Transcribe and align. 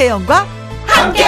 김혜영과 0.00 0.46
함께. 0.86 1.24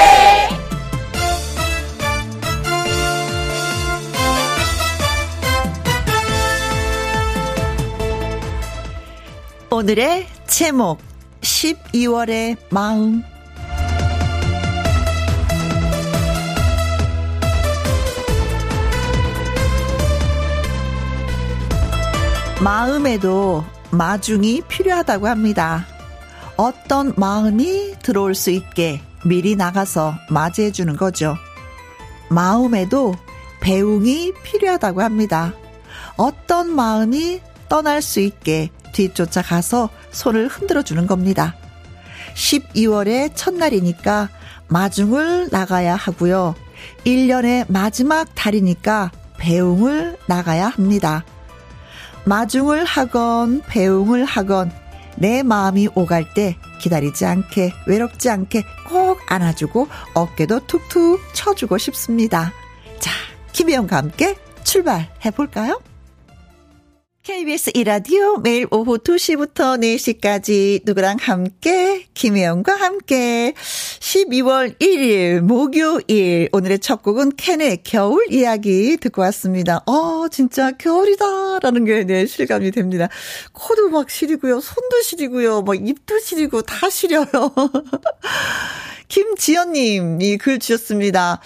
오늘의 9.71 10.27
제목 10.47 11.01
12월의 11.43 12.57
마음 12.71 13.23
마음에도 22.63 23.65
마중이 23.91 24.63
필요하다고 24.67 25.29
합니다. 25.29 25.92
어떤 26.57 27.13
마음이 27.17 27.95
들어올 28.03 28.35
수 28.35 28.51
있게 28.51 29.01
미리 29.25 29.57
나가서 29.57 30.17
맞이해 30.29 30.73
주는 30.73 30.97
거죠. 30.97 31.37
마음에도 32.29 33.15
배웅이 33.61 34.33
필요하다고 34.43 35.03
합니다. 35.03 35.53
어떤 36.17 36.75
마음이 36.75 37.41
떠날 37.69 38.03
수 38.03 38.21
있게 38.21 38.71
뒤쫓아 38.93 39.43
가서 39.43 39.89
손을 40.11 40.49
흔들어 40.49 40.83
주는 40.83 41.07
겁니다. 41.07 41.55
12월의 42.35 43.33
첫날이니까 43.35 44.29
마중을 44.69 45.49
나가야 45.51 45.95
하고요. 45.95 46.55
1년의 47.05 47.67
마지막 47.69 48.35
달이니까 48.35 49.11
배웅을 49.39 50.19
나가야 50.27 50.69
합니다. 50.69 51.25
마중을 52.25 52.85
하건 52.85 53.63
배웅을 53.67 54.25
하건 54.25 54.73
내 55.17 55.43
마음이 55.43 55.89
오갈 55.95 56.33
때 56.35 56.57
기다리지 56.81 57.25
않게 57.25 57.73
외롭지 57.87 58.29
않게 58.31 58.65
꼭 58.89 59.21
안아주고 59.29 59.89
어깨도 60.15 60.67
툭툭 60.67 61.21
쳐주고 61.35 61.79
싶습니다. 61.79 62.53
자, 62.99 63.11
김혜영과 63.53 63.97
함께 63.97 64.37
출발해 64.65 65.31
볼까요? 65.35 65.81
KBS 67.23 67.71
이라디오 67.75 68.39
매일 68.39 68.67
오후 68.73 68.99
2시부터 68.99 69.79
4시까지 69.79 70.81
누구랑 70.85 71.19
함께 71.21 72.07
김혜영과 72.15 72.75
함께 72.75 73.55
12월 73.57 74.77
1일 74.81 75.39
목요일 75.43 76.49
오늘의 76.51 76.81
첫 76.81 77.01
곡은 77.05 77.37
캔의 77.37 77.85
겨울 77.85 78.27
이야기 78.33 78.97
듣고 78.97 79.23
왔습니다. 79.23 79.85
어 79.87 80.27
진짜 80.33 80.73
겨울이다라는 80.73 81.85
게 81.85 82.03
네, 82.03 82.27
실감이 82.27 82.73
됩니다. 82.73 83.09
코도 83.53 83.91
막 83.91 84.11
시리고요. 84.11 84.59
손도 84.59 85.03
시리고요. 85.03 85.63
뭐 85.63 85.77
입도 85.77 86.19
시리고 86.19 86.63
다 86.63 86.91
시려요. 86.91 87.27
김지연님 89.07 90.21
이 90.23 90.39
글 90.39 90.59
주셨습니다. 90.59 91.41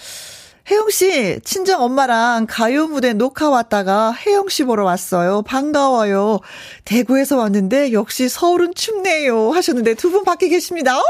혜영 0.69 0.89
씨, 0.89 1.39
친정 1.45 1.81
엄마랑 1.81 2.45
가요 2.49 2.87
무대 2.87 3.13
녹화 3.13 3.49
왔다가 3.49 4.11
혜영 4.11 4.49
씨 4.49 4.63
보러 4.65 4.83
왔어요. 4.83 5.41
반가워요. 5.43 6.39
대구에서 6.83 7.37
왔는데 7.37 7.93
역시 7.93 8.27
서울은 8.27 8.73
춥네요. 8.75 9.51
하셨는데 9.51 9.93
두 9.93 10.07
분 10.11 10.23
밖에 10.23 10.47
계십니다. 10.49 10.97
어, 10.97 11.03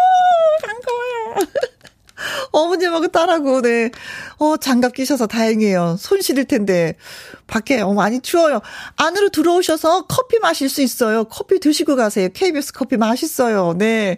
반가워요. 0.63 1.47
어머님하고 2.51 3.07
딸하고, 3.09 3.61
네. 3.61 3.91
어, 4.39 4.57
장갑 4.57 4.93
끼셔서 4.93 5.27
다행이에요. 5.27 5.97
손 5.99 6.21
시릴 6.21 6.45
텐데. 6.45 6.95
밖에, 7.45 7.79
어, 7.81 7.93
많이 7.93 8.21
추워요. 8.21 8.59
안으로 8.95 9.29
들어오셔서 9.29 10.07
커피 10.07 10.39
마실 10.39 10.67
수 10.67 10.81
있어요. 10.81 11.25
커피 11.25 11.59
드시고 11.59 11.95
가세요. 11.95 12.29
KBS 12.33 12.73
커피 12.73 12.97
맛있어요. 12.97 13.75
네. 13.77 14.17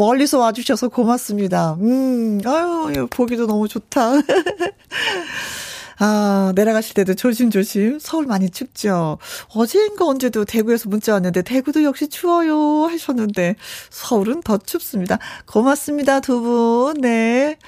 멀리서 0.00 0.38
와주셔서 0.38 0.88
고맙습니다. 0.88 1.76
음, 1.80 2.40
아유, 2.46 3.06
보기도 3.10 3.46
너무 3.46 3.68
좋다. 3.68 4.12
아, 6.02 6.52
내려가실 6.56 6.94
때도 6.94 7.14
조심조심. 7.14 7.98
서울 8.00 8.24
많이 8.24 8.48
춥죠. 8.48 9.18
어제인가 9.54 10.06
언제도 10.06 10.46
대구에서 10.46 10.88
문자 10.88 11.12
왔는데, 11.12 11.42
대구도 11.42 11.84
역시 11.84 12.08
추워요. 12.08 12.86
하셨는데, 12.86 13.56
서울은 13.90 14.40
더 14.40 14.56
춥습니다. 14.56 15.18
고맙습니다, 15.44 16.20
두 16.20 16.40
분. 16.40 16.94
네. 17.02 17.58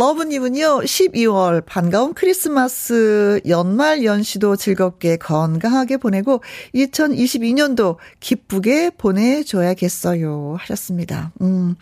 러브님은요, 0.00 0.82
12월 0.82 1.64
반가운 1.64 2.12
크리스마스 2.12 3.40
연말 3.48 4.04
연시도 4.04 4.54
즐겁게 4.56 5.16
건강하게 5.16 5.96
보내고 5.96 6.42
2022년도 6.74 7.96
기쁘게 8.20 8.90
보내줘야겠어요. 8.90 10.56
하셨습니다. 10.58 11.32
음, 11.40 11.76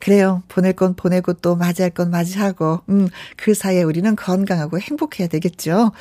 그래요. 0.00 0.42
보낼 0.48 0.72
건 0.72 0.96
보내고 0.96 1.34
또 1.34 1.54
맞이할 1.54 1.90
건 1.92 2.10
맞이하고, 2.10 2.80
음, 2.88 3.08
그 3.36 3.54
사이에 3.54 3.84
우리는 3.84 4.16
건강하고 4.16 4.80
행복해야 4.80 5.28
되겠죠. 5.28 5.92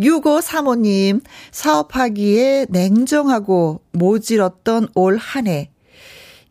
6535님, 0.00 1.22
사업하기에 1.52 2.66
냉정하고 2.68 3.80
모질었던 3.92 4.88
올 4.96 5.18
한 5.18 5.46
해. 5.46 5.70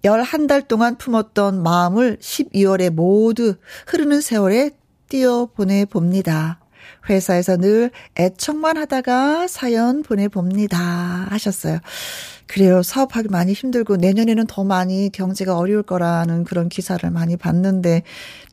11달 0.04 0.68
동안 0.68 0.98
품었던 0.98 1.62
마음을 1.62 2.18
12월에 2.18 2.90
모두 2.90 3.56
흐르는 3.88 4.22
세월에 4.22 4.72
띄어 5.10 5.48
보내봅니다. 5.48 6.60
회사에서 7.10 7.58
늘 7.58 7.92
애청만 8.18 8.78
하다가 8.78 9.48
사연 9.48 10.04
보내봅니다. 10.04 10.78
하셨어요. 11.30 11.80
그래요. 12.46 12.82
사업하기 12.82 13.30
많이 13.30 13.54
힘들고 13.54 13.98
내년에는 13.98 14.48
더 14.48 14.64
많이 14.64 15.12
경제가 15.12 15.56
어려울 15.56 15.84
거라는 15.84 16.46
그런 16.46 16.68
기사를 16.68 17.08
많이 17.12 17.38
봤는데 17.38 18.02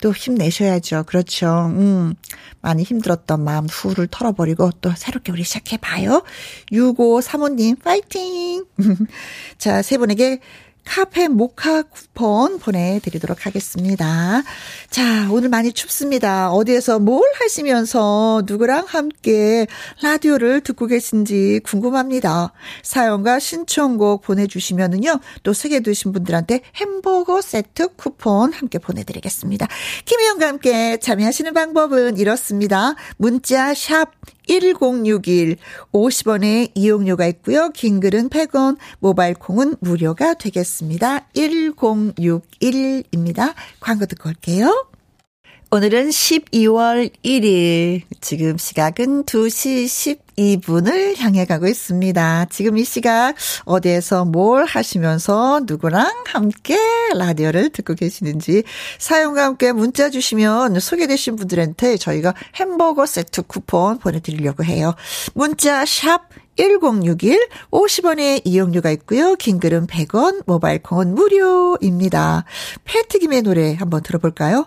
또 0.03 0.13
힘내셔야죠. 0.13 1.05
그렇죠. 1.05 1.67
음. 1.71 2.15
많이 2.61 2.83
힘들었던 2.83 3.43
마음 3.43 3.67
후를 3.67 4.07
털어버리고 4.09 4.71
또 4.83 4.93
새롭게 4.95 5.33
우리 5.33 5.45
시작해봐요. 5.45 6.25
6535님, 6.73 7.83
파이팅! 7.83 8.67
자, 9.57 9.81
세 9.81 9.97
분에게 9.97 10.41
카페 10.87 11.29
모카 11.29 11.83
쿠폰 11.83 12.59
보내드리도록 12.59 13.45
하겠습니다. 13.45 14.43
자, 14.89 15.29
오늘 15.31 15.49
많이 15.51 15.73
춥습니다. 15.73 16.51
어디에서 16.53 17.01
뭘 17.01 17.23
하시면서 17.41 18.43
누구랑 18.47 18.85
함께 18.87 19.67
라디오를 20.03 20.63
듣고 20.63 20.87
계신지 20.87 21.61
궁금합니다. 21.65 22.53
사연과 22.83 23.41
신청곡 23.41 24.23
보내주시면은요, 24.23 25.21
또 25.43 25.53
세개 25.53 25.81
두신 25.81 26.13
분들한테 26.13 26.63
햄버거 26.77 27.43
세트 27.43 27.97
쿠폰 27.97 28.53
함께 28.53 28.79
보내드리겠습니다. 28.79 29.67
김희영과 30.05 30.47
함께 30.47 30.97
참여하시는 30.99 31.53
방법은 31.53 32.17
이렇습니다. 32.17 32.95
문자 33.19 33.75
샵 33.75 34.13
1061 34.47 35.57
50원의 35.93 36.71
이용료가 36.75 37.27
있고요. 37.27 37.69
긴 37.71 38.01
글은 38.01 38.31
100원, 38.31 38.79
모바일 38.99 39.35
콩은 39.35 39.77
무료가 39.81 40.35
되겠습니다. 40.35 41.29
1061입니다. 41.35 43.55
광고 43.81 44.07
듣고 44.07 44.31
올게요. 44.31 44.87
오늘은 45.73 46.11
12월 46.11 47.11
1일, 47.25 48.03
지금 48.21 48.57
시각은 48.57 49.25
2시 49.25 50.17
12분을 50.37 51.19
향해 51.19 51.45
가고 51.45 51.67
있습니다. 51.67 52.47
지금 52.51 52.79
이 52.79 52.85
시각 52.85 53.35
어디에서 53.65 54.27
뭘 54.27 54.65
하시면서 54.65 55.63
누구랑 55.67 56.09
함께 56.27 56.79
라디오를 57.17 57.71
듣고 57.71 57.95
계시는지 57.95 58.63
사용과 58.99 59.43
함께 59.43 59.73
문자 59.73 60.09
주시면 60.09 60.79
소개되신 60.79 61.35
분들한테 61.35 61.97
저희가 61.97 62.35
햄버거 62.55 63.05
세트 63.05 63.43
쿠폰 63.43 63.99
보내드리려고 63.99 64.63
해요. 64.63 64.95
문자 65.35 65.85
샵 65.85 66.29
1061, 66.55 67.49
50원의 67.73 68.43
이용료가 68.45 68.93
있고요. 68.93 69.35
긴 69.35 69.59
글은 69.59 69.89
100원, 69.89 70.45
모바일 70.47 70.81
콩은 70.81 71.17
무료입니다. 71.17 72.45
패트김의 72.85 73.43
노래 73.43 73.75
한번 73.75 74.05
들어볼까요? 74.05 74.67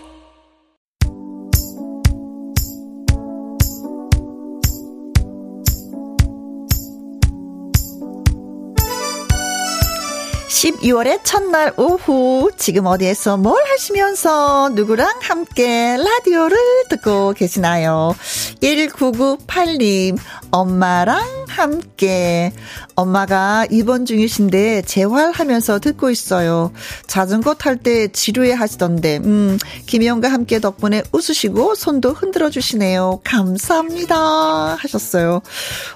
12월의 10.51 11.21
첫날 11.23 11.73
오후 11.77 12.51
지금 12.57 12.85
어디에서 12.85 13.37
뭘 13.37 13.63
하시면서 13.69 14.69
누구랑 14.75 15.19
함께 15.21 15.95
라디오를 15.97 16.57
듣고 16.89 17.31
계시나요? 17.31 18.13
1998님 18.61 20.17
엄마랑 20.51 21.45
함께. 21.47 22.51
엄마가 22.95 23.65
입원 23.71 24.05
중이신데 24.05 24.83
재활하면서 24.83 25.79
듣고 25.79 26.09
있어요. 26.09 26.71
자전거 27.07 27.53
탈 27.53 27.77
때 27.77 28.09
지루해 28.09 28.51
하시던데, 28.53 29.17
음, 29.23 29.57
김혜영과 29.87 30.27
함께 30.31 30.59
덕분에 30.59 31.03
웃으시고 31.11 31.75
손도 31.75 32.11
흔들어 32.11 32.49
주시네요. 32.49 33.21
감사합니다. 33.23 34.75
하셨어요. 34.75 35.41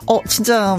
어, 0.08 0.20
진짜, 0.28 0.78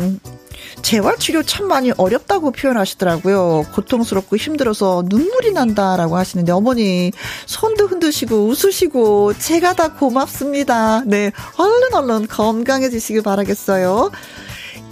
재활치료 0.86 1.42
참 1.42 1.66
많이 1.66 1.90
어렵다고 1.96 2.52
표현하시더라고요. 2.52 3.66
고통스럽고 3.74 4.36
힘들어서 4.36 5.02
눈물이 5.06 5.50
난다라고 5.50 6.16
하시는데 6.16 6.52
어머니 6.52 7.10
손도 7.46 7.88
흔드시고 7.88 8.46
웃으시고 8.46 9.34
제가 9.36 9.74
다 9.74 9.94
고맙습니다. 9.94 11.02
네. 11.04 11.32
얼른 11.56 11.92
얼른 11.92 12.28
건강해지시길 12.28 13.22
바라겠어요. 13.22 14.12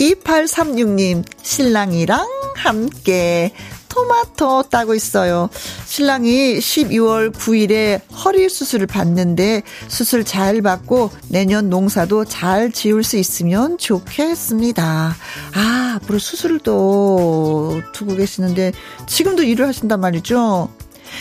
2836님, 0.00 1.24
신랑이랑 1.42 2.26
함께 2.56 3.52
토마토 3.94 4.64
따고 4.64 4.94
있어요. 4.94 5.48
신랑이 5.86 6.58
12월 6.58 7.32
9일에 7.32 8.00
허리 8.24 8.48
수술을 8.48 8.88
받는데 8.88 9.62
수술 9.86 10.24
잘 10.24 10.62
받고 10.62 11.10
내년 11.28 11.70
농사도 11.70 12.24
잘 12.24 12.72
지을 12.72 13.04
수 13.04 13.16
있으면 13.16 13.78
좋겠습니다. 13.78 15.14
아, 15.54 15.98
앞으로 16.02 16.18
수술을 16.18 16.58
또 16.60 17.80
두고 17.92 18.16
계시는데 18.16 18.72
지금도 19.06 19.44
일을 19.44 19.68
하신단 19.68 20.00
말이죠. 20.00 20.68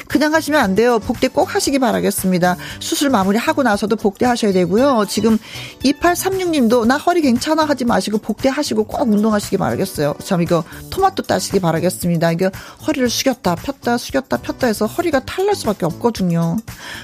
그냥 0.08 0.34
하시면 0.34 0.62
안 0.62 0.76
돼요. 0.76 1.00
복대 1.00 1.28
꼭 1.28 1.54
하시기 1.56 1.80
바라겠습니다. 1.80 2.58
수술 2.80 3.10
마무리하고 3.10 3.64
나서도 3.64 3.96
복대 3.96 4.26
하셔야 4.26 4.52
되고요. 4.54 5.06
지금 5.08 5.38
2836님도 5.84 6.86
나 6.86 6.98
허리 6.98 7.22
괜찮아 7.22 7.66
하지 7.66 7.86
마시고 7.86 8.18
복대 8.20 8.50
하시고 8.50 8.86
꼭 8.86 9.12
운동하시기 9.12 9.58
바라겠어요. 9.58 10.16
참 10.24 10.42
이거 10.42 10.64
토마토 10.90 11.24
따시기 11.24 11.60
바라겠습니다. 11.60 12.32
이게 12.32 12.50
허리를 12.88 13.10
숙였다 13.10 13.56
폈다 13.56 13.98
숙였다 13.98 14.38
폈다 14.38 14.68
해서 14.68 14.86
허리가 14.86 15.20
탈날 15.20 15.56
수밖에 15.56 15.86
없거든요. 15.86 16.58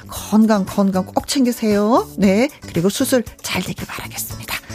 건강 0.07 0.65
건강 0.65 1.05
꼭 1.05 1.27
챙기세요. 1.27 2.07
네. 2.17 2.49
그리고 2.67 2.89
수술 2.89 3.23
잘 3.41 3.61
되길 3.61 3.85
바라겠습니다. 3.87 4.68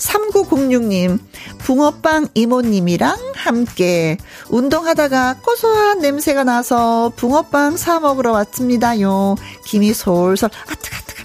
3906님, 0.00 1.18
붕어빵 1.58 2.28
이모님이랑 2.34 3.16
함께 3.34 4.16
운동하다가 4.48 5.36
고소한 5.42 6.00
냄새가 6.00 6.44
나서 6.44 7.12
붕어빵 7.16 7.76
사 7.76 8.00
먹으러 8.00 8.32
왔습니다요. 8.32 9.36
김이 9.66 9.92
솔솔, 9.92 10.50
아, 10.52 10.74
뜨가, 10.74 11.00
뜨가, 11.06 11.22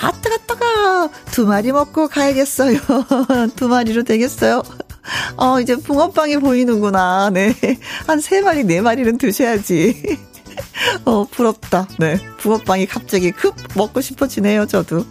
아, 0.00 0.12
뜨가, 0.12 0.36
뜨가. 0.46 1.10
두 1.32 1.46
마리 1.46 1.72
먹고 1.72 2.08
가야겠어요. 2.08 2.78
두 3.56 3.68
마리로 3.68 4.04
되겠어요. 4.04 4.62
어, 5.36 5.58
이제 5.60 5.74
붕어빵이 5.76 6.36
보이는구나. 6.38 7.30
네. 7.30 7.54
한 8.06 8.20
세 8.20 8.42
마리, 8.42 8.64
네 8.64 8.80
마리는 8.82 9.16
드셔야지. 9.16 10.18
어, 11.06 11.24
부럽다. 11.30 11.88
네. 11.98 12.18
붕어빵이 12.38 12.86
갑자기 12.86 13.30
급 13.30 13.54
먹고 13.74 14.00
싶어지네요, 14.02 14.66
저도. 14.66 15.04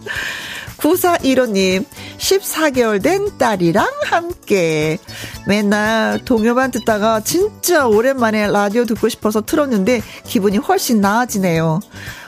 9415님, 0.78 1.84
14개월 2.18 3.02
된 3.02 3.36
딸이랑 3.36 3.86
함께. 4.04 4.98
맨날 5.46 6.24
동요만 6.24 6.70
듣다가 6.70 7.20
진짜 7.20 7.86
오랜만에 7.86 8.46
라디오 8.48 8.84
듣고 8.84 9.08
싶어서 9.08 9.40
틀었는데 9.40 10.02
기분이 10.24 10.58
훨씬 10.58 11.00
나아지네요. 11.00 11.80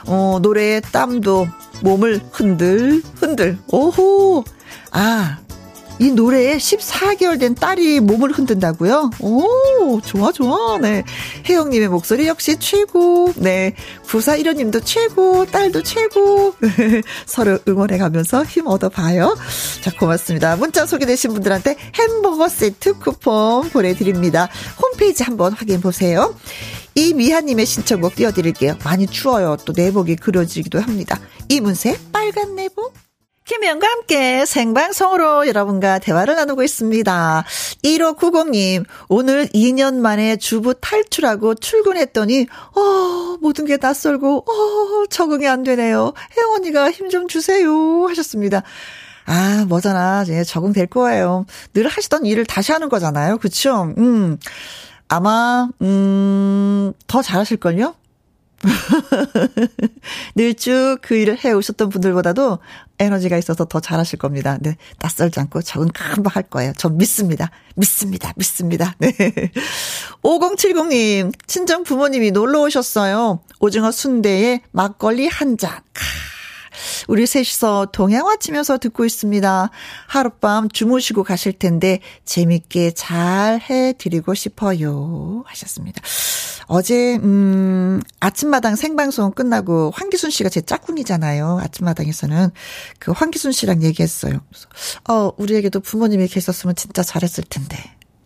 어, 0.07 0.39
노래에 0.41 0.81
땀도 0.81 1.47
몸을 1.81 2.21
흔들, 2.31 3.01
흔들. 3.15 3.57
오호! 3.71 4.43
아, 4.91 5.39
이 6.01 6.09
노래에 6.09 6.57
14개월 6.57 7.39
된 7.39 7.53
딸이 7.53 7.99
몸을 7.99 8.31
흔든다고요? 8.31 9.11
오, 9.19 10.01
좋아, 10.01 10.31
좋아. 10.31 10.79
네. 10.79 11.03
혜영님의 11.47 11.89
목소리 11.89 12.27
역시 12.27 12.57
최고. 12.57 13.31
네. 13.35 13.75
9415님도 14.07 14.81
최고. 14.83 15.45
딸도 15.45 15.83
최고. 15.83 16.55
서로 17.27 17.59
응원해 17.67 17.99
가면서 17.99 18.43
힘 18.43 18.65
얻어봐요. 18.65 19.37
자, 19.81 19.91
고맙습니다. 19.91 20.55
문자 20.55 20.87
소개되신 20.87 21.33
분들한테 21.33 21.77
햄버거 21.93 22.49
세트 22.49 22.97
쿠폰 22.97 23.69
보내드립니다. 23.69 24.49
홈페이지 24.81 25.21
한번 25.21 25.53
확인해 25.53 25.79
보세요. 25.79 26.35
이미하님의 26.95 27.67
신청곡 27.67 28.15
띄워드릴게요. 28.15 28.79
많이 28.83 29.05
추워요. 29.05 29.55
또 29.65 29.73
내복이 29.75 30.15
그려지기도 30.15 30.81
합니다. 30.81 31.19
이문세 31.47 31.99
빨간 32.11 32.55
내복. 32.55 33.10
김혜영과 33.51 33.85
함께 33.85 34.45
생방송으로 34.45 35.45
여러분과 35.45 35.99
대화를 35.99 36.35
나누고 36.37 36.63
있습니다. 36.63 37.43
1590님, 37.83 38.85
오늘 39.09 39.47
2년 39.47 39.95
만에 39.95 40.37
주부 40.37 40.73
탈출하고 40.79 41.55
출근했더니, 41.55 42.47
어, 42.77 43.37
모든 43.41 43.65
게 43.65 43.75
낯설고, 43.75 44.45
어, 44.47 45.05
적응이 45.09 45.49
안 45.49 45.63
되네요. 45.63 46.13
혜영 46.37 46.53
언니가 46.53 46.89
힘 46.91 47.09
좀 47.09 47.27
주세요. 47.27 48.05
하셨습니다. 48.07 48.63
아, 49.25 49.65
뭐잖아. 49.67 50.23
이제 50.23 50.45
적응될 50.45 50.87
거예요. 50.87 51.45
늘 51.73 51.89
하시던 51.89 52.25
일을 52.25 52.45
다시 52.45 52.71
하는 52.71 52.87
거잖아요. 52.87 53.37
그쵸? 53.37 53.93
음. 53.97 54.37
아마, 55.09 55.67
음, 55.81 56.93
더 57.07 57.21
잘하실걸요? 57.21 57.95
늘 60.35 60.53
쭉 60.53 60.99
그 61.01 61.15
일을 61.15 61.43
해 61.43 61.51
오셨던 61.51 61.89
분들보다도 61.89 62.59
에너지가 62.99 63.37
있어서 63.37 63.65
더 63.65 63.79
잘하실 63.79 64.19
겁니다. 64.19 64.57
네. 64.61 64.75
낯설지 64.99 65.39
않고 65.39 65.61
적응 65.63 65.87
금방 65.93 66.35
할 66.35 66.43
거예요. 66.43 66.73
전 66.77 66.97
믿습니다. 66.97 67.49
믿습니다. 67.75 68.31
믿습니다. 68.35 68.95
네. 68.99 69.11
5070님, 70.23 71.33
친정 71.47 71.83
부모님이 71.83 72.31
놀러 72.31 72.61
오셨어요. 72.61 73.41
오징어 73.59 73.91
순대에 73.91 74.61
막걸리 74.71 75.27
한 75.27 75.57
잔. 75.57 75.71
우리 77.07 77.25
셋이서 77.25 77.87
동양화 77.91 78.37
치면서 78.37 78.77
듣고 78.77 79.05
있습니다. 79.05 79.69
하룻밤 80.07 80.69
주무시고 80.69 81.23
가실 81.23 81.53
텐데 81.53 81.99
재밌게 82.25 82.91
잘 82.91 83.59
해드리고 83.61 84.33
싶어요. 84.33 85.43
하셨습니다. 85.45 86.01
어제, 86.67 87.17
음, 87.17 88.01
아침마당 88.21 88.75
생방송 88.77 89.31
끝나고 89.31 89.91
황기순 89.93 90.29
씨가 90.29 90.49
제 90.49 90.61
짝꿍이잖아요. 90.61 91.59
아침마당에서는. 91.61 92.49
그 92.99 93.11
황기순 93.11 93.51
씨랑 93.51 93.83
얘기했어요. 93.83 94.39
어, 95.09 95.31
우리에게도 95.37 95.81
부모님이 95.81 96.27
계셨으면 96.27 96.75
진짜 96.75 97.03
잘했을 97.03 97.43
텐데. 97.49 97.77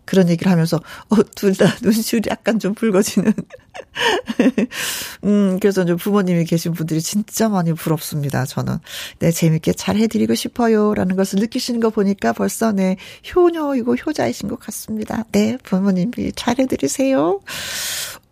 그런 0.06 0.28
얘기를 0.30 0.50
하면서, 0.50 0.78
어, 1.10 1.16
둘 1.34 1.54
다 1.56 1.66
눈시울이 1.82 2.28
약간 2.30 2.58
좀 2.58 2.74
붉어지는. 2.74 3.32
음, 5.24 5.58
그래서 5.60 5.84
좀 5.84 5.96
부모님이 5.96 6.44
계신 6.44 6.72
분들이 6.72 7.00
진짜 7.00 7.48
많이 7.48 7.72
부럽습니다, 7.72 8.44
저는. 8.44 8.78
네, 9.18 9.30
재밌게 9.30 9.72
잘 9.74 9.96
해드리고 9.96 10.34
싶어요. 10.34 10.94
라는 10.94 11.16
것을 11.16 11.38
느끼시는 11.40 11.80
거 11.80 11.90
보니까 11.90 12.32
벌써 12.32 12.72
네, 12.72 12.96
효녀이고 13.34 13.96
효자이신 13.96 14.48
것 14.48 14.58
같습니다. 14.60 15.24
네, 15.32 15.58
부모님이 15.62 16.32
잘 16.36 16.56
해드리세요. 16.58 17.40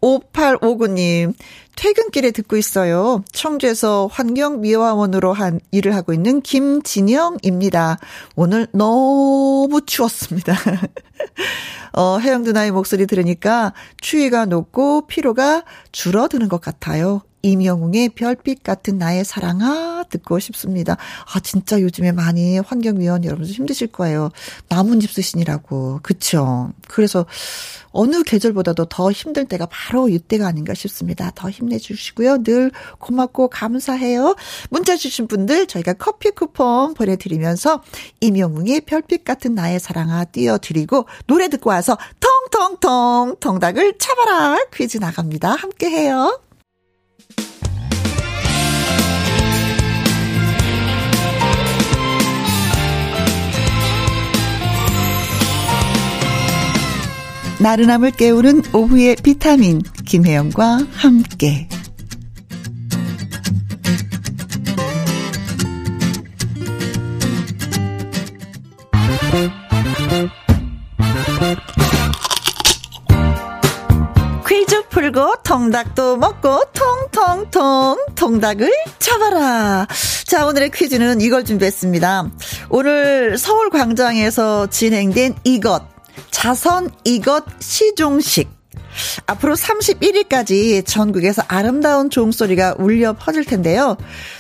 5859님, 0.04 1.34
퇴근길에 1.76 2.30
듣고 2.30 2.56
있어요. 2.56 3.24
청주에서 3.32 4.08
환경미화원으로 4.12 5.32
한 5.32 5.60
일을 5.70 5.94
하고 5.94 6.12
있는 6.12 6.42
김진영입니다. 6.42 7.98
오늘 8.36 8.66
너무 8.72 9.80
추웠습니다. 9.86 10.54
어, 11.94 12.18
혜영 12.18 12.42
누나의 12.42 12.70
목소리 12.70 13.06
들으니까 13.06 13.72
추위가 14.00 14.44
높고 14.44 15.06
피로가 15.06 15.64
줄어드는 15.90 16.48
것 16.48 16.60
같아요. 16.60 17.22
임영웅의 17.44 18.10
별빛 18.10 18.62
같은 18.62 18.96
나의 18.96 19.24
사랑아 19.24 20.04
듣고 20.08 20.38
싶습니다. 20.38 20.96
아 21.32 21.40
진짜 21.40 21.80
요즘에 21.80 22.10
많이 22.12 22.58
환경위원 22.58 23.24
여러분들 23.24 23.52
힘드실 23.52 23.88
거예요. 23.88 24.30
나뭇잎 24.68 25.10
쓰시니라고 25.10 26.00
그쵸? 26.02 26.72
그래서 26.88 27.26
어느 27.90 28.22
계절보다도 28.22 28.86
더 28.86 29.12
힘들 29.12 29.44
때가 29.44 29.66
바로 29.70 30.08
이때가 30.08 30.46
아닌가 30.46 30.72
싶습니다. 30.74 31.30
더 31.34 31.50
힘내주시고요. 31.50 32.42
늘 32.42 32.72
고맙고 32.98 33.48
감사해요. 33.48 34.36
문자 34.70 34.96
주신 34.96 35.28
분들 35.28 35.66
저희가 35.66 35.92
커피 35.92 36.30
쿠폰 36.30 36.94
보내드리면서 36.94 37.82
임영웅의 38.20 38.82
별빛 38.82 39.24
같은 39.24 39.54
나의 39.54 39.78
사랑아 39.78 40.24
띄워드리고 40.24 41.06
노래 41.26 41.48
듣고 41.48 41.70
와서 41.70 41.98
통통통 42.50 43.36
통닭을 43.38 43.98
차봐라 43.98 44.56
퀴즈 44.72 44.96
나갑니다. 44.96 45.50
함께해요. 45.50 46.40
나른함을 57.64 58.10
깨우는 58.10 58.74
오후의 58.74 59.16
비타민 59.22 59.80
김혜영과 60.04 60.80
함께 60.92 61.66
퀴즈 74.46 74.86
풀고 74.90 75.36
통닭도 75.42 76.18
먹고 76.18 76.64
통통통 76.74 77.96
통닭을 78.14 78.70
잡아라. 78.98 79.86
자, 80.26 80.46
오늘의 80.46 80.70
퀴즈는 80.70 81.22
이걸 81.22 81.46
준비했습니다. 81.46 82.30
오늘 82.68 83.38
서울 83.38 83.70
광장에서 83.70 84.66
진행된 84.66 85.36
이것 85.44 85.93
자선 86.30 86.90
이것 87.04 87.44
시종식 87.60 88.48
앞으로 89.26 89.54
31일까지 89.56 90.86
전국에서 90.86 91.42
아름다운 91.48 92.10
종소리가 92.10 92.76
울려 92.78 93.12
퍼질 93.14 93.44
텐데요. 93.44 93.96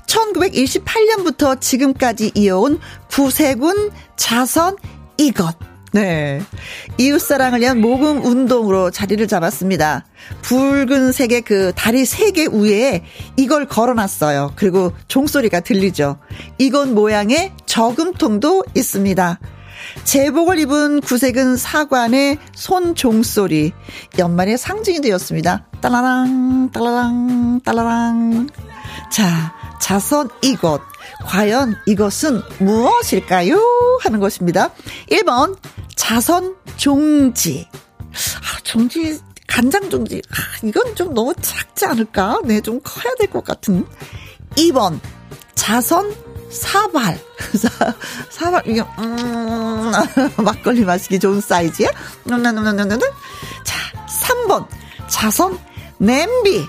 1928년부터 0.06 1.60
지금까지 1.60 2.32
이어온 2.34 2.78
구세군 3.10 3.90
자선 4.16 4.76
이것. 5.18 5.56
네. 5.92 6.42
이웃사랑을 6.98 7.60
위한 7.60 7.80
모금 7.80 8.24
운동으로 8.24 8.90
자리를 8.90 9.26
잡았습니다. 9.28 10.04
붉은색의 10.42 11.42
그 11.42 11.72
다리 11.76 12.04
세 12.04 12.32
개 12.32 12.46
위에 12.50 13.04
이걸 13.36 13.66
걸어놨어요. 13.68 14.54
그리고 14.56 14.92
종소리가 15.06 15.60
들리죠. 15.60 16.18
이건 16.58 16.94
모양의 16.94 17.52
저금통도 17.66 18.64
있습니다. 18.74 19.38
제복을 20.04 20.58
입은 20.60 21.00
구색은 21.00 21.56
사관의 21.56 22.38
손 22.54 22.94
종소리, 22.94 23.72
연말의 24.18 24.58
상징이 24.58 25.00
되었습니다. 25.00 25.66
따라랑, 25.80 26.70
따라랑, 26.72 27.60
따라랑. 27.64 28.48
자, 29.10 29.54
자선 29.80 30.28
이것. 30.42 30.80
과연 31.24 31.76
이것은 31.86 32.42
무엇일까요? 32.58 33.58
하는 34.02 34.20
것입니다. 34.20 34.70
1번, 35.10 35.56
자선 35.96 36.54
종지. 36.76 37.68
아, 38.02 38.60
종지, 38.62 39.18
간장 39.46 39.90
종지. 39.90 40.22
아, 40.30 40.66
이건 40.66 40.94
좀 40.94 41.14
너무 41.14 41.34
작지 41.40 41.86
않을까? 41.86 42.40
네, 42.44 42.60
좀 42.60 42.80
커야 42.82 43.14
될 43.18 43.28
것 43.30 43.44
같은. 43.44 43.86
2번, 44.56 44.98
자선 45.54 46.14
사발. 46.54 47.18
사발, 48.30 48.62
이게, 48.66 48.80
음, 48.98 49.92
막걸리 50.42 50.84
마시기 50.84 51.18
좋은 51.18 51.40
사이즈야? 51.40 51.88
자, 53.64 53.78
3번, 54.22 54.66
자선 55.08 55.58
냄비. 55.98 56.66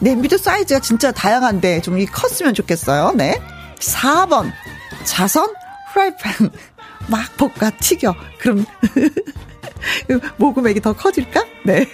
냄비도 0.00 0.38
사이즈가 0.38 0.80
진짜 0.80 1.12
다양한데 1.12 1.80
좀 1.82 1.98
이 1.98 2.06
컸으면 2.06 2.54
좋겠어요. 2.54 3.12
네. 3.14 3.40
4번, 3.78 4.52
자선 5.04 5.48
프라이팬. 5.92 6.50
막 7.08 7.36
볶아 7.36 7.70
튀겨. 7.80 8.14
그럼 8.38 8.66
모금액이 10.36 10.80
더 10.80 10.92
커질까? 10.92 11.44
네. 11.64 11.86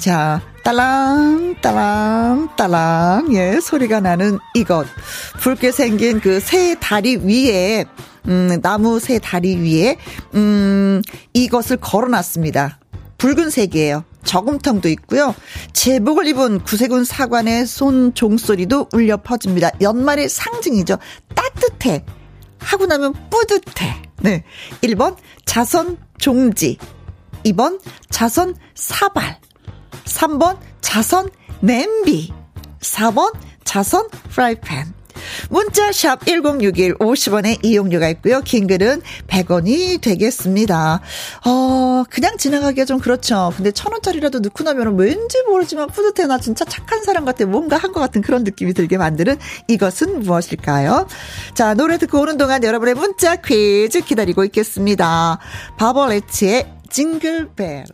자, 0.00 0.40
딸랑, 0.64 1.56
딸랑, 1.60 2.56
딸랑, 2.56 3.34
예, 3.34 3.60
소리가 3.60 4.00
나는 4.00 4.38
이것. 4.54 4.86
붉게 5.40 5.72
생긴 5.72 6.20
그 6.20 6.40
새 6.40 6.74
다리 6.80 7.16
위에, 7.16 7.84
음, 8.26 8.58
나무 8.62 8.98
새 8.98 9.18
다리 9.18 9.56
위에, 9.56 9.98
음, 10.34 11.02
이것을 11.34 11.76
걸어놨습니다. 11.76 12.78
붉은색이에요. 13.18 14.04
저금통도 14.24 14.88
있고요. 14.88 15.34
제복을 15.74 16.26
입은 16.28 16.60
구세군 16.60 17.04
사관의 17.04 17.66
손 17.66 18.14
종소리도 18.14 18.88
울려 18.94 19.18
퍼집니다. 19.18 19.70
연말의 19.82 20.30
상징이죠. 20.30 20.96
따뜻해. 21.34 22.06
하고 22.58 22.86
나면 22.86 23.12
뿌듯해. 23.28 24.00
네. 24.22 24.44
1번 24.82 25.16
자선 25.44 25.98
종지. 26.16 26.78
2번 27.44 27.80
자선 28.08 28.54
사발. 28.74 29.38
3번 30.04 30.58
자선 30.80 31.30
냄비. 31.60 32.32
4번 32.80 33.32
자선 33.64 34.08
프라이팬. 34.30 34.94
문자 35.50 35.92
샵 35.92 36.24
1061 36.24 36.94
50원의 36.94 37.62
이용료가 37.64 38.08
있고요. 38.08 38.40
긴 38.40 38.66
글은 38.66 39.02
100원이 39.26 40.00
되겠습니다. 40.00 41.00
어, 41.46 42.04
그냥 42.08 42.36
지나가기가 42.38 42.86
좀 42.86 42.98
그렇죠. 42.98 43.52
근데 43.54 43.70
천 43.70 43.92
원짜리라도 43.92 44.38
넣고 44.40 44.64
나면 44.64 44.98
왠지 44.98 45.42
모르지만 45.46 45.88
뿌듯해. 45.88 46.26
나 46.26 46.38
진짜 46.38 46.64
착한 46.64 47.02
사람 47.04 47.24
같아. 47.24 47.44
뭔가 47.44 47.76
한 47.76 47.90
것 47.92 48.00
같은 48.00 48.22
그런 48.22 48.44
느낌이 48.44 48.72
들게 48.72 48.96
만드는 48.96 49.36
이것은 49.68 50.20
무엇일까요? 50.20 51.06
자, 51.54 51.74
노래 51.74 51.98
듣고 51.98 52.20
오는 52.20 52.36
동안 52.38 52.64
여러분의 52.64 52.94
문자 52.94 53.36
퀴즈 53.36 54.00
기다리고 54.00 54.44
있겠습니다. 54.44 55.38
바버레치의 55.76 56.72
징글벨. 56.88 57.84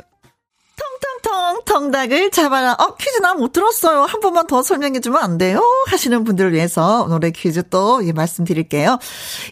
텅닭을 1.64 2.30
잡아라. 2.30 2.72
어, 2.74 2.94
퀴즈 2.96 3.18
나 3.20 3.34
못 3.34 3.52
들었어요. 3.52 4.02
한 4.02 4.20
번만 4.20 4.46
더 4.46 4.62
설명해 4.62 5.00
주면 5.00 5.22
안 5.22 5.38
돼요? 5.38 5.60
하시는 5.88 6.24
분들을 6.24 6.52
위해서 6.52 7.02
오늘의 7.04 7.32
퀴즈 7.32 7.68
또 7.68 8.06
예, 8.06 8.12
말씀드릴게요. 8.12 8.98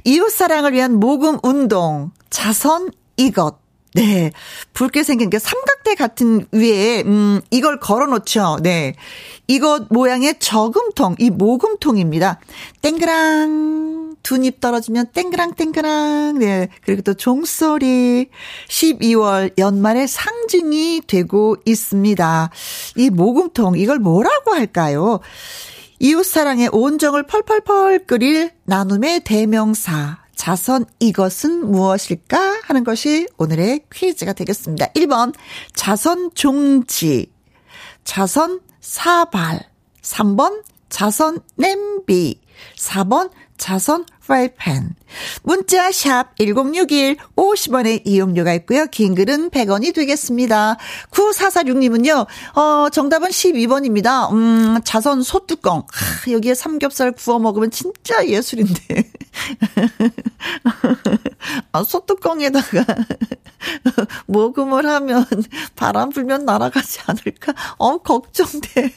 이웃사랑을 0.04 0.72
위한 0.72 0.94
모금 0.98 1.38
운동. 1.42 2.12
자선 2.30 2.90
이것. 3.16 3.63
네. 3.94 4.32
붉게 4.72 5.04
생긴 5.04 5.30
게 5.30 5.38
삼각대 5.38 5.94
같은 5.94 6.46
위에, 6.50 7.02
음, 7.02 7.40
이걸 7.52 7.78
걸어 7.78 8.06
놓죠. 8.06 8.58
네. 8.60 8.96
이것 9.46 9.86
모양의 9.90 10.40
저금통, 10.40 11.14
이 11.20 11.30
모금통입니다. 11.30 12.40
땡그랑, 12.82 14.16
두 14.24 14.42
입 14.44 14.58
떨어지면 14.60 15.12
땡그랑, 15.12 15.54
땡그랑, 15.54 16.38
네. 16.40 16.68
그리고 16.84 17.02
또 17.02 17.14
종소리, 17.14 18.30
12월 18.68 19.56
연말의 19.58 20.08
상징이 20.08 21.02
되고 21.06 21.56
있습니다. 21.64 22.50
이 22.96 23.10
모금통, 23.10 23.78
이걸 23.78 24.00
뭐라고 24.00 24.54
할까요? 24.54 25.20
이웃사랑의 26.00 26.70
온정을 26.72 27.22
펄펄펄 27.28 28.06
끓일 28.06 28.50
나눔의 28.64 29.20
대명사. 29.20 30.23
자선 30.34 30.84
이것은 31.00 31.70
무엇일까? 31.70 32.60
하는 32.64 32.84
것이 32.84 33.26
오늘의 33.38 33.86
퀴즈가 33.92 34.32
되겠습니다. 34.32 34.88
1번 34.88 35.34
자선 35.74 36.30
종지. 36.34 37.32
자선 38.04 38.60
사발. 38.80 39.60
3번 40.02 40.62
자선 40.88 41.40
냄비. 41.56 42.40
4번 42.76 43.30
자선 43.56 44.06
프라이팬. 44.26 44.94
문자 45.42 45.92
샵 45.92 46.36
1061, 46.38 47.16
50원의 47.36 48.02
이용료가 48.04 48.54
있고요. 48.54 48.86
긴 48.86 49.14
글은 49.14 49.50
100원이 49.50 49.94
되겠습니다. 49.94 50.76
9446님은요. 51.10 52.26
어, 52.56 52.88
정답은 52.90 53.28
12번입니다. 53.28 54.32
음, 54.32 54.80
자선 54.84 55.22
소뚜껑. 55.22 55.86
하, 55.90 56.32
여기에 56.32 56.54
삼겹살 56.54 57.12
구워 57.12 57.38
먹으면 57.38 57.70
진짜 57.70 58.26
예술인데. 58.26 59.10
아, 61.72 61.84
소뚜껑에다가 61.84 62.84
모금을 64.26 64.86
하면 64.86 65.26
바람 65.76 66.10
불면 66.10 66.44
날아가지 66.44 67.00
않을까? 67.06 67.54
어, 67.78 67.98
걱정돼. 67.98 68.92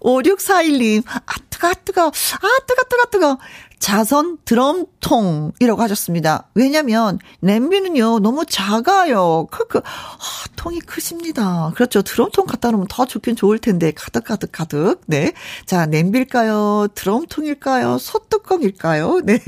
5641님, 0.00 1.02
아, 1.06 1.20
뜨거, 1.50 1.72
뜨거, 1.84 2.06
아, 2.06 2.48
뜨거, 2.66 2.82
뜨거, 2.88 3.04
뜨거. 3.10 3.38
자선 3.84 4.38
드럼통이라고 4.46 5.82
하셨습니다. 5.82 6.48
왜냐면 6.54 7.18
냄비는요 7.40 8.20
너무 8.20 8.46
작아요. 8.46 9.46
크크 9.50 9.80
아, 9.80 10.44
통이 10.56 10.80
크십니다. 10.80 11.70
그렇죠. 11.74 12.00
드럼통 12.00 12.46
갖다 12.46 12.70
놓으면 12.70 12.86
더 12.88 13.04
좋긴 13.04 13.36
좋을 13.36 13.58
텐데 13.58 13.92
가득 13.92 14.24
가득 14.24 14.52
가득. 14.52 15.02
네. 15.04 15.34
자 15.66 15.84
냄비일까요? 15.84 16.88
드럼통일까요? 16.94 17.98
소뚜껑일까요? 17.98 19.20
네. 19.26 19.38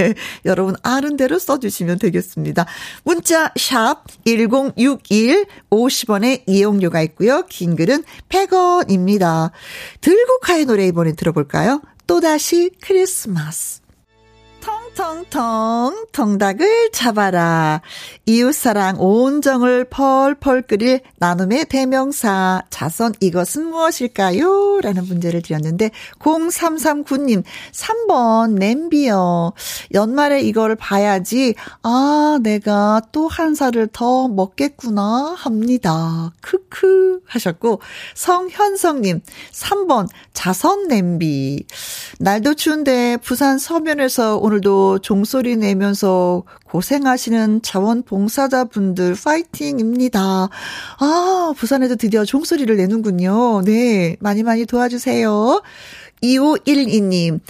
여러분 0.44 0.76
아는 0.82 1.16
대로 1.16 1.38
써주시면 1.38 1.98
되겠습니다. 1.98 2.66
문자 3.04 3.54
샵 3.56 4.04
#1061 4.26 5.48
50원의 5.70 6.42
이용료가 6.46 7.00
있고요. 7.00 7.46
긴 7.48 7.74
글은 7.74 8.04
100원입니다. 8.28 9.50
들국화의 10.02 10.66
노래 10.66 10.86
이번에 10.86 11.12
들어볼까요? 11.14 11.80
또다시 12.06 12.72
크리스마스. 12.82 13.85
텅텅텅 14.96 16.06
통닭을 16.10 16.90
잡아라. 16.92 17.82
이웃사랑 18.24 18.96
온정을 18.98 19.84
펄펄 19.90 20.62
끓일 20.62 21.00
나눔의 21.18 21.66
대명사 21.66 22.62
자선 22.70 23.12
이것은 23.20 23.66
무엇일까요? 23.66 24.80
라는 24.80 25.04
문제를 25.04 25.42
드렸는데 25.42 25.90
0339님 26.18 27.44
3번 27.72 28.52
냄비요. 28.52 29.52
연말에 29.92 30.40
이걸 30.40 30.74
봐야지 30.74 31.54
아 31.82 32.38
내가 32.42 33.02
또 33.12 33.26
한 33.36 33.54
살을 33.54 33.88
더 33.92 34.28
먹겠구나 34.28 35.34
합니다. 35.36 36.32
크크 36.40 37.20
하셨고 37.26 37.82
성현성님 38.14 39.20
3번 39.52 40.08
자선 40.32 40.88
냄비 40.88 41.64
날도 42.18 42.54
추운데 42.54 43.18
부산 43.18 43.58
서면에서 43.58 44.38
오늘도 44.38 44.85
종소리 45.02 45.56
내면서 45.56 46.42
고생하시는 46.66 47.62
자원봉사자분들 47.62 49.16
파이팅입니다. 49.22 50.48
아, 50.98 51.54
부산에도 51.56 51.96
드디어 51.96 52.24
종소리를 52.24 52.76
내는군요. 52.76 53.62
네, 53.62 54.16
많이 54.20 54.42
많이 54.42 54.66
도와주세요. 54.66 55.62
2512님. 56.22 57.40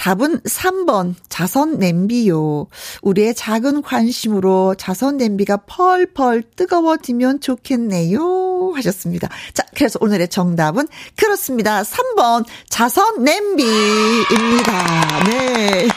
답은 0.00 0.40
3번 0.40 1.14
자선 1.28 1.78
냄비요. 1.78 2.68
우리의 3.02 3.34
작은 3.34 3.82
관심으로 3.82 4.74
자선 4.76 5.18
냄비가 5.18 5.58
펄펄 5.58 6.42
뜨거워지면 6.56 7.40
좋겠네요. 7.40 8.72
하셨습니다. 8.76 9.28
자, 9.52 9.62
그래서 9.76 9.98
오늘의 10.00 10.28
정답은 10.28 10.88
그렇습니다. 11.16 11.82
3번 11.82 12.46
자선 12.70 13.24
냄비입니다. 13.24 15.24
네. 15.24 15.88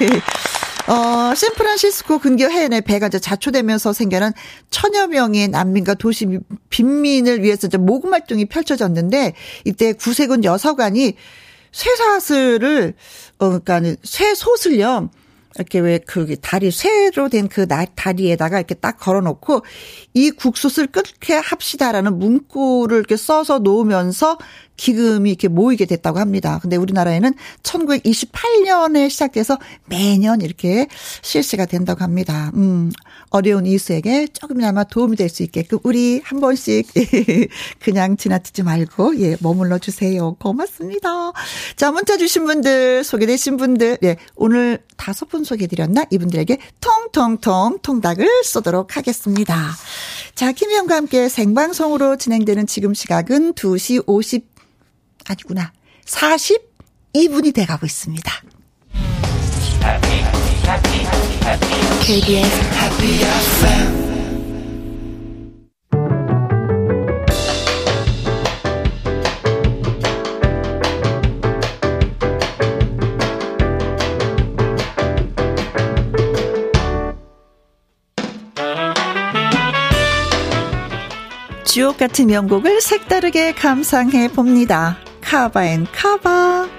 어, 0.87 1.33
샌프란시스코 1.33 2.19
근교 2.19 2.49
해안에 2.49 2.81
배가 2.81 3.07
이제 3.07 3.17
자초되면서 3.19 3.93
생겨난 3.93 4.33
천여 4.69 5.07
명의 5.07 5.47
난민과 5.47 5.93
도시 5.95 6.27
빈민을 6.69 7.41
위해서 7.41 7.67
이제 7.67 7.77
모금 7.77 8.13
활동이 8.13 8.45
펼쳐졌는데 8.45 9.33
이때 9.63 9.93
구세군 9.93 10.43
여서관이 10.43 11.15
쇠사슬을 11.71 12.93
어 13.39 13.59
그러니까 13.59 13.95
쇠솥을요. 14.03 15.09
이렇게 15.55 15.79
왜 15.79 15.99
그 16.05 16.35
다리 16.41 16.71
쇠로 16.71 17.29
된 17.29 17.47
그 17.47 17.67
다리에다가 17.67 18.57
이렇게 18.57 18.73
딱 18.75 18.97
걸어놓고 18.99 19.63
이 20.15 20.31
국솥을 20.31 20.87
끓게 20.87 21.35
합시다라는 21.35 22.17
문구를 22.19 22.97
이렇게 22.97 23.15
써서 23.17 23.59
놓으면서 23.59 24.37
기금이 24.77 25.29
이렇게 25.29 25.47
모이게 25.49 25.85
됐다고 25.85 26.19
합니다. 26.19 26.59
근데 26.61 26.77
우리나라에는 26.77 27.33
1928년에 27.63 29.09
시작돼서 29.09 29.57
매년 29.87 30.41
이렇게 30.41 30.87
실시가 31.21 31.65
된다고 31.65 32.03
합니다. 32.03 32.51
음, 32.55 32.91
어려운 33.29 33.65
이웃에게 33.65 34.27
조금이나마 34.27 34.83
도움이 34.85 35.17
될 35.17 35.33
수 35.33 35.41
있게끔 35.43 35.79
우리 35.83 36.21
한 36.23 36.39
번씩 36.39 36.87
그냥 37.81 38.15
지나치지 38.15 38.63
말고 38.63 39.19
예, 39.19 39.35
머물러 39.41 39.79
주세요. 39.79 40.35
고맙습니다. 40.35 41.31
자, 41.75 41.91
문자 41.91 42.17
주신 42.17 42.45
분들, 42.45 43.03
소개되신 43.03 43.57
분들, 43.57 43.97
예, 44.03 44.17
오늘 44.35 44.79
다섯 44.95 45.27
분 45.27 45.43
소개드렸나? 45.43 46.05
이분들에게 46.11 46.57
통통통 46.79 47.79
통닭을 47.81 48.43
쏘도록 48.43 48.95
하겠습니다. 48.95 49.71
자, 50.35 50.51
김희영과 50.51 50.95
함께 50.95 51.29
생방송으로 51.29 52.17
진행되는 52.17 52.67
지금 52.67 52.93
시각은 52.93 53.53
2시 53.53 54.03
50 54.07 54.52
아니구나. 55.27 55.71
42분이 56.05 57.53
돼가고 57.53 57.85
있습니다. 57.85 58.31
KBS 62.01 62.73
주옥 81.73 81.97
같은 81.97 82.27
명곡을 82.27 82.81
색다르게 82.81 83.53
감상해 83.53 84.27
봅니다. 84.27 84.99
카바 85.33 85.65
and 85.65 85.87
카바. 85.91 86.69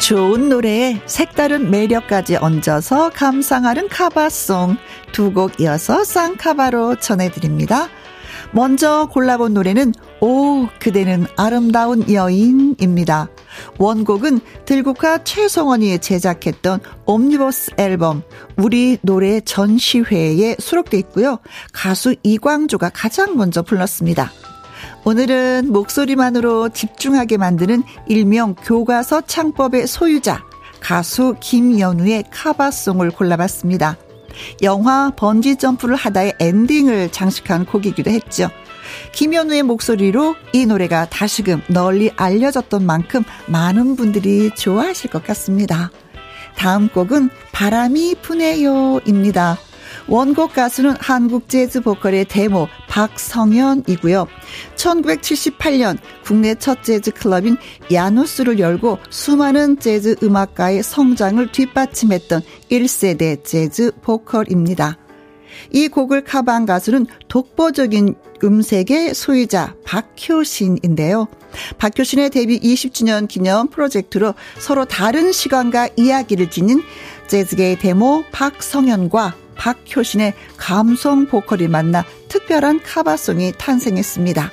좋은 0.00 0.48
노래에 0.48 1.00
색다른 1.06 1.70
매력까지 1.70 2.38
얹어서 2.38 3.10
감상하는 3.10 3.88
카바송 3.88 4.76
두 5.12 5.32
곡 5.32 5.60
이어서 5.60 6.02
쌍카바로 6.02 6.96
전해드립니다. 6.96 7.86
먼저 8.50 9.08
골라본 9.12 9.54
노래는 9.54 9.92
오 10.20 10.66
그대는 10.80 11.28
아름다운 11.36 12.12
여인입니다. 12.12 13.28
원곡은 13.78 14.40
들국화 14.64 15.24
최성원이 15.24 15.98
제작했던 15.98 16.80
옴니버스 17.06 17.72
앨범 17.78 18.22
우리 18.56 18.98
노래 19.02 19.40
전시회에 19.40 20.56
수록돼 20.58 20.98
있고요. 20.98 21.38
가수 21.72 22.14
이광조가 22.22 22.90
가장 22.90 23.36
먼저 23.36 23.62
불렀습니다. 23.62 24.30
오늘은 25.04 25.70
목소리만으로 25.70 26.70
집중하게 26.70 27.36
만드는 27.36 27.82
일명 28.08 28.54
교과서 28.54 29.22
창법의 29.22 29.86
소유자 29.86 30.42
가수 30.80 31.34
김연우의 31.40 32.24
카바송을 32.30 33.10
골라봤습니다. 33.10 33.96
영화 34.62 35.10
번지 35.16 35.56
점프를 35.56 35.94
하다의 35.96 36.34
엔딩을 36.40 37.12
장식한 37.12 37.66
곡이기도 37.66 38.10
했죠. 38.10 38.50
김현우의 39.14 39.62
목소리로 39.62 40.34
이 40.52 40.66
노래가 40.66 41.08
다시금 41.08 41.62
널리 41.68 42.10
알려졌던 42.16 42.84
만큼 42.84 43.22
많은 43.46 43.94
분들이 43.94 44.50
좋아하실 44.54 45.10
것 45.10 45.22
같습니다. 45.24 45.92
다음 46.56 46.88
곡은 46.88 47.30
바람이 47.52 48.16
부네요입니다. 48.22 49.56
원곡 50.08 50.54
가수는 50.54 50.96
한국 50.98 51.48
재즈 51.48 51.80
보컬의 51.82 52.24
데모 52.24 52.66
박성현이고요. 52.88 54.26
1978년 54.74 55.96
국내 56.24 56.56
첫 56.56 56.82
재즈 56.82 57.12
클럽인 57.12 57.56
야누스를 57.92 58.58
열고 58.58 58.98
수많은 59.10 59.78
재즈 59.78 60.16
음악가의 60.24 60.82
성장을 60.82 61.52
뒷받침했던 61.52 62.42
1세대 62.68 63.44
재즈 63.44 63.92
보컬입니다. 64.02 64.98
이 65.70 65.88
곡을 65.88 66.24
카바한 66.24 66.66
가수는 66.66 67.06
독보적인 67.28 68.16
음색의 68.44 69.14
소유자 69.14 69.74
박효신인데요. 69.84 71.28
박효신의 71.78 72.30
데뷔 72.30 72.60
20주년 72.60 73.26
기념 73.26 73.68
프로젝트로 73.68 74.34
서로 74.58 74.84
다른 74.84 75.32
시간과 75.32 75.88
이야기를 75.96 76.50
지닌 76.50 76.82
재즈계의 77.28 77.78
데모 77.78 78.24
박성현과 78.32 79.34
박효신의 79.56 80.34
감성 80.56 81.26
보컬이 81.26 81.68
만나 81.68 82.04
특별한 82.28 82.82
카바송이 82.82 83.52
탄생했습니다. 83.58 84.50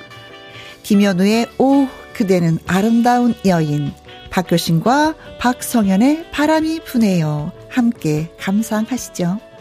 김현우의 0.82 1.48
오 1.58 1.86
그대는 2.14 2.58
아름다운 2.66 3.34
여인 3.46 3.92
박효신과 4.30 5.14
박성현의 5.38 6.30
바람이 6.32 6.80
부네요. 6.84 7.52
함께 7.68 8.30
감상하시죠. 8.38 9.51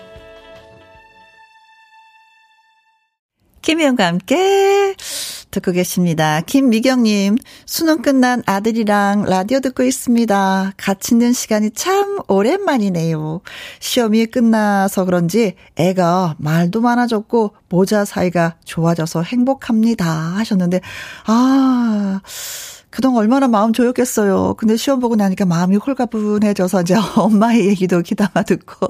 김혜영과 3.61 4.07
함께 4.07 4.95
듣고 5.51 5.71
계십니다. 5.71 6.41
김미경님, 6.41 7.37
수능 7.65 8.01
끝난 8.01 8.41
아들이랑 8.45 9.25
라디오 9.25 9.59
듣고 9.59 9.83
있습니다. 9.83 10.73
같이 10.77 11.13
있는 11.13 11.33
시간이 11.33 11.71
참 11.71 12.19
오랜만이네요. 12.27 13.41
시험이 13.79 14.25
끝나서 14.25 15.05
그런지 15.05 15.55
애가 15.75 16.35
말도 16.39 16.81
많아졌고 16.81 17.53
모자 17.69 18.05
사이가 18.05 18.55
좋아져서 18.65 19.23
행복합니다. 19.23 20.05
하셨는데, 20.07 20.81
아, 21.27 22.21
그동안 22.89 23.21
얼마나 23.21 23.47
마음 23.47 23.73
조였겠어요. 23.73 24.55
근데 24.55 24.75
시험 24.75 24.99
보고 24.99 25.15
나니까 25.15 25.45
마음이 25.45 25.75
홀가분해져서 25.77 26.81
이제 26.81 26.95
엄마의 27.15 27.67
얘기도 27.67 28.01
귀담아 28.01 28.43
듣고. 28.43 28.87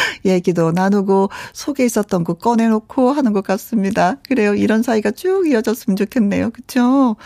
얘기도 0.24 0.72
나누고 0.72 1.30
속에 1.52 1.84
있었던 1.84 2.24
거 2.24 2.34
꺼내놓고 2.34 3.12
하는 3.12 3.32
것 3.32 3.44
같습니다. 3.44 4.16
그래요. 4.28 4.54
이런 4.54 4.82
사이가 4.82 5.12
쭉 5.12 5.48
이어졌으면 5.48 5.96
좋겠네요. 5.96 6.50
그쵸? 6.50 7.16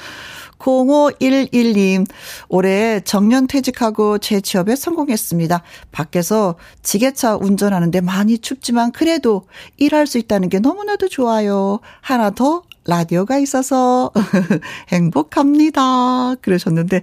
0511님, 0.58 2.06
올해 2.48 3.00
정년 3.00 3.46
퇴직하고 3.46 4.18
재취업에 4.18 4.74
성공했습니다. 4.74 5.62
밖에서 5.92 6.56
지게차 6.82 7.36
운전하는데 7.36 8.00
많이 8.00 8.38
춥지만 8.38 8.92
그래도 8.92 9.46
일할 9.76 10.06
수 10.06 10.18
있다는 10.18 10.48
게 10.48 10.58
너무나도 10.58 11.08
좋아요. 11.08 11.80
하나 12.00 12.30
더 12.30 12.62
라디오가 12.86 13.38
있어서 13.38 14.10
행복합니다. 14.88 16.36
그러셨는데, 16.40 17.02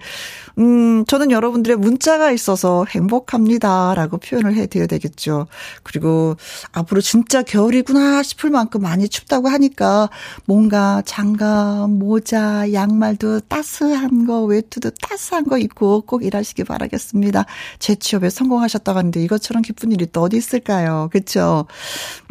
음, 0.59 1.05
저는 1.05 1.31
여러분들의 1.31 1.77
문자가 1.77 2.31
있어서 2.31 2.85
행복합니다. 2.89 3.93
라고 3.95 4.17
표현을 4.17 4.55
해드려야 4.55 4.87
되겠죠. 4.87 5.47
그리고 5.81 6.35
앞으로 6.71 7.01
진짜 7.01 7.41
겨울이구나 7.41 8.23
싶을 8.23 8.49
만큼 8.49 8.81
많이 8.81 9.09
춥다고 9.09 9.49
하니까 9.49 10.09
뭔가 10.45 11.01
장갑, 11.05 11.89
모자, 11.89 12.71
양말도 12.71 13.41
따스한 13.41 14.25
거, 14.25 14.43
외투도 14.43 14.91
따스한 14.91 15.45
거 15.45 15.57
입고 15.57 16.01
꼭 16.01 16.23
일하시기 16.23 16.63
바라겠습니다. 16.63 17.45
재 17.79 17.95
취업에 17.95 18.29
성공하셨다고 18.29 18.97
하는데 18.97 19.23
이것처럼 19.23 19.63
기쁜 19.63 19.91
일이 19.91 20.07
또 20.11 20.21
어디 20.21 20.37
있을까요? 20.37 21.09
그쵸? 21.11 21.65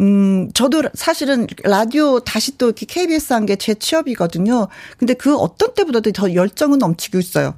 음, 0.00 0.50
저도 0.54 0.82
사실은 0.94 1.46
라디오 1.64 2.20
다시 2.20 2.56
또 2.58 2.66
이렇게 2.66 2.86
KBS 2.86 3.32
중요한 3.42 3.46
게 3.46 3.56
재취업이거든요. 3.56 4.68
근데 4.98 5.14
그 5.14 5.36
어떤 5.36 5.74
때보다도 5.74 6.12
더 6.12 6.34
열정은 6.34 6.78
넘치고 6.78 7.18
있어요. 7.18 7.54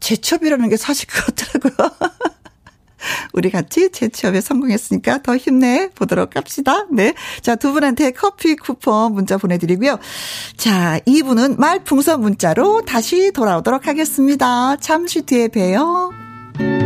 재취업이라는 0.00 0.68
게 0.68 0.76
사실 0.76 1.06
그렇더라고요. 1.10 1.90
우리 3.32 3.50
같이 3.50 3.90
재취업에 3.90 4.40
성공했으니까 4.40 5.22
더 5.22 5.36
힘내 5.36 5.90
보도록 5.94 6.36
합시다. 6.36 6.86
네. 6.90 7.14
자, 7.40 7.54
두 7.54 7.72
분한테 7.72 8.12
커피 8.12 8.56
쿠폰 8.56 9.12
문자 9.12 9.36
보내드리고요. 9.36 9.98
자, 10.56 10.98
2분은 11.06 11.58
말풍선 11.58 12.20
문자로 12.20 12.82
다시 12.82 13.30
돌아오도록 13.32 13.86
하겠습니다. 13.86 14.76
잠시 14.76 15.22
뒤에 15.22 15.48
봬요. 15.48 16.85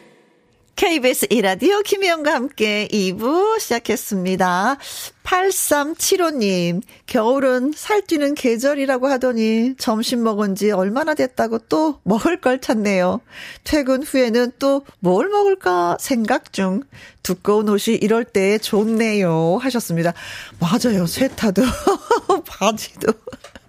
KBS 0.81 1.27
이라디오 1.29 1.81
김혜영과 1.81 2.33
함께 2.33 2.87
2부 2.91 3.59
시작했습니다. 3.59 4.77
8375님, 5.23 6.81
겨울은 7.05 7.73
살찌는 7.75 8.33
계절이라고 8.33 9.05
하더니 9.07 9.75
점심 9.77 10.23
먹은 10.23 10.55
지 10.55 10.71
얼마나 10.71 11.13
됐다고 11.13 11.59
또 11.69 11.99
먹을 12.01 12.41
걸 12.41 12.59
찾네요. 12.59 13.21
퇴근 13.63 14.01
후에는 14.01 14.53
또 14.57 14.83
뭘 15.01 15.29
먹을까 15.29 15.97
생각 15.99 16.51
중. 16.51 16.81
두꺼운 17.21 17.69
옷이 17.69 17.97
이럴 17.97 18.25
때 18.25 18.57
좋네요. 18.57 19.59
하셨습니다. 19.61 20.15
맞아요. 20.59 21.05
세타도, 21.05 21.61
바지도. 22.47 23.13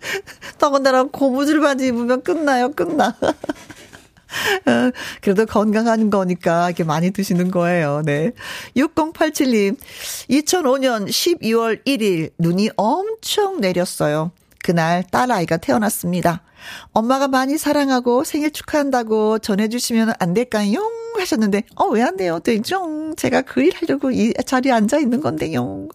더군다나 0.59 1.05
고무줄 1.05 1.61
바지 1.61 1.89
입으면 1.89 2.23
끝나요. 2.23 2.73
끝나. 2.73 3.17
어, 4.67 4.91
그래도 5.21 5.47
건강한 5.47 6.11
거니까 6.11 6.69
이렇게 6.69 6.85
많이 6.85 7.11
드시는 7.11 7.51
거예요. 7.51 8.03
네. 8.05 8.33
6087님, 8.77 9.77
2005년 10.31 11.09
12월 11.09 11.85
1일 11.85 12.31
눈이 12.39 12.71
엄청 12.77 13.61
내렸어요. 13.61 14.33
그날 14.63 15.03
딸아이가 15.05 15.57
태어났습니다. 15.57 16.43
엄마가 16.93 17.29
많이 17.29 17.59
사랑하고 17.59 18.25
생일 18.25 18.53
축하한다고 18.53 19.41
전해주시면 19.41 20.13
안 20.19 20.35
될까요? 20.35 21.02
하셨는데, 21.21 21.63
어, 21.77 21.87
왜 21.87 22.03
안 22.03 22.17
돼요? 22.17 22.39
되죠? 22.41 23.15
제가 23.17 23.43
그 23.43 23.61
일 23.63 23.73
하려고 23.77 24.11
이 24.11 24.33
자리에 24.47 24.73
앉아 24.73 24.99
있는 24.99 25.21
건데요. 25.21 25.89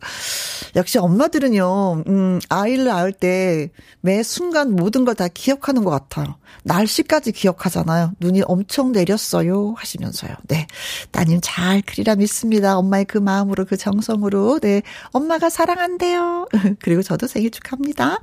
역시 0.75 0.97
엄마들은요, 0.99 2.03
음, 2.08 2.39
아이를 2.49 2.86
낳을 2.86 3.12
때 3.13 3.69
매 4.01 4.23
순간 4.23 4.71
모든 4.71 5.03
걸 5.03 5.15
다 5.15 5.27
기억하는 5.27 5.84
것 5.84 5.89
같아요. 5.89 6.38
날씨까지 6.63 7.32
기억하잖아요. 7.34 8.13
눈이 8.19 8.43
엄청 8.45 8.91
내렸어요. 8.93 9.73
하시면서요. 9.77 10.34
네. 10.47 10.67
따님 11.12 11.39
잘 11.41 11.82
크리라 11.86 12.15
믿습니다. 12.15 12.77
엄마의 12.77 13.06
그 13.06 13.17
마음으로, 13.17 13.65
그 13.65 13.75
정성으로. 13.75 14.60
네. 14.60 14.82
엄마가 15.12 15.49
사랑한대요. 15.49 16.47
그리고 16.82 17.01
저도 17.01 17.27
생일 17.27 17.49
축하합니다. 17.51 18.19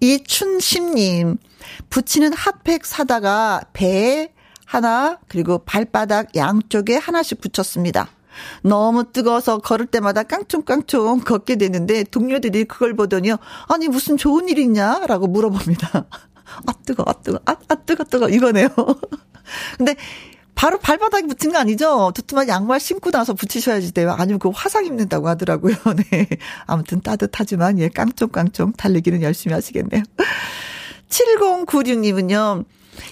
이춘심님, 0.00 1.36
붙이는 1.90 2.32
핫팩 2.32 2.86
사다가 2.86 3.62
배에 3.72 4.30
하나, 4.68 5.18
그리고 5.28 5.56
발바닥 5.64 6.36
양쪽에 6.36 6.96
하나씩 6.96 7.40
붙였습니다. 7.40 8.06
너무 8.62 9.10
뜨거워서 9.10 9.58
걸을 9.58 9.86
때마다 9.86 10.22
깡총깡총 10.24 11.20
걷게 11.20 11.56
되는데 11.56 12.04
동료들이 12.04 12.64
그걸 12.64 12.94
보더니요. 12.94 13.38
아니 13.68 13.88
무슨 13.88 14.18
좋은 14.18 14.46
일 14.50 14.58
있냐? 14.58 15.06
라고 15.06 15.26
물어봅니다. 15.26 15.88
아 16.66 16.72
뜨거, 16.84 17.02
아 17.06 17.14
뜨거, 17.14 17.40
아, 17.46 17.56
아 17.68 17.74
뜨거, 17.76 18.04
뜨거 18.04 18.28
이거네요. 18.28 18.68
근데 19.78 19.96
바로 20.54 20.78
발바닥에 20.78 21.26
붙은 21.26 21.50
거 21.50 21.58
아니죠? 21.58 22.12
두툼한 22.14 22.48
양말 22.48 22.78
신고 22.78 23.10
나서 23.10 23.32
붙이셔야지 23.32 23.92
돼요. 23.92 24.14
아니면 24.18 24.38
그 24.38 24.50
화상 24.50 24.84
입는다고 24.84 25.28
하더라고요. 25.28 25.76
네. 26.12 26.28
아무튼 26.66 27.00
따뜻하지만 27.00 27.78
예, 27.78 27.88
깡총깡총 27.88 28.72
달리기는 28.72 29.22
열심히 29.22 29.54
하시겠네요. 29.54 30.02
7096님은요. 31.08 32.66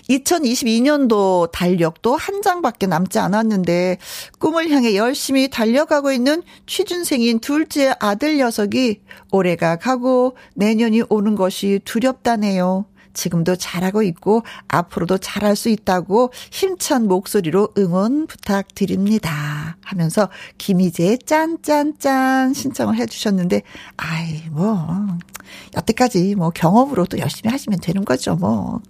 2022년도 0.08 1.50
달력도 1.50 2.16
한 2.16 2.42
장밖에 2.42 2.86
남지 2.86 3.18
않았는데 3.18 3.98
꿈을 4.38 4.70
향해 4.70 4.96
열심히 4.96 5.48
달려가고 5.48 6.12
있는 6.12 6.42
취준생인 6.66 7.40
둘째 7.40 7.94
아들 8.00 8.38
녀석이 8.38 9.00
올해가 9.32 9.76
가고 9.76 10.36
내년이 10.54 11.02
오는 11.08 11.34
것이 11.34 11.80
두렵다네요. 11.84 12.86
지금도 13.16 13.56
잘하고 13.56 14.02
있고 14.02 14.42
앞으로도 14.68 15.18
잘할 15.18 15.56
수 15.56 15.68
있다고 15.68 16.30
힘찬 16.52 17.08
목소리로 17.08 17.70
응원 17.78 18.26
부탁드립니다. 18.26 19.76
하면서 19.82 20.28
김희재의 20.58 21.18
짠짠짠 21.26 22.54
신청을 22.54 22.96
해주셨는데 22.96 23.62
아이 23.96 24.42
뭐 24.50 25.06
여태까지 25.76 26.34
뭐 26.36 26.50
경험으로 26.50 27.06
또 27.06 27.18
열심히 27.18 27.50
하시면 27.50 27.80
되는 27.80 28.04
거죠 28.04 28.36
뭐. 28.36 28.80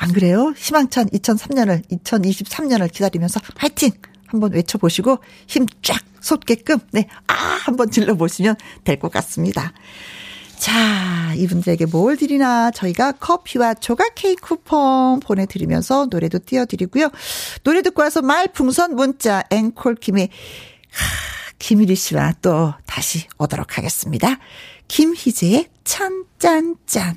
안 0.00 0.12
그래요? 0.12 0.54
희망찬 0.56 1.10
2003년을, 1.10 1.86
2023년을 1.90 2.90
기다리면서 2.90 3.40
화이팅! 3.56 3.90
한번 4.26 4.52
외쳐보시고 4.52 5.18
힘 5.46 5.66
쫙 5.82 6.00
솟게끔, 6.20 6.78
네, 6.92 7.06
아! 7.26 7.34
한번 7.34 7.90
질러보시면 7.90 8.56
될 8.84 8.98
것 8.98 9.10
같습니다. 9.12 9.72
자, 10.58 11.32
이분들에게 11.36 11.86
뭘 11.86 12.16
드리나 12.16 12.70
저희가 12.70 13.12
커피와 13.12 13.74
조각 13.74 14.14
케이크 14.14 14.40
쿠폰 14.46 15.20
보내드리면서 15.20 16.06
노래도 16.10 16.38
띄워드리고요. 16.38 17.10
노래 17.64 17.80
듣고 17.82 18.02
와서 18.02 18.20
말풍선 18.22 18.94
문자 18.94 19.42
앵콜 19.50 19.94
김이 19.96 20.28
김일희 21.58 21.94
씨와 21.94 22.34
또 22.42 22.74
다시 22.86 23.26
오도록 23.38 23.78
하겠습니다. 23.78 24.38
김희재의 24.88 25.68
찬짠짠. 25.84 27.16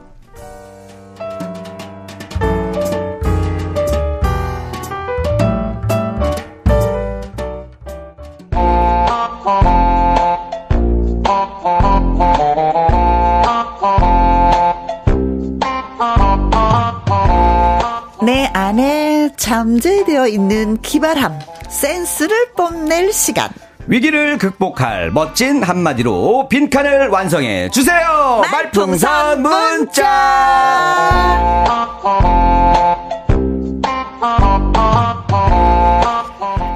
잠재되어 19.41 20.27
있는 20.27 20.79
기발함, 20.81 21.39
센스를 21.67 22.51
뽐낼 22.55 23.11
시간. 23.11 23.49
위기를 23.87 24.37
극복할 24.37 25.09
멋진 25.09 25.63
한마디로 25.63 26.47
빈칸을 26.47 27.07
완성해 27.07 27.71
주세요. 27.71 28.43
말풍선 28.51 29.41
문자. 29.41 30.05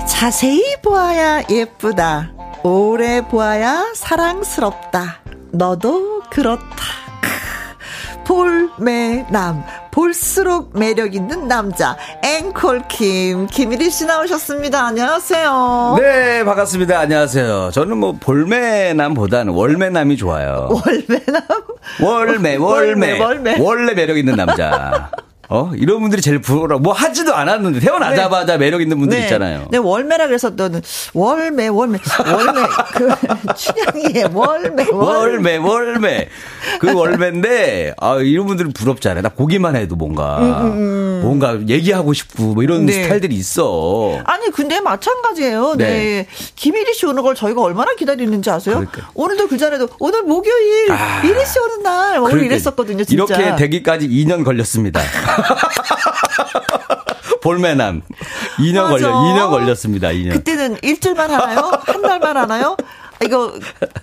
자세히 0.07 0.63
보아야 0.81 1.43
예쁘다. 1.47 2.31
오래 2.63 3.21
보아야 3.21 3.91
사랑스럽다. 3.93 5.19
너도 5.51 6.23
그렇다. 6.31 6.65
볼매남 8.25 9.63
볼수록 9.95 10.77
매력 10.77 11.15
있는 11.15 11.47
남자 11.47 11.95
앵콜킴 12.21 13.47
김일희 13.47 13.89
씨 13.89 14.05
나오셨습니다. 14.05 14.87
안녕하세요. 14.87 15.95
네 16.01 16.43
반갑습니다. 16.43 16.99
안녕하세요. 16.99 17.69
저는 17.71 17.97
뭐 17.97 18.11
볼매남보다는 18.19 19.53
월매남이 19.53 20.17
좋아요. 20.17 20.67
월매남 20.85 21.43
월매 22.03 22.55
월매 22.57 23.19
월매 23.19 23.57
원래 23.61 23.93
매력 23.93 24.17
있는 24.17 24.35
남자. 24.35 25.09
어 25.49 25.71
이런 25.75 26.01
분들이 26.01 26.21
제일 26.21 26.39
부러워. 26.39 26.79
뭐 26.79 26.93
하지도 26.93 27.35
않았는데 27.35 27.79
태어나자마자 27.79 28.53
네. 28.53 28.57
매력 28.57 28.81
있는 28.81 28.99
분들 28.99 29.17
네. 29.17 29.23
있잖아요. 29.25 29.67
네 29.71 29.77
월매라 29.77 30.27
그래서 30.27 30.49
너는 30.49 30.81
월매 31.13 31.67
월매 31.67 31.99
월매 32.25 32.61
그 32.93 33.09
춘향이의 33.55 34.29
월매 34.33 34.87
월매 34.91 35.57
월매 35.57 36.29
그 36.79 36.93
월매인데 36.93 37.93
아 37.99 38.15
이런 38.17 38.47
분들은 38.47 38.73
부럽잖아요. 38.73 39.21
나 39.21 39.29
보기만 39.29 39.75
해도 39.75 39.95
뭔가 39.95 40.39
음, 40.39 40.43
음, 40.45 40.71
음. 40.77 41.04
뭔가 41.21 41.59
얘기하고 41.67 42.13
싶고 42.13 42.53
뭐 42.53 42.63
이런 42.63 42.85
네. 42.85 43.03
스타일들이 43.03 43.35
있어. 43.35 44.19
아니 44.25 44.49
근데 44.51 44.79
마찬가지예요. 44.79 45.75
네. 45.77 45.85
네. 45.85 46.27
김일희 46.55 46.93
씨 46.93 47.05
오는 47.05 47.21
걸 47.23 47.35
저희가 47.35 47.61
얼마나 47.61 47.93
기다리는지 47.95 48.49
아세요? 48.49 48.75
그러니까. 48.75 49.09
오늘도 49.13 49.47
그 49.47 49.57
전에도 49.57 49.87
오늘 49.99 50.23
목요일 50.23 50.91
아, 50.91 51.21
이리 51.23 51.45
씨 51.45 51.59
오는 51.59 51.83
날 51.83 52.19
오늘 52.19 52.43
이랬었거든요. 52.43 53.03
진짜. 53.03 53.35
이렇게 53.35 53.55
되기까지 53.55 54.07
2년 54.07 54.43
걸렸습니다. 54.43 55.01
볼매남. 57.41 58.01
2년 58.57 58.83
맞아. 58.83 58.89
걸려, 58.89 59.13
2년 59.13 59.49
걸렸습니다, 59.51 60.07
2년. 60.09 60.31
그때는 60.33 60.77
일주일만 60.81 61.29
하나요? 61.29 61.71
한 61.85 62.01
달만 62.01 62.37
하나요? 62.37 62.75
이거 63.25 63.53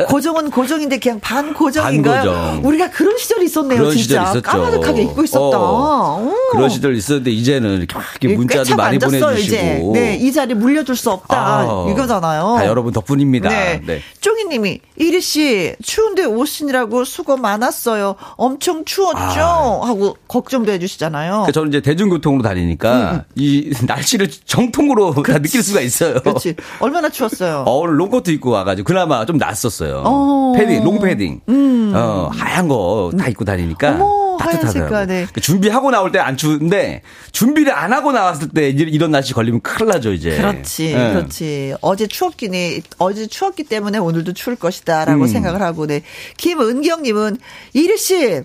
고정은 0.09 0.51
고정인데 0.51 0.99
그냥 0.99 1.21
반 1.21 1.55
고정인가요? 1.55 2.31
반고정. 2.31 2.61
우리가 2.65 2.91
그런 2.91 3.17
시절이 3.17 3.45
있었네요, 3.47 3.79
그런 3.79 3.97
진짜. 3.97 4.27
시절 4.27 4.43
까마득하게 4.43 5.03
입고 5.03 5.25
있었다. 5.25 5.59
어. 5.59 6.35
그런 6.51 6.69
시절 6.69 6.97
있었는데 6.97 7.31
이제는 7.31 7.87
이렇게 7.89 8.35
문자도 8.37 8.77
많이 8.77 8.99
보내주시고. 8.99 9.37
이제. 9.39 9.83
네, 9.93 10.17
이 10.17 10.33
자리 10.33 10.55
물려줄 10.55 10.97
수 10.97 11.11
없다 11.11 11.37
아, 11.37 11.87
이거잖아요. 11.91 12.57
다 12.59 12.67
여러분 12.67 12.93
덕분입니다. 12.93 13.49
네. 13.49 13.81
네. 13.87 14.01
쪼기님이 14.21 14.81
이리 14.97 15.21
씨 15.21 15.75
추운데 15.83 16.25
오시느라고 16.25 17.05
수고 17.05 17.37
많았어요. 17.37 18.17
엄청 18.37 18.85
추웠죠? 18.85 19.17
아. 19.17 19.81
하고 19.85 20.17
걱정도 20.29 20.73
해주시잖아요. 20.73 21.31
그러니까 21.33 21.53
저는 21.53 21.69
이제 21.69 21.81
대중교통으로 21.81 22.43
다니니까 22.43 22.93
음. 22.93 23.15
음. 23.17 23.23
이 23.35 23.73
날씨를 23.87 24.29
정통으로 24.45 25.15
다 25.23 25.39
느낄 25.39 25.63
수가 25.63 25.81
있어요. 25.81 26.15
그렇지. 26.21 26.55
얼마나 26.81 27.09
추웠어요? 27.09 27.65
어, 27.67 27.79
오늘 27.79 27.99
롱코트 27.99 28.31
입고 28.31 28.51
와가지고 28.51 28.87
그날 28.87 29.07
그나마 29.13 29.27
좀 29.27 29.37
낫었어요. 29.37 30.03
어. 30.07 30.53
패딩, 30.57 30.85
롱 30.85 30.99
패딩. 31.01 31.41
음. 31.49 31.93
어, 31.95 32.31
하얀 32.33 32.69
거 32.69 33.11
다 33.19 33.29
입고 33.29 33.45
다니니까. 33.45 33.97
어머, 34.01 34.39
따뜻하더라고요. 34.39 35.07
네. 35.07 35.27
준비하고 35.41 35.91
나올 35.91 36.11
때 36.11 36.19
안 36.19 36.37
추운데 36.39 37.03
준비를 37.33 37.73
안 37.77 37.93
하고 37.93 38.13
나왔을 38.13 38.49
때 38.49 38.71
이런 38.71 39.11
날씨 39.11 39.35
걸리면 39.35 39.61
큰일 39.61 39.91
나죠, 39.91 40.13
이제. 40.13 40.37
그렇지. 40.37 40.95
네. 40.95 41.13
그렇지. 41.13 41.75
어제 41.83 42.07
추웠긴 42.07 42.55
해. 42.55 42.81
어제 42.99 43.27
추웠기 43.27 43.65
때문에 43.65 43.99
오늘도 43.99 44.33
추울 44.33 44.57
것이다라고 44.57 45.23
음. 45.25 45.27
생각을 45.27 45.61
하고 45.61 45.87
네. 45.87 46.03
김은경 46.39 47.03
님은 47.03 47.39
이리 47.75 47.99
씨 47.99 48.41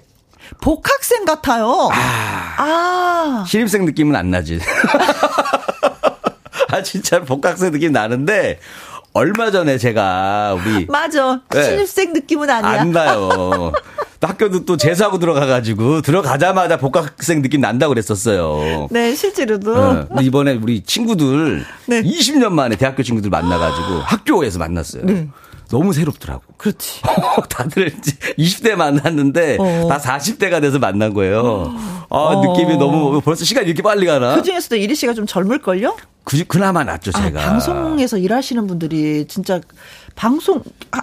복학생 0.61 1.23
같아요. 1.25 1.89
아. 1.93 2.53
아. 2.57 3.45
신입생 3.47 3.85
느낌은 3.85 4.15
안 4.15 4.29
나지. 4.31 4.59
아, 6.69 6.83
진짜 6.83 7.21
복학생 7.21 7.71
느낌 7.71 7.93
나는데, 7.93 8.59
얼마 9.17 9.49
전에 9.51 9.77
제가 9.77 10.55
우리 10.59 10.85
맞아 10.89 11.41
네. 11.49 11.63
신입생 11.63 12.13
느낌은 12.13 12.49
아니야. 12.49 12.81
안 12.81 12.91
나요. 12.91 13.71
학교도 14.21 14.65
또 14.65 14.77
재수하고 14.77 15.19
들어가가지고 15.19 16.01
들어가자마자 16.01 16.77
복학생 16.77 17.41
느낌 17.41 17.61
난다고 17.61 17.93
그랬었어요. 17.93 18.87
네, 18.91 19.15
실제로도. 19.15 19.93
네. 19.93 20.23
이번에 20.23 20.53
우리 20.61 20.81
친구들 20.83 21.65
네. 21.85 22.01
20년 22.01 22.49
만에 22.49 22.75
대학교 22.75 23.03
친구들 23.03 23.29
만나가지고 23.29 23.99
학교에서 24.01 24.59
만났어요. 24.59 25.05
네. 25.05 25.27
너무 25.69 25.93
새롭더라고. 25.93 26.41
그렇지. 26.57 27.01
다들 27.49 27.93
이제 27.97 28.11
20대 28.37 28.75
만났는데 28.75 29.57
어. 29.59 29.87
다 29.87 29.97
40대가 29.97 30.61
돼서 30.61 30.79
만난 30.79 31.13
거예요. 31.13 31.73
아, 32.09 32.15
어. 32.15 32.45
느낌이 32.45 32.77
너무 32.77 33.21
벌써 33.21 33.43
시간이 33.43 33.67
이렇게 33.67 33.81
빨리 33.81 34.05
가나? 34.05 34.35
그 34.35 34.43
중에서도 34.43 34.75
이리 34.77 34.95
씨가 34.95 35.13
좀 35.13 35.25
젊을걸요? 35.25 35.97
그, 36.23 36.43
그나마 36.45 36.83
낫죠, 36.83 37.11
아, 37.13 37.23
제가. 37.23 37.41
아, 37.41 37.49
방송에서 37.49 38.17
일하시는 38.17 38.67
분들이 38.67 39.25
진짜 39.27 39.61
방송, 40.15 40.61
아, 40.91 41.01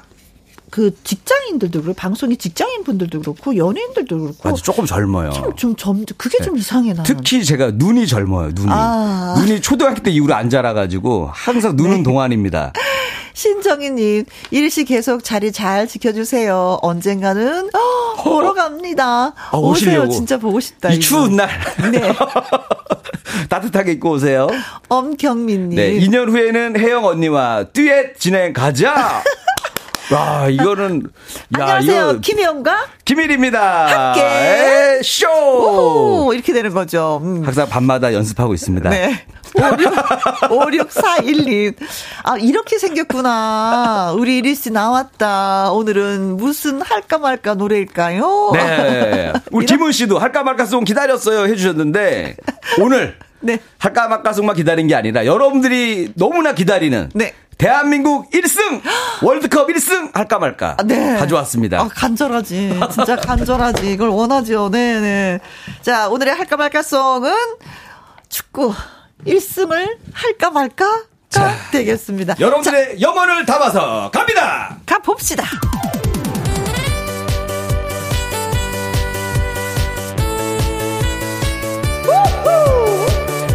그 0.70 0.92
직장인들도 1.04 1.82
그렇고 1.82 1.96
방송이 1.96 2.36
직장인 2.36 2.82
분들도 2.82 3.20
그렇고 3.20 3.56
연예인들도 3.56 4.18
그렇고 4.18 4.48
맞아, 4.48 4.60
조금 4.60 4.84
젊어요. 4.84 5.30
좀, 5.30 5.54
좀 5.54 5.76
젊, 5.76 6.04
그게 6.18 6.38
네. 6.38 6.44
좀 6.44 6.56
이상해 6.56 6.92
나. 6.92 7.04
특히 7.04 7.44
제가 7.44 7.70
눈이 7.74 8.08
젊어요. 8.08 8.50
눈이 8.52 8.68
아. 8.70 9.36
눈이 9.38 9.60
초등학교 9.60 10.02
때 10.02 10.10
이후로 10.10 10.34
안 10.34 10.50
자라가지고 10.50 11.30
항상 11.32 11.76
눈은 11.76 11.98
네. 11.98 12.02
동안입니다. 12.02 12.72
신정희님, 13.34 14.24
일시 14.52 14.84
계속 14.84 15.22
자리 15.22 15.52
잘 15.52 15.86
지켜주세요. 15.86 16.78
언젠가는 16.82 17.68
어, 17.74 18.22
보러 18.22 18.54
갑니다. 18.54 19.34
아, 19.50 19.56
오세요. 19.56 20.08
진짜 20.08 20.38
보고 20.38 20.60
싶다. 20.60 20.90
이 20.90 20.94
이거. 20.94 21.02
추운 21.02 21.36
날. 21.36 21.48
네. 21.92 22.00
따뜻하게 23.50 23.92
입고 23.92 24.12
오세요. 24.12 24.46
엄경민님. 24.88 25.76
네, 25.76 25.92
2년 26.00 26.30
후에는 26.30 26.78
혜영 26.78 27.04
언니와 27.04 27.64
듀엣 27.72 28.18
진행 28.18 28.52
가자. 28.52 29.22
와, 30.12 30.48
이거는. 30.48 31.02
야, 31.58 31.76
안녕하세요. 31.76 32.10
이거 32.10 32.20
김혜영과 32.20 32.86
김일입니다. 33.04 34.12
함께. 34.12 35.00
쇼! 35.02 35.26
오, 35.28 36.32
이렇게 36.34 36.52
되는 36.52 36.72
거죠. 36.74 37.20
음. 37.22 37.44
항상 37.44 37.68
밤마다 37.68 38.12
연습하고 38.12 38.54
있습니다. 38.54 38.90
네. 38.90 39.24
5641님. 39.54 41.74
아, 42.24 42.36
이렇게 42.36 42.78
생겼구나. 42.78 44.12
우리 44.16 44.38
이리 44.38 44.54
씨 44.54 44.70
나왔다. 44.70 45.70
오늘은 45.72 46.36
무슨 46.36 46.82
할까 46.82 47.18
말까 47.18 47.54
노래일까요? 47.54 48.50
네. 48.54 49.32
우리 49.52 49.66
김은 49.66 49.92
씨도 49.92 50.18
할까 50.18 50.42
말까 50.42 50.66
송 50.66 50.84
기다렸어요 50.84 51.46
해주셨는데, 51.46 52.36
오늘 52.80 53.16
네. 53.40 53.58
할까 53.78 54.08
말까 54.08 54.32
속만 54.32 54.56
기다린 54.56 54.88
게 54.88 54.94
아니라 54.94 55.26
여러분들이 55.26 56.12
너무나 56.14 56.54
기다리는 56.54 57.10
네. 57.14 57.34
대한민국 57.58 58.30
1승 58.30 58.80
월드컵 59.22 59.68
1승 59.68 60.14
할까 60.14 60.38
말까 60.38 60.76
아, 60.78 60.82
네. 60.82 61.16
가져왔습니다. 61.16 61.80
아, 61.80 61.88
간절하지. 61.88 62.80
진짜 62.92 63.16
간절하지. 63.20 63.90
이걸 63.92 64.08
원하죠. 64.08 64.70
네, 64.70 65.00
네. 65.00 65.38
자, 65.82 66.08
오늘의 66.08 66.34
할까 66.34 66.56
말까 66.56 66.82
송은 66.82 67.32
축구 68.28 68.72
1승을 69.26 69.96
할까 70.12 70.50
말까 70.50 71.04
자, 71.28 71.52
되겠습니다. 71.72 72.36
여러분들의 72.38 73.00
자, 73.00 73.00
염원을 73.00 73.44
담아서 73.46 74.10
갑니다. 74.12 74.76
가 74.86 74.98
봅시다. 74.98 75.44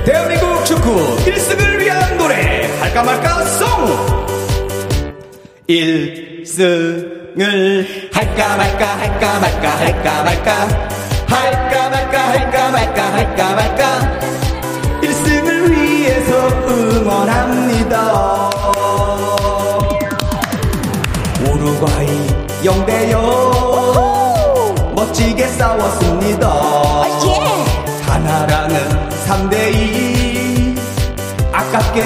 대한민국 0.06 0.59
축구 0.66 1.18
1승을 1.26 1.80
위한 1.80 2.18
노래. 2.18 2.68
할까 2.80 3.04
말까 3.04 3.44
송. 3.46 3.68
1승을 5.68 6.56
할까 8.12 8.58
말까 8.58 8.98
할까 8.98 9.40
말까 9.40 9.70
할까 9.78 10.24
말까. 10.24 10.68
할까 11.28 11.90
말까 11.90 12.20
할까 12.30 12.72
말까 12.72 13.14
할까 13.14 13.56
말까. 13.56 14.20
1승을 15.02 15.72
위해서 15.72 16.48
응원합니다. 16.68 18.50
우루과이 21.42 22.08
0대0 22.64 23.16
멋지게 24.94 25.48
싸웠습니다 25.48 26.79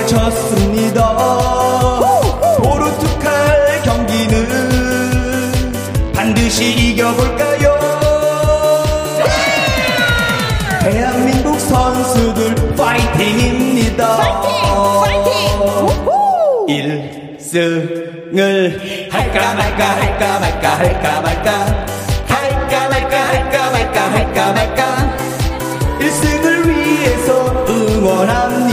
졌습니다. 0.07 1.17
포르투갈 2.57 3.81
경기는 3.83 5.53
반드시 6.13 6.71
이겨볼까요? 6.91 7.73
대한민국 10.81 11.59
선수들 11.59 12.75
파이팅입니다. 12.75 14.17
파이팅! 14.17 14.51
파이팅! 15.03 15.33
1승을 17.53 18.33
할까 19.11 19.53
말까 19.53 19.83
할까 19.95 20.39
말까 20.39 20.77
할까 20.77 21.21
말까 21.21 21.49
할까 22.27 22.89
말까 22.89 23.15
할까 23.27 23.71
말까 23.71 24.11
할까 24.11 24.51
말까. 24.53 24.81
1승을 25.99 26.67
위해서 26.67 27.65
응원합니다. 27.69 28.72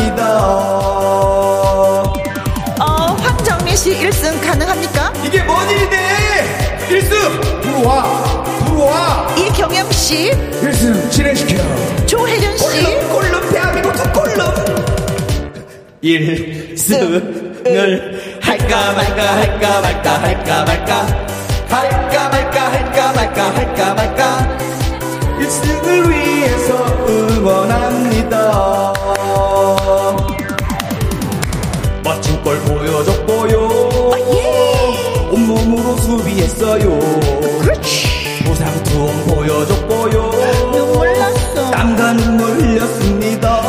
씨. 10.10 10.32
1승 10.32 11.10
진행시켜. 11.12 11.62
조혜련 12.06 12.58
씨. 12.58 12.64
꼴름, 12.82 13.08
꼴름, 13.10 13.52
대한민국 13.52 13.92
꼴름! 14.12 14.38
1승을. 16.02 17.60
할까 18.40 18.92
말까 18.92 19.36
할까 19.36 19.80
말까 19.80 20.22
할까 20.22 20.64
말까. 20.64 21.06
할까 21.68 22.28
말까 22.28 22.72
할까 22.72 23.12
말까 23.12 23.54
할까 23.54 23.94
말까. 23.94 24.58
1승을 25.38 26.10
위해서 26.10 27.06
응원합니다. 27.08 28.34
멋진 32.02 32.42
걸 32.42 32.58
보여줬고요. 32.62 33.54
온몸으로 35.30 35.96
수비했어요. 35.98 36.98
부상 36.98 37.40
투혼 37.40 37.49
보여줬고요. 39.34 40.30
눈물 40.72 41.12
났어. 41.18 41.70
땀과 41.70 42.12
눈물 42.14 42.50
흘렸습니다. 42.52 43.60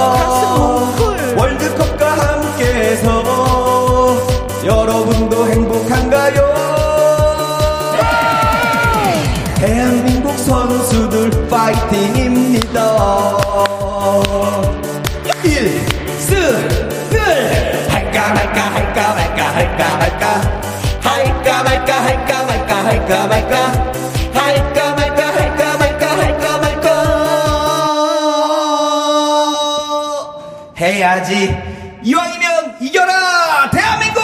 월드컵과 1.37 2.05
함께해서 2.11 3.23
여러분도 4.65 5.47
행복한가요? 5.47 6.51
대한민국 9.55 10.37
선수들 10.37 11.47
파이팅입니다. 11.47 12.97
1승을 15.43 16.89
할까 17.89 18.33
말까 18.33 18.61
할까 18.61 19.13
말까 19.15 19.55
할까 19.55 19.97
말까. 19.97 20.61
할까 21.01 21.63
말까 21.63 22.03
할까 22.03 22.43
말까 22.45 23.29
할까 23.29 23.90
해야지 31.11 31.53
이왕이면 32.03 32.77
이겨라 32.79 33.69
대한민국 33.71 34.23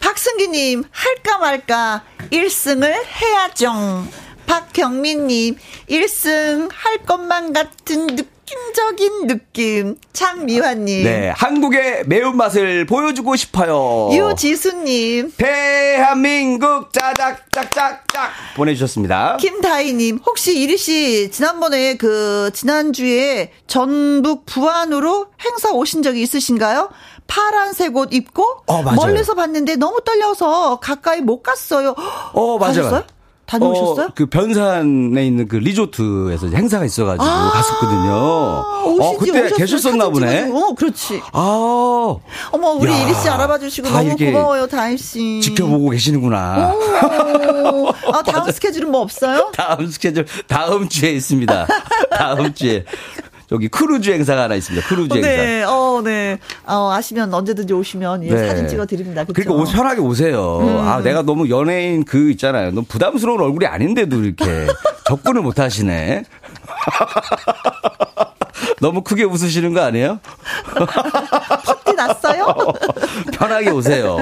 박승기님, 0.00 0.84
할까 0.90 1.38
말까 1.38 2.02
1승을 2.30 2.92
해야죠. 3.06 4.04
박경민님, 4.46 5.56
1승 5.88 6.70
할 6.72 6.98
것만 7.06 7.52
같은 7.52 8.06
느낌 8.08 8.37
적인 8.74 9.26
느낌. 9.26 9.96
창미화님. 10.12 11.04
네, 11.04 11.30
한국의 11.36 12.04
매운맛을 12.06 12.86
보여주고 12.86 13.36
싶어요. 13.36 14.10
유지수님. 14.12 15.32
대한민국 15.36 16.92
짜작짝짝짝 16.92 18.30
보내주셨습니다. 18.56 19.36
김다희님, 19.38 20.20
혹시 20.26 20.58
이리 20.60 20.76
씨, 20.76 21.30
지난번에 21.30 21.96
그, 21.96 22.50
지난주에 22.54 23.52
전북 23.66 24.46
부안으로 24.46 25.26
행사 25.44 25.70
오신 25.72 26.02
적이 26.02 26.22
있으신가요? 26.22 26.90
파란색 27.26 27.94
옷 27.94 28.12
입고 28.12 28.62
어, 28.66 28.82
멀리서 28.82 29.34
봤는데 29.34 29.76
너무 29.76 30.00
떨려서 30.04 30.80
가까이 30.80 31.20
못 31.20 31.42
갔어요. 31.42 31.94
어, 32.32 32.58
맞아요. 32.58 32.74
가셨어요? 32.74 33.04
다녀오셨어요? 33.48 34.06
어, 34.06 34.10
그 34.14 34.26
변산에 34.26 35.26
있는 35.26 35.48
그 35.48 35.56
리조트에서 35.56 36.48
행사가 36.48 36.84
있어가지고 36.84 37.24
아~ 37.24 37.50
갔었거든요. 37.50 38.12
어, 38.12 39.16
그때 39.18 39.40
오셨어요? 39.40 39.56
계셨었나 39.56 40.10
보네. 40.10 40.50
어, 40.50 40.74
그렇지. 40.74 41.22
아, 41.32 42.16
어머 42.52 42.70
우리 42.72 42.92
이리 43.02 43.14
씨 43.14 43.28
알아봐 43.28 43.58
주시고 43.58 43.88
너무 43.88 44.16
고마워요, 44.16 44.66
다희 44.66 44.98
씨. 44.98 45.40
지켜보고 45.40 45.88
계시는구나. 45.90 46.74
아, 48.12 48.22
다음 48.26 48.50
스케줄은 48.50 48.90
뭐 48.90 49.00
없어요? 49.00 49.50
다음 49.54 49.86
스케줄 49.86 50.26
다음 50.46 50.88
주에 50.88 51.12
있습니다. 51.12 51.66
다음 52.10 52.52
주에. 52.52 52.84
여기 53.50 53.68
크루즈 53.68 54.10
행사가 54.10 54.42
하나 54.42 54.54
있습니다. 54.54 54.86
크루즈 54.88 55.14
행사. 55.14 55.28
네, 55.28 55.62
어, 55.62 56.02
네. 56.04 56.38
어, 56.66 56.90
아시면 56.92 57.32
언제든지 57.32 57.72
오시면 57.72 58.24
예, 58.24 58.30
네. 58.30 58.46
사진 58.46 58.68
찍어 58.68 58.86
드립니다. 58.86 59.24
그러니까 59.24 59.54
옷 59.54 59.72
편하게 59.72 60.00
오세요. 60.00 60.58
음. 60.60 60.78
아, 60.78 61.00
내가 61.02 61.22
너무 61.22 61.48
연예인 61.48 62.04
그 62.04 62.30
있잖아요. 62.32 62.70
너무 62.70 62.86
부담스러운 62.86 63.40
얼굴이 63.40 63.66
아닌데도 63.66 64.24
이렇게 64.24 64.44
접근을 65.06 65.42
못 65.42 65.58
하시네. 65.58 66.24
너무 68.80 69.02
크게 69.02 69.24
웃으시는 69.24 69.74
거 69.74 69.82
아니에요? 69.82 70.20
티 70.74 71.94
났어요? 71.94 72.46
편하게 73.32 73.70
오세요. 73.70 74.16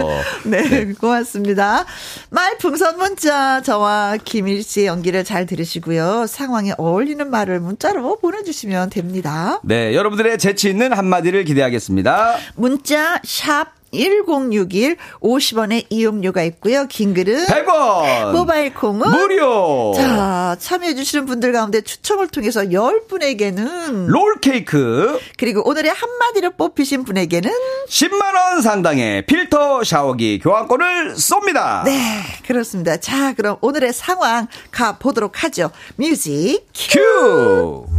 네, 0.45 0.63
네, 0.69 0.93
고맙습니다. 0.93 1.85
말풍선 2.31 2.99
문자 2.99 3.61
저와 3.63 4.17
김일 4.25 4.63
씨의 4.63 4.87
연기를 4.87 5.25
잘 5.25 5.47
들으시고요. 5.47 6.27
상황에 6.27 6.73
어울리는 6.79 7.29
말을 7.29 7.61
문자로 7.61 8.19
보내주시면 8.19 8.91
됩니다. 8.91 9.61
네, 9.63 9.95
여러분들의 9.95 10.39
재치 10.39 10.71
있는 10.71 10.93
한마디를 10.93 11.45
기대하겠습니다. 11.45 12.37
문자 12.57 13.21
샵 13.25 13.76
1061 13.93 14.97
50원의 15.21 15.87
이용료가 15.89 16.43
있고요. 16.45 16.87
긴 16.89 17.15
글은 17.15 17.47
100원. 17.47 18.33
모바일 18.33 18.75
콩은 18.75 19.09
무료. 19.11 19.93
자, 19.97 20.57
참여해 20.59 20.95
주시는 20.95 21.27
분들 21.27 21.53
가운데 21.53 21.81
추첨을 21.81 22.29
통해서 22.29 22.63
10분에게는 22.63 24.07
롤 24.07 24.41
케이크 24.41 25.19
그리고 25.39 25.67
오늘의 25.69 25.93
한마디로 25.93 26.51
뽑히신 26.53 27.05
분에게는 27.05 27.51
10만 27.89 28.35
원 28.35 28.63
상당의 28.63 29.27
필터 29.27 29.85
샤워기 29.85 30.41
교환권을 30.41 31.15
쏩니다. 31.15 31.85
네, 31.85 32.23
그렇습니다. 32.47 32.97
자, 32.99 33.33
그럼 33.35 33.57
오늘의 33.61 33.93
상황 33.93 34.47
가 34.71 34.99
보도록 34.99 35.45
하죠. 35.45 35.71
뮤직 35.97 36.67
큐. 36.75 36.99
큐. 37.01 37.96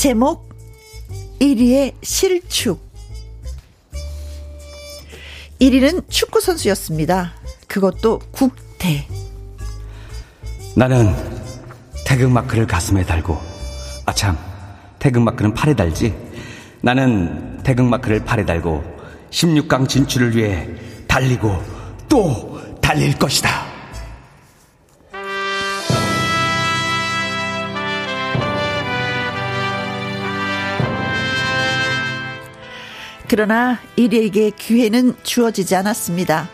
제목 0.00 0.48
1위의 1.42 1.92
실축 2.02 2.80
1위는 5.60 6.08
축구 6.08 6.40
선수였습니다. 6.40 7.34
그것도 7.68 8.20
국대. 8.30 9.06
나는 10.74 11.14
태극마크를 12.06 12.66
가슴에 12.66 13.04
달고 13.04 13.38
아참 14.06 14.38
태극마크는 15.00 15.52
팔에 15.52 15.74
달지. 15.74 16.14
나는 16.80 17.62
태극마크를 17.62 18.24
팔에 18.24 18.46
달고 18.46 18.82
16강 19.30 19.86
진출을 19.86 20.34
위해 20.34 20.66
달리고 21.08 21.62
또 22.08 22.58
달릴 22.80 23.18
것이다. 23.18 23.59
그러나 33.30 33.78
1위에게 33.96 34.56
기회는 34.56 35.14
주어지지 35.22 35.76
않았습니다. 35.76 36.48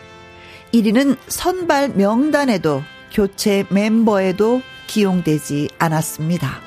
1위는 0.75 1.17
선발 1.27 1.93
명단에도 1.95 2.83
교체 3.11 3.65
멤버에도 3.69 4.61
기용되지 4.85 5.69
않았습니다. 5.79 6.59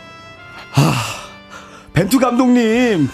아, 0.75 0.95
벤투 1.93 2.19
감독님, 2.19 3.09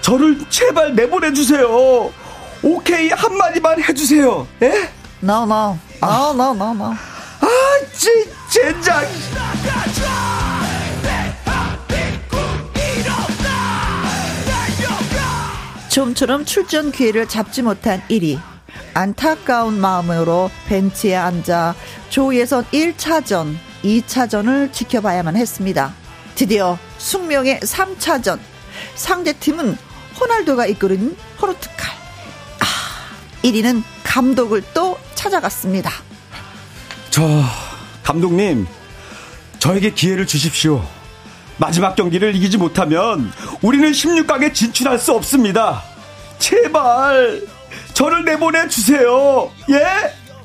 저를 0.00 0.38
제발 0.48 0.94
내보내주세요. 0.94 2.10
오케이, 2.62 3.10
한마디만 3.10 3.82
해주세요. 3.82 4.48
예? 4.62 4.88
No, 5.22 5.42
no. 5.42 5.78
No, 6.02 6.30
no, 6.32 6.54
no, 6.54 6.70
no. 6.70 6.84
아, 6.94 7.48
진, 7.92 8.24
젠장. 8.48 9.04
좀처럼 15.90 16.44
출전 16.44 16.92
기회를 16.92 17.28
잡지 17.28 17.62
못한 17.62 18.00
1위. 18.08 18.40
안타까운 18.94 19.80
마음으로 19.80 20.50
벤치에 20.68 21.16
앉아 21.16 21.74
조예선 22.08 22.64
1차전, 22.66 23.56
2차전을 23.82 24.72
지켜봐야만 24.72 25.36
했습니다. 25.36 25.92
드디어 26.36 26.78
숙명의 26.98 27.58
3차전. 27.60 28.38
상대 28.94 29.32
팀은 29.32 29.76
호날두가 30.18 30.66
이끄는 30.66 31.16
포르투갈. 31.38 31.88
아, 32.60 32.64
1위는 33.42 33.82
감독을 34.04 34.62
또 34.72 34.96
찾아갔습니다. 35.16 35.90
저, 37.10 37.22
감독님, 38.04 38.66
저에게 39.58 39.90
기회를 39.90 40.26
주십시오. 40.26 40.86
마지막 41.60 41.94
경기를 41.94 42.34
이기지 42.34 42.56
못하면 42.56 43.30
우리는 43.60 43.92
16강에 43.92 44.54
진출할 44.54 44.98
수 44.98 45.12
없습니다. 45.12 45.82
제발 46.38 47.42
저를 47.92 48.24
내보내 48.24 48.66
주세요. 48.68 49.50
예? 49.68 49.84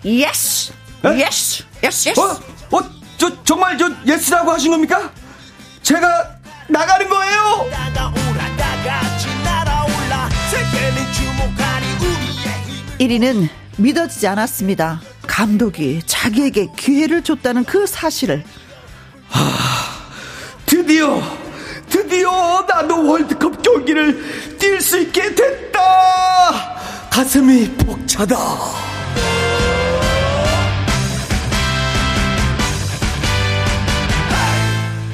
Yes. 0.04 0.74
Yes. 1.06 1.64
Yes. 1.82 2.10
Yes. 2.10 2.20
어? 2.20 2.78
어? 2.78 2.80
저 3.18 3.44
정말 3.46 3.78
저 3.78 3.90
yes라고 4.06 4.52
하신 4.52 4.72
겁니까? 4.72 5.10
제가 5.82 6.36
나가는 6.68 7.08
거예요. 7.08 7.70
1위는 13.00 13.50
믿어지지 13.78 14.28
않았습니다. 14.28 15.02
감독이 15.28 16.02
자기에게 16.06 16.72
기회를 16.78 17.24
줬다는 17.24 17.64
그 17.64 17.88
사실을. 17.88 18.44
하... 19.30 19.75
드디어 20.86 21.20
드디어 21.90 22.64
나도 22.70 23.10
월드컵 23.10 23.60
경기를 23.64 24.22
뛸 24.60 24.80
수 24.80 25.00
있게 25.00 25.34
됐다. 25.34 25.80
가슴이 27.10 27.76
벅차다. 27.76 28.38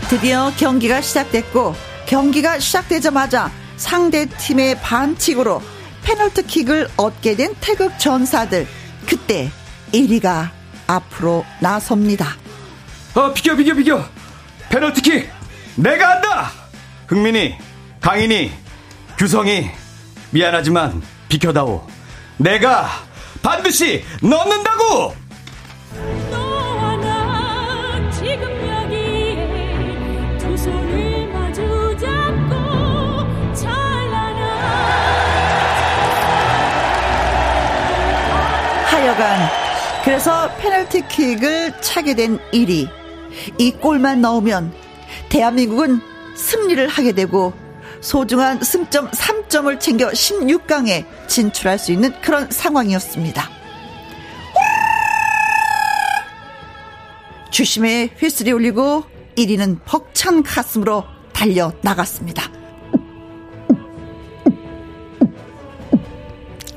드디어 0.10 0.52
경기가 0.58 1.00
시작됐고 1.00 1.74
경기가 2.06 2.60
시작되자마자 2.60 3.50
상대 3.78 4.26
팀의 4.26 4.82
반칙으로 4.82 5.62
페널티킥을 6.04 6.90
얻게 6.98 7.38
된 7.38 7.56
태극 7.62 7.98
전사들 7.98 8.68
그때 9.08 9.50
1위가 9.94 10.50
앞으로 10.88 11.46
나섭니다. 11.62 12.36
어 13.16 13.32
비켜 13.34 13.56
비켜 13.56 13.74
비켜 13.74 14.04
페널티킥 14.70 15.41
내가 15.76 16.12
한다! 16.12 16.52
흥민이, 17.08 17.56
강인이, 18.02 18.52
규성이, 19.18 19.70
미안하지만 20.32 21.02
비켜다오. 21.30 21.88
내가 22.38 22.90
반드시 23.42 24.04
넣는다고! 24.22 25.16
하여간 38.86 39.50
그래서 40.04 40.50
페널티킥을 40.58 41.82
차게 41.82 42.16
된 42.16 42.40
1위. 42.52 42.90
이 43.58 43.72
골만 43.72 44.22
넣으면 44.22 44.74
대한민국은 45.32 46.02
승리를 46.36 46.88
하게 46.90 47.14
되고 47.14 47.54
소중한 48.02 48.62
승점 48.62 49.10
3점을 49.12 49.80
챙겨 49.80 50.10
16강에 50.10 51.06
진출할 51.28 51.80
수 51.80 51.94
있는 51.94 52.12
그런 52.22 52.52
상황이었습니다. 52.52 53.50
주심의 57.50 58.12
휘슬이 58.18 58.52
울리고 58.52 59.06
1위는 59.38 59.80
벅찬 59.86 60.44
가슴으로 60.44 61.06
달려 61.32 61.72
나갔습니다. 61.82 62.52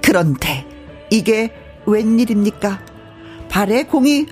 그런데 0.01 0.65
이게 1.11 1.53
웬일입니까? 1.87 2.85
발에 3.49 3.85
공이 3.85 4.27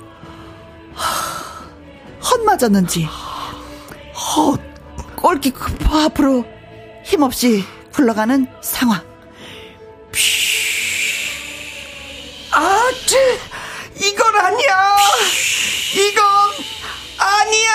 헛 2.21 2.41
맞았는지 2.45 3.09
헛 4.23 4.61
꼴기 5.17 5.53
앞으로 5.91 6.45
힘없이 7.05 7.65
굴러가는 7.93 8.47
상황. 8.63 9.01
아, 12.53 12.91
쟤, 13.07 13.39
이건 14.07 14.37
아니야. 14.37 14.97
이건 15.95 16.25
아니야. 17.19 17.73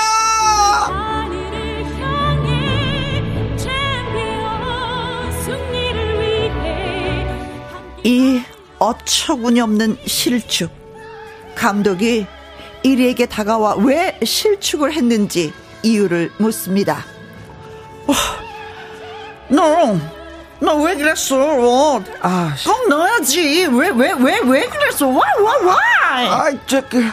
이 8.03 8.41
어처구니 8.79 9.59
없는 9.59 9.97
실축. 10.05 10.71
감독이 11.55 12.25
1위에게 12.85 13.27
다가와 13.27 13.75
왜 13.75 14.17
실축을 14.23 14.93
했는지 14.93 15.51
이유를 15.83 16.31
묻습니다. 16.37 17.03
어, 18.07 18.13
너, 19.49 19.97
너 20.59 20.75
왜 20.83 20.95
그랬어? 20.95 22.01
아, 22.21 22.55
꼭 22.65 22.89
넣어야지. 22.89 23.67
왜, 23.67 23.89
왜, 23.89 24.13
왜, 24.13 24.39
왜 24.43 24.65
그랬어? 24.67 25.07
와, 25.07 25.21
와, 25.41 25.57
와! 25.65 25.75
아, 26.09 26.51
저, 26.65 26.81
그, 26.89 27.03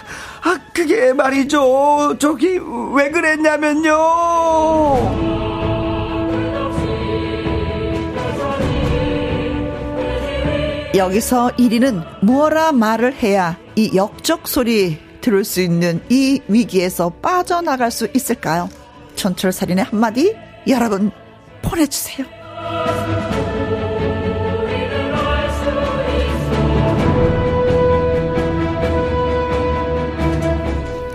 아, 0.43 0.59
그게 0.73 1.13
말이죠. 1.13 2.17
저기, 2.19 2.59
왜 2.95 3.11
그랬냐면요. 3.11 3.95
여기서 10.95 11.49
1위는 11.59 12.05
무어라 12.23 12.73
말을 12.73 13.15
해야 13.15 13.57
이 13.75 13.97
역적 13.97 14.47
소리 14.47 14.99
들을 15.25 15.43
수 15.43 15.63
있는 15.63 16.03
이 16.11 16.43
위기에서 16.49 17.09
빠져나갈 17.09 17.91
수 17.91 18.07
있을까요? 18.15 18.69
전철살인의 19.17 19.85
한마디 19.85 20.37
여러분 20.69 21.11
보내주세요. 21.63 22.27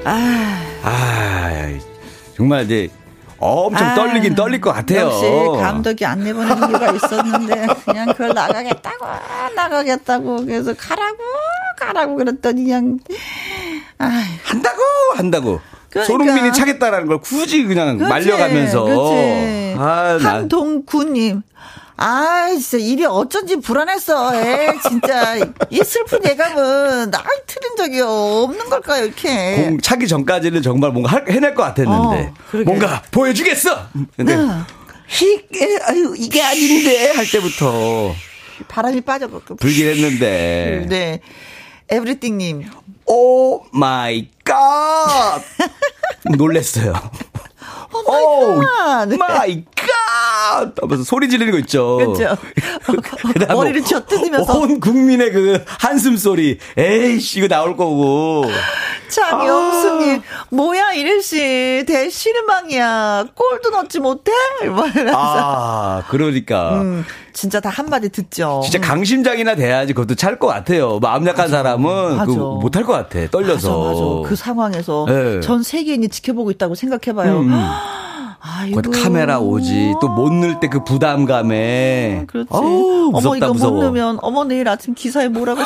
아, 0.05 0.63
아 0.83 1.79
정말 2.35 2.65
이제 2.65 2.89
엄청 3.39 3.87
아, 3.87 3.95
떨리긴 3.95 4.35
떨릴 4.35 4.59
것 4.61 4.71
같아요. 4.73 5.01
역시 5.07 5.25
감독이 5.61 6.05
안 6.05 6.23
내보낸 6.23 6.57
이유가 6.57 6.91
있었는데 6.91 7.67
그냥 7.85 8.07
그걸 8.07 8.29
나가겠다고 8.33 9.05
나가겠다고 9.55 10.45
그래서 10.45 10.73
가라고 10.73 11.17
가라고 11.79 12.15
그랬더니 12.15 12.63
그냥 12.65 12.99
아유. 13.97 14.09
한다고 14.43 14.81
한다고. 15.15 15.61
그러니까. 15.89 16.07
손흥민이 16.07 16.53
차겠다라는 16.53 17.07
걸 17.07 17.19
굳이 17.19 17.63
그냥 17.65 17.97
그치, 17.97 18.09
말려가면서. 18.09 18.87
아, 19.77 20.17
한동구님. 20.21 21.41
아, 22.01 22.47
진짜 22.51 22.77
일이 22.77 23.05
어쩐지 23.05 23.57
불안했어. 23.57 24.33
에 24.35 24.69
진짜. 24.87 25.35
이 25.69 25.83
슬픈 25.83 26.19
예감은 26.25 27.11
날 27.11 27.23
틀린 27.45 27.75
적이 27.75 28.01
없는 28.01 28.69
걸까요, 28.69 29.03
이렇게. 29.05 29.55
공 29.63 29.81
차기 29.81 30.07
전까지는 30.07 30.61
정말 30.61 30.91
뭔가 30.91 31.21
해낼 31.27 31.53
것 31.53 31.63
같았는데. 31.63 32.33
어, 32.53 32.57
뭔가 32.65 33.01
보여주겠어! 33.11 33.87
근데. 34.15 34.35
네. 34.35 34.43
이게, 35.21 35.79
아유, 35.83 36.15
이게 36.17 36.41
아닌데, 36.41 37.11
할 37.11 37.29
때부터. 37.29 38.13
바람이 38.69 39.01
빠져갖고. 39.01 39.57
불긴 39.57 39.87
했는데. 39.89 40.85
네. 40.87 41.19
에브리띵님. 41.89 42.69
Oh 43.07 43.63
my 43.71 44.29
God! 44.45 45.41
놀랬어요. 46.37 46.93
Oh 48.05 48.55
my 49.17 49.65
God! 49.75 49.78
하면서 50.81 51.03
소리 51.03 51.29
지르는 51.29 51.51
거 51.51 51.59
있죠. 51.59 51.97
그렇죠. 51.97 52.37
머리를 53.53 53.83
쥐어뜯으면서. 53.83 54.57
온 54.59 54.79
국민의 54.79 55.31
그 55.31 55.63
한숨 55.67 56.17
소리. 56.17 56.57
에이씨, 56.77 57.39
이거 57.39 57.47
나올 57.47 57.75
거고. 57.77 58.45
장영수님, 59.09 60.19
아. 60.19 60.45
뭐야, 60.49 60.91
이일씨. 60.93 61.83
대실망이야. 61.87 63.25
골도 63.33 63.69
넣지 63.71 63.99
못해? 63.99 64.31
아, 65.13 66.03
그러니까. 66.09 66.81
음, 66.81 67.05
진짜 67.33 67.59
다 67.59 67.69
한마디 67.69 68.09
듣죠. 68.09 68.61
진짜 68.63 68.79
강심장이나 68.79 69.55
돼야지 69.55 69.93
그것도 69.93 70.15
찰 70.15 70.39
것 70.39 70.47
같아요. 70.47 70.99
마음 70.99 71.25
약한 71.27 71.45
맞아. 71.45 71.57
사람은 71.57 72.25
그 72.25 72.31
못할 72.31 72.83
것 72.83 72.93
같아. 72.93 73.27
떨려서. 73.29 73.79
맞아, 73.83 74.01
맞아. 74.01 74.29
그 74.29 74.35
상황에서 74.35 75.05
네. 75.07 75.39
전 75.41 75.63
세계인이 75.63 76.07
지켜보고 76.09 76.51
있다고 76.51 76.75
생각해봐요. 76.75 77.39
음. 77.39 77.51
아이고. 78.39 78.81
카메라 78.91 79.39
오지 79.39 79.95
또 80.01 80.07
못 80.09 80.31
넣을 80.33 80.59
때 80.59 80.67
그 80.69 80.83
부담감에. 80.83 82.19
아, 82.21 82.25
그렇지. 82.25 82.47
어우, 82.51 83.11
무섭다, 83.11 83.27
어머 83.27 83.35
이거 83.37 83.53
무서워. 83.53 83.71
못 83.73 83.81
넣으면 83.83 84.19
어머 84.21 84.43
내일 84.45 84.67
아침 84.69 84.93
기사에 84.93 85.27
뭐라고. 85.27 85.61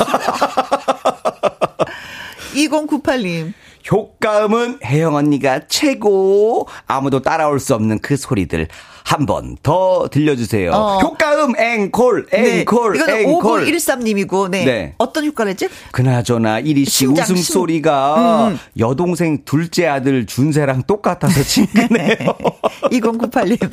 2098님. 2.54 3.52
효과음은 3.90 4.78
혜영 4.84 5.14
언니가 5.14 5.60
최고. 5.68 6.66
아무도 6.86 7.20
따라올 7.20 7.60
수 7.60 7.74
없는 7.74 7.98
그 8.00 8.16
소리들. 8.16 8.68
한 9.06 9.26
번 9.26 9.56
더 9.62 10.08
들려주세요. 10.10 10.72
어. 10.72 10.98
효과음 11.00 11.54
앵콜, 11.58 12.26
앵콜, 12.32 12.98
네. 13.06 13.20
앵콜. 13.22 13.66
5913님이고, 13.66 14.48
네. 14.50 14.64
네. 14.64 14.94
어떤 14.98 15.26
효과를 15.26 15.50
했지? 15.50 15.68
그나저나 15.92 16.60
이리 16.60 16.84
씨 16.86 17.06
웃음소리가 17.06 18.46
음, 18.48 18.52
음. 18.54 18.58
여동생 18.78 19.44
둘째 19.44 19.86
아들 19.86 20.24
준세랑 20.26 20.84
똑같아서 20.84 21.42
친근해요. 21.44 22.16
2098님. 22.90 23.70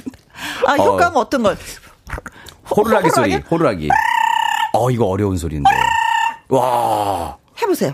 아, 0.67 0.75
효과음 0.75 1.15
어. 1.15 1.19
어떤 1.21 1.43
걸? 1.43 1.57
호루라기 2.75 3.09
소리, 3.09 3.35
호루라기. 3.35 3.89
어, 4.73 4.91
이거 4.91 5.05
어려운 5.05 5.37
소리인데. 5.37 5.69
와. 6.49 7.37
해보세요. 7.61 7.93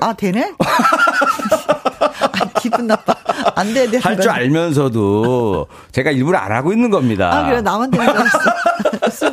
아, 0.00 0.12
되네? 0.12 0.52
아, 0.58 2.28
기분 2.60 2.86
나빠. 2.86 3.14
안 3.54 3.72
돼, 3.74 3.88
돼. 3.90 3.98
할 3.98 4.16
줄 4.20 4.30
알면서도 4.30 5.66
제가 5.92 6.10
일부러 6.10 6.38
안 6.38 6.52
하고 6.52 6.72
있는 6.72 6.90
겁니다. 6.90 7.30
아, 7.32 7.44
그래. 7.46 7.60
나만 7.60 7.90
되는 7.90 8.06
줄 8.06 8.16
알았어. 8.16 9.30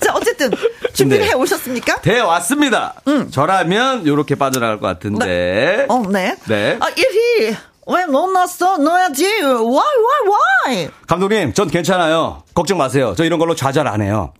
자, 0.00 0.14
어쨌든 0.14 0.50
준비를 0.92 1.24
네. 1.24 1.30
해 1.30 1.34
오셨습니까? 1.34 2.00
돼 2.00 2.20
왔습니다. 2.20 2.94
음. 3.08 3.30
저라면 3.30 4.02
이렇게 4.06 4.34
빠져나갈 4.34 4.78
것 4.80 4.86
같은데. 4.86 5.26
네. 5.26 5.86
어, 5.88 6.02
네. 6.08 6.36
네. 6.46 6.76
아, 6.80 6.86
1위. 6.86 7.56
왜 7.86 8.06
못 8.06 8.30
났어? 8.30 8.76
넣어야지. 8.78 9.24
Why, 9.24 9.64
why, 9.66 10.36
why? 10.68 10.90
감독님, 11.08 11.52
전 11.54 11.68
괜찮아요. 11.68 12.42
걱정 12.54 12.78
마세요. 12.78 13.14
저 13.16 13.24
이런 13.24 13.38
걸로 13.40 13.54
좌절 13.56 13.88
안 13.88 14.00
해요. 14.00 14.32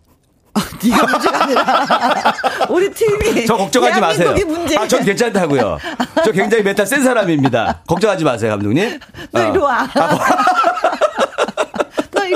아, 0.54 0.60
네가 0.82 1.06
문제가 1.06 1.44
아니라 1.44 2.34
우리 2.70 2.90
팀이 2.90 3.46
저 3.46 3.56
걱정하지 3.56 4.00
마세요. 4.00 4.34
문제. 4.46 4.76
아, 4.76 4.86
전 4.88 5.04
괜찮다고요. 5.04 5.78
저 6.24 6.32
굉장히 6.32 6.62
멘탈 6.64 6.86
센 6.86 7.02
사람입니다. 7.02 7.82
걱정하지 7.86 8.24
마세요, 8.24 8.50
감독님. 8.52 8.98
너 9.30 9.48
이리 9.48 9.58
와. 9.58 9.88
아, 9.94 10.18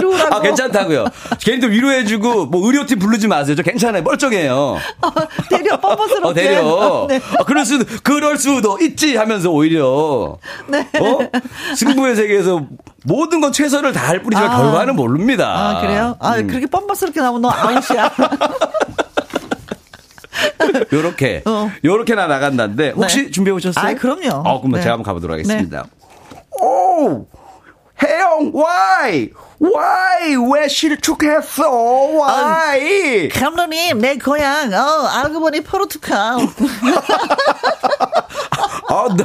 오라고. 0.02 0.34
아, 0.34 0.40
괜찮다고요. 0.40 1.04
괜히 1.40 1.66
위로해주고 1.66 2.46
뭐 2.46 2.66
의료팀 2.66 2.98
부르지 2.98 3.28
마세요. 3.28 3.54
저 3.56 3.62
괜찮아요. 3.62 4.02
멀쩡해요. 4.02 4.78
어, 5.02 5.10
되레 5.50 5.78
뻔뻔스럽게. 5.78 6.28
어, 6.28 6.32
되레. 6.32 7.06
네. 7.08 7.20
아, 7.38 7.44
그럴 7.44 7.64
수도 7.64 7.84
그럴 8.02 8.38
수도 8.38 8.78
있지 8.80 9.16
하면서 9.16 9.50
오히려 9.50 10.38
네. 10.66 10.88
어? 11.00 11.18
승부의 11.76 12.16
세계에서 12.16 12.66
모든 13.04 13.40
건 13.40 13.52
최선을 13.52 13.92
다할 13.92 14.22
뿐이지만 14.22 14.50
아. 14.50 14.62
결과는 14.62 14.96
모릅니다. 14.96 15.76
아, 15.76 15.80
그래요? 15.80 16.16
아, 16.20 16.36
음. 16.38 16.46
그렇게 16.46 16.66
뻔뻔스럽게 16.66 17.20
나오면 17.20 17.42
너 17.42 17.50
아웃이야. 17.50 18.10
요렇게, 20.92 21.42
어. 21.46 21.70
요렇게나 21.84 22.26
나간다는데, 22.26 22.90
혹시 22.90 23.24
네. 23.24 23.30
준비해 23.30 23.54
오셨어요? 23.54 23.86
아, 23.86 23.94
그럼요. 23.94 24.42
어, 24.48 24.60
그럼 24.60 24.72
네. 24.72 24.80
제가 24.80 24.94
한번 24.94 25.04
가보도록 25.04 25.34
하겠습니다. 25.34 25.82
네. 25.82 26.38
오! 26.60 27.26
혜영, 28.02 28.52
why? 28.54 29.30
Why? 29.64 30.36
왜 30.52 30.68
실축했어? 30.68 31.70
why? 31.70 33.28
아, 33.32 33.38
감독님, 33.38 33.98
내 33.98 34.16
고향, 34.18 34.72
어, 34.72 35.06
알고 35.08 35.40
보니 35.40 35.62
포르투갈. 35.62 36.36
어, 38.90 39.06
no. 39.08 39.24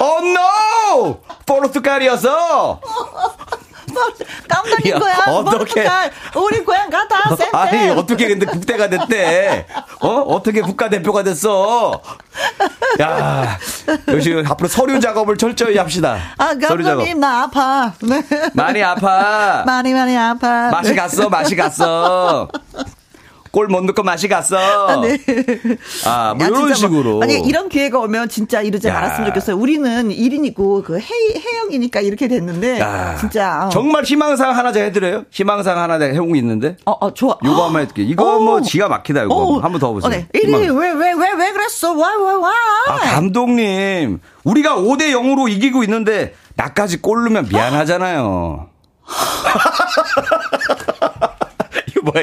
oh, 0.00 0.20
no! 0.22 1.20
포르투갈이어 1.46 2.16
서! 3.98 4.24
깜짝인 4.48 4.98
거야. 4.98 5.16
어떻게 5.26 5.88
우리 6.36 6.64
고향 6.64 6.88
같아. 6.90 7.34
센 7.36 7.48
아니 7.54 7.90
어떻게 7.90 8.28
근데 8.28 8.46
국대가 8.46 8.88
됐대? 8.88 9.66
어 10.00 10.08
어떻게 10.08 10.60
국가대표가 10.60 11.22
됐어? 11.22 12.00
야 13.00 13.58
역시 14.08 14.42
앞으로 14.48 14.68
서류 14.68 15.00
작업을 15.00 15.36
철저히 15.36 15.76
합시다. 15.78 16.18
아 16.38 16.54
감독님 16.54 17.20
나 17.20 17.42
아파. 17.44 17.92
네. 18.00 18.22
많이 18.54 18.82
아파. 18.82 19.64
많이 19.66 19.92
많이 19.92 20.16
아파. 20.16 20.70
맛이 20.70 20.94
갔어 20.94 21.28
맛이 21.28 21.56
갔어. 21.56 22.48
골 23.50 23.68
못 23.68 23.84
넣고 23.84 24.02
맛이 24.02 24.28
갔어. 24.28 24.56
아, 24.56 25.00
네. 25.00 25.18
아, 26.06 26.34
뭐 26.36 26.46
이런 26.46 26.66
뭐 26.66 26.74
식으로. 26.74 27.10
뭐, 27.14 27.22
아니, 27.22 27.38
이런 27.40 27.68
기회가 27.68 27.98
오면 28.00 28.28
진짜 28.28 28.60
이러지 28.62 28.88
않았으면 28.90 29.28
좋겠어요. 29.28 29.56
우리는 29.56 30.08
1인이고, 30.08 30.84
그 30.84 30.98
해, 30.98 31.04
해영이니까 31.06 32.00
이렇게 32.00 32.28
됐는데, 32.28 32.80
야. 32.80 33.16
진짜. 33.18 33.66
어. 33.66 33.68
정말 33.68 34.04
희망상 34.04 34.56
하나 34.56 34.72
제가 34.72 34.86
해드려요? 34.86 35.24
희망상 35.30 35.78
하나 35.78 35.98
내가 35.98 36.12
해온 36.14 36.32
게 36.32 36.38
있는데? 36.38 36.76
어, 36.86 36.92
어, 36.92 37.12
좋아. 37.14 37.36
요거 37.44 37.66
한번 37.66 37.82
해줄게. 37.82 38.02
이거 38.02 38.36
오. 38.36 38.40
뭐 38.40 38.60
지가 38.62 38.88
막히다, 38.88 39.24
이거. 39.24 39.34
오. 39.34 39.60
한번 39.60 39.80
더 39.80 39.92
보세요. 39.92 40.08
어, 40.08 40.10
네. 40.10 40.26
1위, 40.34 40.78
왜, 40.78 40.90
왜, 40.90 41.12
왜, 41.12 41.32
왜 41.32 41.52
그랬어? 41.52 41.92
와, 41.92 42.16
와, 42.16 42.38
와. 42.38 42.52
아, 42.88 42.96
감독님. 43.14 44.20
우리가 44.44 44.76
5대 44.76 45.10
0으로 45.12 45.48
이기고 45.50 45.82
있는데, 45.84 46.34
나까지 46.56 47.00
골 47.02 47.22
넣으면 47.24 47.48
미안하잖아요. 47.50 48.68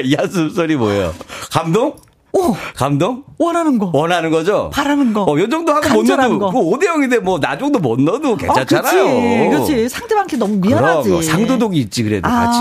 이 0.04 0.14
한숨 0.14 0.50
소리 0.50 0.76
뭐예요? 0.76 1.14
감동? 1.50 1.94
오! 2.32 2.54
감동? 2.74 3.24
원하는 3.38 3.78
거. 3.78 3.90
원하는 3.94 4.30
거죠? 4.30 4.70
바라는 4.72 5.14
거. 5.14 5.22
어, 5.22 5.38
요 5.38 5.48
정도 5.48 5.72
하고 5.72 5.88
못 5.88 6.06
넣어도, 6.06 6.38
그 6.50 6.58
5대 6.58 6.84
0인데 6.86 7.18
뭐, 7.20 7.40
나 7.40 7.56
정도 7.56 7.78
못 7.78 7.98
넣어도 8.00 8.36
괜찮잖아요. 8.36 9.04
어, 9.04 9.50
그렇지. 9.50 9.72
그렇지. 9.72 9.88
상대방한테 9.88 10.36
너무 10.36 10.56
미안하지. 10.56 11.08
그럼, 11.08 11.22
상도덕이 11.22 11.78
있지, 11.78 12.02
그래도 12.02 12.28
아, 12.28 12.46
같이, 12.46 12.58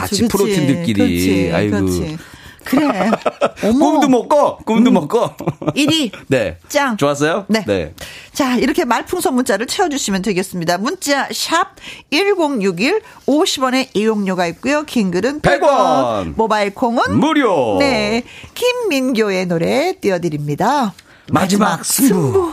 같이 0.00 0.22
그치. 0.22 0.28
프로팀들끼리. 0.28 0.94
그렇지. 0.94 1.50
아이고. 1.54 1.76
그렇지. 1.78 2.18
그래. 2.64 3.10
꿈도 3.60 4.08
먹고, 4.08 4.58
꿈도 4.58 4.90
음. 4.90 4.94
먹고. 4.94 5.30
1위. 5.74 6.10
네. 6.28 6.58
짱. 6.68 6.96
좋았어요? 6.96 7.46
네. 7.48 7.64
네. 7.66 7.94
자, 8.32 8.56
이렇게 8.56 8.84
말풍선 8.84 9.34
문자를 9.34 9.66
채워주시면 9.66 10.22
되겠습니다. 10.22 10.78
문자, 10.78 11.28
샵 11.32 11.76
1061, 12.10 13.00
50원의 13.26 13.88
이용료가 13.94 14.46
있고요. 14.48 14.84
긴 14.84 15.10
글은 15.10 15.40
100원. 15.40 15.60
100원. 15.60 16.34
모바일 16.36 16.74
콩은 16.74 17.18
무료. 17.18 17.76
네. 17.78 18.22
김민교의 18.54 19.46
노래 19.46 19.94
띄워드립니다. 20.00 20.94
마지막, 21.30 21.64
마지막 21.68 21.84
승부. 21.84 22.14
승부. 22.14 22.52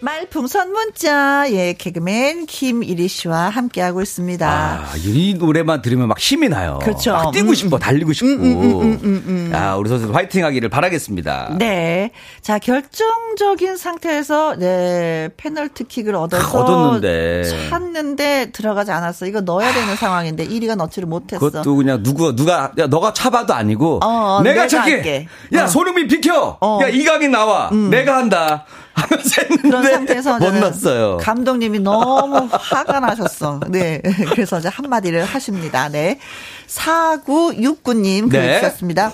말풍선 0.00 0.72
문자, 0.72 1.50
예, 1.50 1.72
개그맨 1.72 2.46
김일희 2.46 3.08
씨와 3.08 3.48
함께하고 3.48 4.00
있습니다. 4.00 4.48
아, 4.48 4.96
이 4.96 5.34
노래만 5.34 5.82
들으면 5.82 6.06
막 6.06 6.20
힘이 6.20 6.48
나요. 6.48 6.78
그렇죠. 6.82 7.12
막 7.12 7.32
뛰고 7.32 7.48
음. 7.48 7.54
싶어, 7.54 7.78
달리고 7.78 8.12
싶고. 8.12 8.28
음, 8.28 8.42
음, 8.42 9.00
음, 9.02 9.24
음 9.26 9.52
아, 9.52 9.74
우리 9.76 9.88
선수 9.88 10.12
화이팅 10.12 10.44
하기를 10.44 10.68
바라겠습니다. 10.68 11.56
네. 11.58 12.12
자, 12.42 12.60
결정적인 12.60 13.76
상태에서, 13.76 14.56
네, 14.56 15.30
페널티킥을 15.36 16.14
얻어서. 16.14 16.58
아, 16.58 16.62
얻었는데. 16.62 17.68
찼는데 17.68 18.50
들어가지 18.52 18.92
않았어. 18.92 19.26
이거 19.26 19.40
넣어야 19.40 19.72
되는 19.72 19.96
상황인데 19.96 20.46
1위가 20.46 20.76
넣지를 20.76 21.08
못했어. 21.08 21.44
그것도 21.44 21.74
그냥 21.74 22.04
누구, 22.04 22.36
누가, 22.36 22.72
야, 22.78 22.86
너가 22.86 23.12
차봐도 23.12 23.52
아니고. 23.52 23.98
어, 24.04 24.42
내가, 24.44 24.66
내가 24.66 24.68
찾게. 24.68 25.26
야, 25.54 25.64
어. 25.64 25.66
손흥민 25.66 26.06
비켜! 26.06 26.56
어. 26.60 26.78
야, 26.82 26.88
이강인 26.88 27.32
나와. 27.32 27.70
내가 27.72 28.16
한다. 28.16 28.64
하면서 28.98 29.40
했는데 29.42 29.62
그런 29.62 29.82
상태에서 29.84 30.38
못 30.38 30.54
났어요. 30.54 31.16
감독님이 31.18 31.78
너무 31.80 32.48
화가 32.50 33.00
나셨어. 33.00 33.60
네. 33.68 34.00
그래서 34.32 34.58
이제 34.58 34.68
한마디를 34.68 35.24
하십니다. 35.24 35.88
네. 35.88 36.18
4969님 36.66 38.30
네. 38.30 38.60
주셨습니다. 38.60 39.12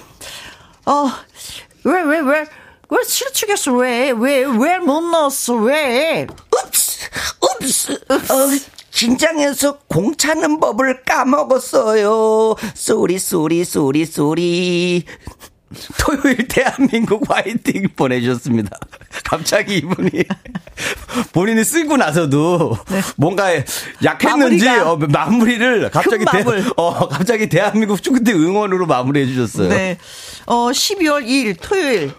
어, 0.86 1.10
왜, 1.84 2.02
왜, 2.02 2.18
왜, 2.20 2.44
왜 2.90 2.98
실축했어? 3.06 3.72
왜, 3.74 4.10
왜, 4.10 4.44
왜 4.44 4.78
못 4.78 5.00
넣었어? 5.00 5.54
왜? 5.54 6.26
읍스, 6.66 7.08
읍스, 7.60 7.92
어, 8.10 8.74
긴장해서 8.90 9.78
공 9.88 10.14
차는 10.16 10.60
법을 10.60 11.02
까먹었어요. 11.04 12.54
Sorry, 12.74 13.18
sorry, 13.18 13.64
sorry, 13.64 14.06
sorry. 14.06 15.04
토요일 15.98 16.48
대한민국 16.48 17.28
화이팅 17.28 17.88
보내주셨습니다. 17.96 18.78
갑자기 19.24 19.78
이분이 19.78 20.10
본인이 21.32 21.64
쓰고 21.64 21.96
나서도 21.96 22.78
네. 22.90 23.00
뭔가 23.16 23.50
약했는지 24.02 24.68
어, 24.68 24.96
마무리를 24.96 25.90
갑자기 25.90 26.24
대, 26.24 26.44
어, 26.76 27.08
갑자기 27.08 27.48
대한민국 27.48 28.02
축구팀 28.02 28.36
응원으로 28.36 28.86
마무리해 28.86 29.26
주셨어요. 29.26 29.68
네. 29.68 29.98
어, 30.46 30.70
12월 30.70 31.26
2일 31.26 31.56
토요일 31.60 32.12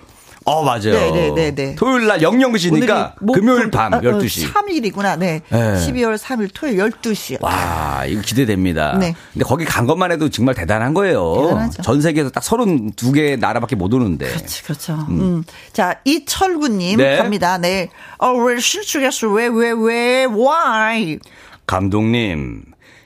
어, 0.45 0.63
맞아요. 0.63 0.93
네네네. 0.93 1.31
네, 1.33 1.55
네. 1.55 1.75
토요일 1.75 2.05
날 2.05 2.19
00시니까 2.19 3.13
금요일 3.33 3.71
밤 3.71 3.93
아, 3.95 3.99
12시. 3.99 4.45
어, 4.47 4.53
3일이구나. 4.53 5.17
네. 5.17 5.41
네. 5.49 5.57
12월 5.57 6.17
3일 6.19 6.51
토요일 6.53 6.77
12시. 6.77 7.37
와, 7.41 8.05
이거 8.05 8.21
기대됩니다. 8.21 8.95
네. 8.99 9.15
근데 9.33 9.43
거기 9.43 9.65
간 9.65 9.87
것만 9.87 10.11
해도 10.11 10.29
정말 10.29 10.53
대단한 10.53 10.93
거예요. 10.93 11.35
대단하죠. 11.47 11.81
전 11.81 11.99
세계에서 11.99 12.29
딱 12.29 12.43
32개 12.43 13.39
나라밖에 13.39 13.75
못 13.75 13.91
오는데. 13.91 14.27
그렇지, 14.27 14.63
그렇죠. 14.63 14.93
음. 15.09 15.19
음. 15.19 15.43
자, 15.73 15.99
이철구님 16.05 16.97
네. 16.97 17.17
갑니다. 17.17 17.57
네. 17.57 17.89
어, 18.19 18.31
왜 18.33 18.59
실축했어? 18.59 19.29
왜, 19.29 19.47
왜, 19.47 19.71
왜, 19.71 20.25
why? 20.27 21.17
감독님, 21.65 22.63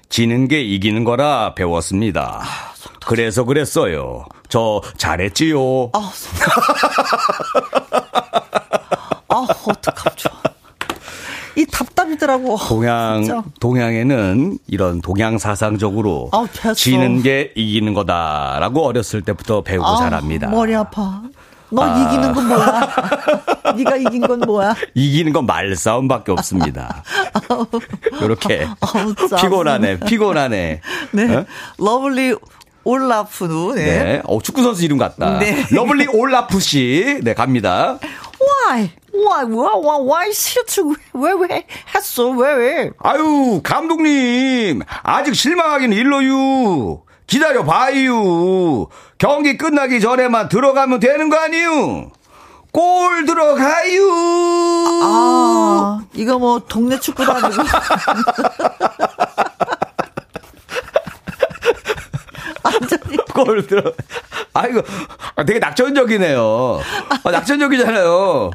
지는 0.10 0.50
게 0.50 0.62
이기는 0.62 1.06
거라 1.06 1.56
배웠습니다. 1.56 2.42
아, 2.44 2.74
그래서 3.06 3.46
그랬어요. 3.46 4.26
저 4.50 4.82
잘했지요. 4.98 5.92
아, 5.94 6.12
아 9.30 9.48
어떡하죠. 9.66 10.30
이 11.56 11.66
답답이더라고. 11.66 12.58
동양 12.58 13.24
진짜. 13.24 13.44
동양에는 13.60 14.60
이런 14.68 15.02
동양 15.02 15.38
사상적으로 15.38 16.30
아, 16.32 16.48
지는 16.74 17.22
게 17.22 17.52
이기는 17.56 17.94
거다라고 17.94 18.86
어렸을 18.86 19.22
때부터 19.22 19.62
배우고 19.62 19.86
아, 19.86 19.98
자랍니다. 19.98 20.48
머리 20.48 20.74
아파. 20.74 21.22
너 21.72 21.84
아. 21.84 22.08
이기는 22.08 22.34
건 22.34 22.48
뭐야? 22.48 22.90
네가 23.76 23.96
이긴 23.98 24.22
건 24.22 24.40
뭐야? 24.40 24.76
이기는 24.96 25.32
건 25.32 25.46
말싸움밖에 25.46 26.32
없습니다. 26.32 27.04
이렇게 28.22 28.68
피곤하네, 29.40 30.00
피곤하네. 30.00 30.82
네, 31.12 31.36
어? 31.36 31.46
러블리 31.78 32.36
올라프누. 32.90 33.74
네. 33.76 33.86
네. 33.86 34.22
어, 34.26 34.42
축구 34.42 34.64
선수 34.64 34.84
이름 34.84 34.98
같다. 34.98 35.38
네. 35.40 35.66
러블리 35.72 36.08
올라프 36.08 36.60
씨. 36.60 37.20
네, 37.22 37.34
갑니다. 37.34 38.00
Why? 38.42 38.92
Why? 39.14 39.46
Why? 39.46 40.02
Why? 40.02 40.34
실축 40.34 40.98
왜, 41.14 41.32
왜 41.40 41.66
했어? 41.94 42.30
왜, 42.30 42.54
왜? 42.54 42.92
아유, 43.00 43.62
감독님. 43.64 44.82
아직 45.04 45.36
실망하긴 45.36 45.94
일러유. 45.94 47.02
기다려 47.28 47.64
봐요. 47.64 48.88
경기 49.20 49.56
끝나기 49.58 50.00
전에만 50.02 50.50
들어가면 50.50 51.00
되는 51.00 51.30
거 51.30 51.38
아니유? 51.38 52.10
골 52.72 53.26
들어가요. 53.26 54.04
아, 55.04 56.02
이거 56.14 56.40
뭐 56.40 56.60
동네 56.68 57.00
축구도 57.00 57.32
아니고. 57.32 57.64
완전히. 62.64 63.18
골 63.44 63.66
들어. 63.68 63.94
아이고, 64.54 64.82
아, 65.36 65.44
되게 65.46 65.60
낙천적이네요. 65.60 66.82
아, 67.24 67.32
낙천적이잖아요. 67.32 68.52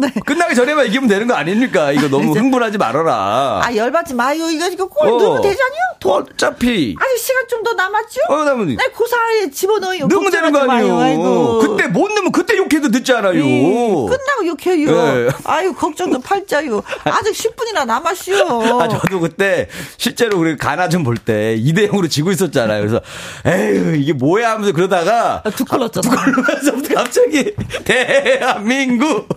네. 0.00 0.12
끝나기 0.26 0.54
전에만 0.54 0.86
이기면 0.86 1.08
되는 1.08 1.26
거 1.26 1.34
아닙니까? 1.34 1.90
이거 1.92 2.08
너무 2.08 2.32
흥분하지 2.34 2.78
말아라. 2.78 3.60
아, 3.64 3.74
열받지 3.74 4.14
마요. 4.14 4.48
이거, 4.50 4.68
이거 4.68 4.86
골 4.86 5.08
어. 5.08 5.16
넣으면 5.16 5.42
되잖아요? 5.42 5.78
더. 6.00 6.10
어차피. 6.18 6.94
아니, 7.00 7.18
시간 7.18 7.46
좀 7.48 7.58
더 7.58 7.72
남았죠? 7.72 8.20
어, 8.28 8.44
남은. 8.44 8.68
네, 8.68 8.76
그 8.96 9.04
사이에 9.06 9.50
집어넣어요. 9.50 10.06
넣으면 10.06 10.30
되는 10.30 10.52
거 10.52 10.60
아니에요? 10.60 11.58
그때 11.58 11.88
못 11.88 12.08
넣으면 12.12 12.30
그때 12.30 12.56
욕해도 12.56 12.88
늦잖아요. 12.88 13.32
음, 13.42 14.06
끝나고 14.06 14.46
욕해요. 14.46 14.90
네. 15.14 15.28
아유, 15.44 15.74
걱정도 15.74 16.20
팔자요. 16.20 16.82
아직 17.04 17.32
10분이나 17.32 17.84
남았어요. 17.84 18.80
아, 18.80 18.88
저도 18.88 19.18
그때 19.20 19.68
실제로 19.96 20.38
우리 20.38 20.56
가나전 20.56 21.02
볼때 21.02 21.56
2대 21.58 21.90
0으로 21.90 22.08
지고 22.08 22.30
있었잖아요. 22.30 22.78
그래서 22.80 23.00
에휴, 23.44 23.96
이게 23.96 24.12
뭐야 24.12 24.52
하면서 24.52 24.72
그러다가 24.72 25.37
아, 25.44 25.50
두 25.50 25.64
골 25.64 25.75
났잖아. 25.75 26.10
아, 26.10 26.24
두 26.24 26.32
골 26.32 26.55
나서 26.55 26.94
갑자기 26.94 27.54
대한민국 27.84 29.28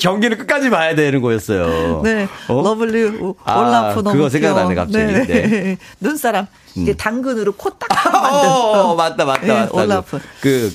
경기는 0.00 0.36
끝까지 0.38 0.70
봐야 0.70 0.94
되는 0.94 1.20
거였어요. 1.20 2.02
네. 2.02 2.28
어? 2.48 2.62
러블리 2.62 3.02
올라프 3.20 3.38
아, 3.44 3.94
너무 3.94 4.12
그거 4.12 4.28
생각나네 4.28 4.74
갑자기. 4.74 5.12
네. 5.12 5.26
네. 5.26 5.78
눈사람 6.00 6.46
이제 6.74 6.92
음. 6.92 6.96
당근으로 6.96 7.52
코 7.52 7.64
딱 7.64 7.88
만든. 8.12 8.48
어, 8.48 8.94
맞다 8.94 9.24
맞다 9.24 9.40
네, 9.40 9.52
맞다. 9.52 9.74
올라프. 9.74 10.20
그, 10.40 10.72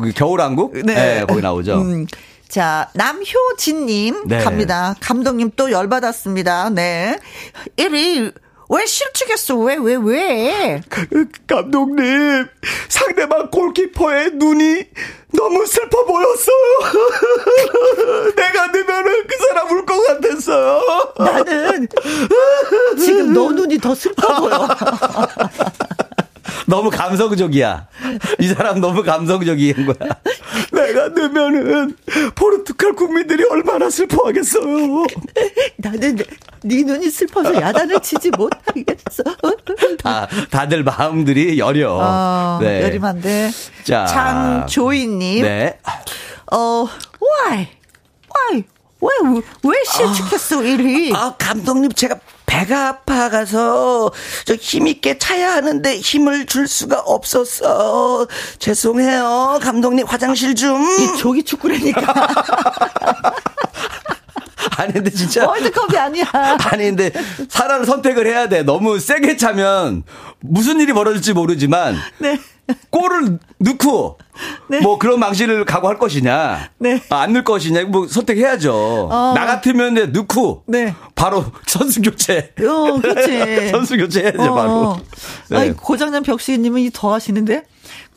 그 0.00 0.12
겨울왕국? 0.12 0.74
네. 0.84 0.94
네. 0.94 1.24
거기 1.26 1.40
나오죠. 1.40 1.80
음. 1.80 2.06
자, 2.48 2.88
남효진님 2.94 4.24
네. 4.26 4.38
갑니다. 4.42 4.94
감독님 5.00 5.50
또 5.56 5.70
열받았습니다. 5.70 6.70
네. 6.70 7.18
1위 7.76 8.32
왜 8.70 8.84
실축했어? 8.86 9.56
왜, 9.56 9.76
왜, 9.76 9.94
왜? 9.96 10.82
감독님, 11.46 12.46
상대방 12.88 13.50
골키퍼의 13.50 14.32
눈이 14.34 14.84
너무 15.32 15.66
슬퍼 15.66 16.04
보였어요. 16.04 16.54
내가 18.36 18.66
넣으면은 18.66 19.26
그 19.26 19.36
사람 19.48 19.70
울 19.70 19.86
것 19.86 20.06
같았어요. 20.06 20.82
나는 21.18 21.88
지금 22.98 23.32
너 23.32 23.50
눈이 23.52 23.78
더 23.78 23.94
슬퍼 23.94 24.40
보여. 24.40 24.68
너무 26.68 26.90
감성적이야. 26.90 27.88
이 28.40 28.48
사람 28.48 28.80
너무 28.80 29.02
감성적인 29.02 29.86
거야. 29.86 30.10
내가 30.70 31.08
넣으면은 31.08 31.96
포르투갈 32.34 32.92
국민들이 32.92 33.44
얼마나 33.50 33.88
슬퍼하겠어요. 33.88 35.06
나는 35.78 36.16
네 36.62 36.82
눈이 36.82 37.08
슬퍼서 37.08 37.54
야단을 37.54 38.00
치지 38.00 38.30
못하겠어. 38.30 39.22
다 40.02 40.28
다들 40.50 40.84
마음들이 40.84 41.58
여려. 41.58 41.98
어, 41.98 42.58
네. 42.60 42.82
여림한데. 42.82 43.50
자, 43.84 44.04
장조이님. 44.04 45.42
네. 45.42 45.78
어, 46.52 46.86
why, 47.22 47.68
why, 48.30 48.64
왜, 49.00 49.40
왜 49.64 49.74
실축했어, 49.90 50.58
아, 50.58 50.62
1위? 50.62 51.14
아, 51.14 51.34
감독님, 51.38 51.92
제가 51.92 52.18
배가 52.48 52.88
아파가서 52.88 54.10
저 54.46 54.54
힘있게 54.54 55.18
차야 55.18 55.52
하는데 55.52 55.98
힘을 55.98 56.46
줄 56.46 56.66
수가 56.66 56.98
없었어. 56.98 58.26
죄송해요. 58.58 59.60
감독님, 59.62 60.06
화장실 60.06 60.54
좀. 60.54 60.82
이 60.82 61.18
조기 61.18 61.44
축구라니까. 61.44 62.00
아니 64.78 64.92
근데 64.92 65.10
진짜 65.10 65.46
월드컵이 65.46 65.98
아니야. 65.98 66.24
아니 66.32 66.84
근데 66.84 67.12
사람을 67.48 67.84
선택을 67.84 68.26
해야 68.26 68.48
돼. 68.48 68.62
너무 68.62 68.98
세게 68.98 69.36
차면 69.36 70.04
무슨 70.40 70.80
일이 70.80 70.92
벌어질지 70.92 71.34
모르지만 71.34 71.96
네. 72.18 72.38
골을 72.90 73.38
넣고 73.58 74.18
네. 74.68 74.80
뭐 74.80 74.98
그런 74.98 75.18
망신을 75.18 75.64
각오할 75.64 75.98
것이냐, 75.98 76.70
네. 76.78 77.02
아, 77.10 77.22
안넣을 77.22 77.44
것이냐, 77.44 77.84
뭐 77.86 78.06
선택해야죠. 78.06 79.08
어. 79.10 79.32
나 79.34 79.46
같으면 79.46 79.94
네, 79.94 80.06
넣고 80.06 80.62
네. 80.66 80.94
바로 81.14 81.44
선수 81.66 82.00
교체. 82.00 82.52
어, 82.60 83.00
그렇지. 83.00 83.70
선수 83.70 83.96
교체해야죠, 83.96 84.42
어. 84.42 84.54
바로. 84.54 85.00
네. 85.50 85.56
아니, 85.56 85.76
고장난 85.76 86.22
벽시님은 86.22 86.90
더 86.92 87.12
하시는데? 87.12 87.64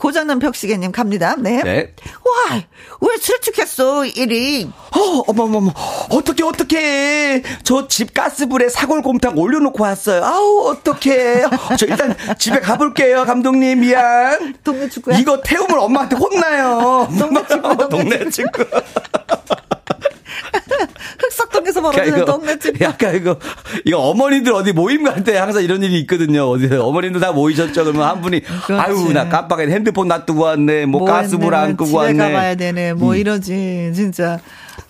고장난 0.02 0.39
벽시계님 0.39 0.91
갑니다. 0.91 1.36
네. 1.38 1.62
네. 1.64 1.93
와, 2.26 2.60
왜 3.02 3.18
실축했어, 3.20 4.02
1위? 4.02 4.68
어, 4.68 5.24
어머머머. 5.28 5.72
어떻게, 6.10 6.43
어떻게. 6.43 7.43
저 7.64 7.88
집 7.88 8.12
가스불에 8.16 8.70
사골곰탕 8.70 9.38
올려놓고 9.38 9.84
왔어요. 9.84 10.24
아우, 10.26 10.70
어떡해. 10.72 11.43
저 11.78 11.86
일단 11.86 12.16
집에 12.39 12.60
가볼게요, 12.60 13.26
감독님. 13.26 13.82
미안. 13.82 14.56
동네 14.64 14.89
축구야? 14.89 15.20
이거 15.20 15.39
태우면 15.41 15.78
엄마한테 15.80 16.16
혼나요. 16.16 17.08
동네 17.20 17.45
축구, 17.47 17.89
동네 17.89 18.30
축구. 18.32 18.66
흑석동에서 21.41 21.81
벌어지는 21.81 22.25
동네 22.25 22.59
집. 22.59 22.79
약간 22.81 23.15
이거 23.15 23.37
이거 23.85 23.99
어머니들 23.99 24.53
어디 24.53 24.71
모임 24.73 25.03
갈 25.03 25.21
때 25.23 25.37
항상 25.37 25.63
이런 25.63 25.83
일이 25.83 25.99
있거든요. 26.01 26.49
어디 26.49 26.73
어머님들 26.73 27.21
다 27.21 27.31
모이셨죠. 27.31 27.83
그러면 27.83 28.07
한 28.07 28.21
분이 28.21 28.41
그렇지. 28.41 28.73
아유 28.73 29.13
나 29.13 29.29
깜빡이 29.29 29.71
핸드폰 29.71 30.07
놔두고 30.07 30.41
왔네. 30.43 30.85
뭐, 30.85 31.01
뭐 31.01 31.09
가스불 31.11 31.53
안 31.53 31.75
끄고 31.77 31.95
왔네. 31.97 32.13
집에 32.13 32.23
가봐야 32.23 32.55
되네. 32.55 32.93
뭐 32.93 33.11
음. 33.11 33.17
이러지 33.17 33.91
진짜. 33.93 34.39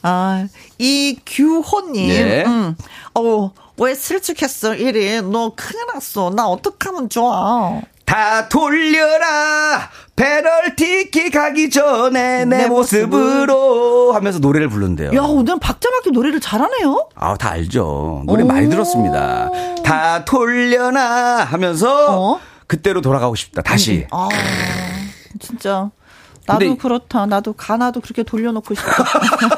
아, 0.04 0.48
이규호님. 0.80 2.08
네. 2.08 2.44
음. 2.46 2.76
어, 3.16 3.52
왜 3.78 3.94
슬쩍했어, 3.94 4.74
이리. 4.76 5.22
너 5.22 5.52
큰일 5.56 5.86
났어. 5.94 6.32
나 6.32 6.48
어떡하면 6.48 7.10
좋아. 7.10 7.82
다 8.12 8.50
돌려라 8.50 9.90
페널티킥 10.18 11.32
가기 11.32 11.70
전에 11.70 12.44
내, 12.44 12.58
내 12.58 12.68
모습으로 12.68 14.12
하면서 14.12 14.38
노래를 14.40 14.68
부른대요. 14.68 15.12
야 15.16 15.22
오늘 15.22 15.58
박자맞게 15.58 16.10
노래를 16.12 16.42
잘하네요. 16.42 17.08
아 17.16 17.38
다 17.38 17.52
알죠. 17.52 18.24
노래 18.26 18.44
많이 18.44 18.70
들었습니다. 18.70 19.50
다 19.86 20.26
돌려나 20.26 21.46
하면서 21.46 22.34
어? 22.34 22.40
그때로 22.68 23.00
돌아가고 23.00 23.36
싶다. 23.36 23.62
다시. 23.62 24.06
아 24.12 24.28
진짜. 25.40 25.90
나도 26.48 26.76
그렇다. 26.76 27.28
나도 27.28 27.54
가나도 27.54 28.02
그렇게 28.02 28.24
돌려놓고 28.24 28.74
싶다. 28.76 28.92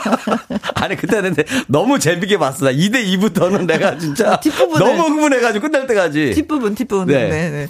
아니, 0.75 0.95
그때는 0.95 1.33
너무 1.67 1.97
재밌게 1.97 2.37
봤어. 2.37 2.65
나 2.65 2.71
2대 2.71 3.03
2부터는 3.17 3.65
내가 3.65 3.97
진짜 3.97 4.39
너무 4.77 5.01
흥분해가지고 5.03 5.69
끝날 5.69 5.87
때까지. 5.87 6.33
뒷부분, 6.35 6.75
뒷부분. 6.75 7.07
네. 7.07 7.29
네, 7.29 7.49
네. 7.49 7.67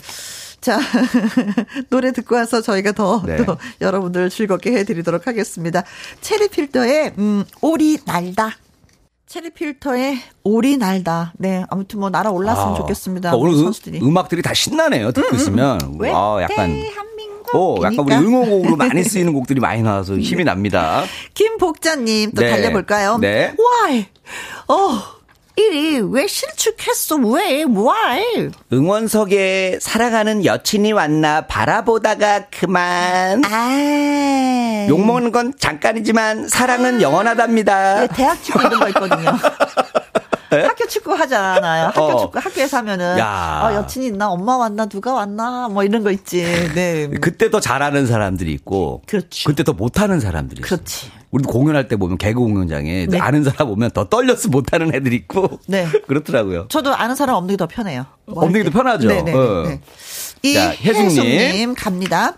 자, 0.64 0.80
노래 1.92 2.14
듣고 2.14 2.36
와서 2.36 2.62
저희가 2.62 2.94
더, 2.94 3.22
네. 3.26 3.36
또 3.44 3.58
여러분들 3.82 4.30
즐겁게 4.30 4.72
해드리도록 4.72 5.28
하겠습니다. 5.28 5.84
체리 6.22 6.48
필터의, 6.48 7.14
음, 7.18 7.44
오리 7.60 8.00
날다. 8.06 8.56
체리 9.28 9.50
필터의 9.50 10.20
오리 10.44 10.78
날다. 10.78 11.34
네, 11.38 11.66
아무튼 11.70 12.00
뭐 12.00 12.10
날아올랐으면 12.10 12.74
아, 12.74 12.76
좋겠습니다. 12.76 13.32
그러니까 13.32 13.50
오늘 13.50 13.62
선수들이. 13.62 14.00
음악들이 14.02 14.42
다 14.42 14.54
신나네요. 14.54 15.12
듣고 15.12 15.28
음, 15.28 15.32
음, 15.32 15.34
음. 15.34 15.40
있으면. 15.42 15.82
음. 15.82 16.00
와, 16.00 16.42
약간. 16.42 16.82
오, 17.54 17.78
약간 17.84 18.00
우리 18.00 18.16
응원곡으로 18.16 18.76
많이 18.78 19.04
쓰이는 19.04 19.34
곡들이 19.34 19.60
많이 19.60 19.84
나와서 19.84 20.18
힘이 20.18 20.46
납니다. 20.46 21.04
김복자님 21.36 22.32
또 22.32 22.42
네. 22.42 22.50
달려볼까요? 22.50 23.18
네. 23.20 23.54
Why? 23.60 24.08
어, 24.70 25.02
이리 25.56 26.00
왜 26.02 26.26
실축했어? 26.26 27.18
왜? 27.18 27.64
Why? 27.64 28.50
응원석에 28.72 29.78
사랑하는 29.80 30.46
여친이 30.46 30.94
왔나 30.94 31.46
바라보다가 31.46 32.46
그만. 32.50 33.44
아. 33.46 34.88
욕먹는 34.90 35.32
건 35.32 35.54
잠깐이지만 35.58 36.48
사랑은 36.48 36.98
아. 36.98 37.02
영원하답니다. 37.02 38.00
네, 38.02 38.08
대학 38.16 38.44
축구 38.44 38.62
이런 38.66 38.80
거 38.80 38.88
있거든요. 38.90 39.30
네? 40.94 41.00
축구 41.00 41.14
하잖아요. 41.14 41.88
학교 41.88 42.02
어. 42.04 42.20
축구 42.22 42.40
학교에서 42.40 42.78
하면은 42.78 43.18
야. 43.18 43.62
어, 43.64 43.74
여친이 43.76 44.08
있나 44.08 44.30
엄마 44.30 44.58
왔나 44.58 44.86
누가 44.86 45.14
왔나 45.14 45.68
뭐 45.70 45.84
이런 45.84 46.04
거 46.04 46.12
있지. 46.12 46.44
네. 46.76 47.08
그때 47.22 47.50
더 47.50 47.60
잘하는 47.60 48.06
사람들이 48.06 48.52
있고 48.54 49.02
그렇지. 49.08 49.46
그때 49.46 49.64
더 49.64 49.74
못하는 49.74 50.20
사람들이 50.20 50.60
있어. 50.60 50.68
그렇지. 50.76 51.12
우리도 51.32 51.50
공연할 51.50 51.88
때 51.88 51.96
보면 51.96 52.20
개그 52.20 52.40
공연장에 52.40 53.08
네. 53.08 53.20
아는 53.20 53.44
사람 53.44 53.72
오면 53.72 53.92
더 53.92 54.04
떨려서 54.08 54.50
못하는 54.50 54.94
애들이 54.94 55.16
있고 55.16 55.60
네. 55.68 55.88
그렇더라고요. 56.08 56.68
저도 56.70 56.94
아는 56.94 57.16
사람 57.16 57.36
없는 57.36 57.54
게 57.56 57.58
더 57.58 57.66
편해요. 57.68 58.06
뭐 58.26 58.44
없는 58.44 58.64
게 58.64 58.70
더 58.70 58.78
편하죠. 58.78 59.08
네네. 59.08 59.24
네, 59.24 59.34
어. 59.34 59.64
네. 59.68 59.82
이 60.44 60.54
자, 60.54 60.70
혜숙님 60.72 61.74
갑니다. 61.76 62.34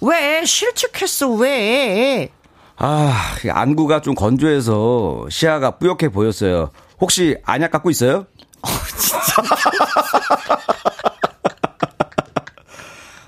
왜 0.00 0.44
실축했어 0.44 1.30
왜? 1.30 2.28
아 2.76 3.14
안구가 3.48 4.00
좀 4.00 4.14
건조해서 4.16 5.26
시야가 5.30 5.72
뿌옇게 5.78 6.08
보였어요. 6.08 6.70
혹시 7.02 7.36
안약 7.44 7.70
갖고 7.72 7.90
있어요? 7.90 8.26
어, 8.62 8.68
진짜. 8.96 9.42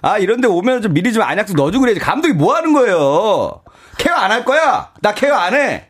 아, 0.00 0.18
이런데 0.18 0.46
오면 0.46 0.80
좀 0.82 0.92
미리 0.94 1.12
좀 1.12 1.22
안약도 1.22 1.54
넣어주고 1.54 1.80
그래야지. 1.82 1.98
감독이 2.00 2.32
뭐 2.34 2.54
하는 2.54 2.72
거예요? 2.72 3.62
케어 3.98 4.14
안 4.14 4.30
할 4.30 4.44
거야? 4.44 4.92
나 5.02 5.12
케어 5.12 5.34
안 5.34 5.54
해. 5.54 5.88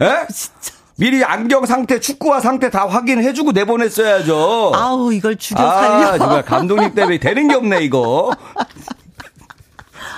에? 0.00 0.04
아, 0.04 0.26
진짜. 0.26 0.72
미리 0.96 1.24
안경 1.24 1.64
상태, 1.64 1.98
축구화 2.00 2.40
상태 2.40 2.68
다 2.70 2.86
확인해주고 2.86 3.52
내보냈어야죠. 3.52 4.72
아우, 4.74 5.10
이걸 5.12 5.36
죽여 5.36 5.58
살려. 5.62 6.06
아, 6.12 6.18
정말 6.18 6.42
감독님 6.44 6.94
때문에 6.94 7.18
되는 7.18 7.48
게 7.48 7.54
없네, 7.54 7.80
이거. 7.82 8.30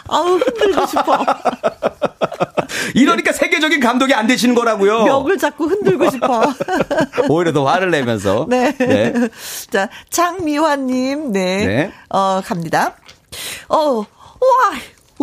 아우, 0.09 0.37
흔들고 0.37 0.87
싶어. 0.87 1.25
이러니까 2.95 3.33
세계적인 3.33 3.81
감독이 3.81 4.15
안 4.15 4.27
되시는 4.27 4.55
거라고요. 4.55 5.05
멱을 5.05 5.39
잡고 5.39 5.65
흔들고 5.67 6.11
싶어. 6.11 6.43
오히려 7.29 7.53
더 7.53 7.65
화를 7.67 7.91
내면서. 7.91 8.47
네. 8.51 8.77
네. 8.77 9.13
자, 9.71 9.89
장미화님, 10.11 11.33
네. 11.33 11.67
네. 11.67 11.93
어, 12.11 12.41
갑니다. 12.45 12.95
어, 13.69 13.99
와, 13.99 14.05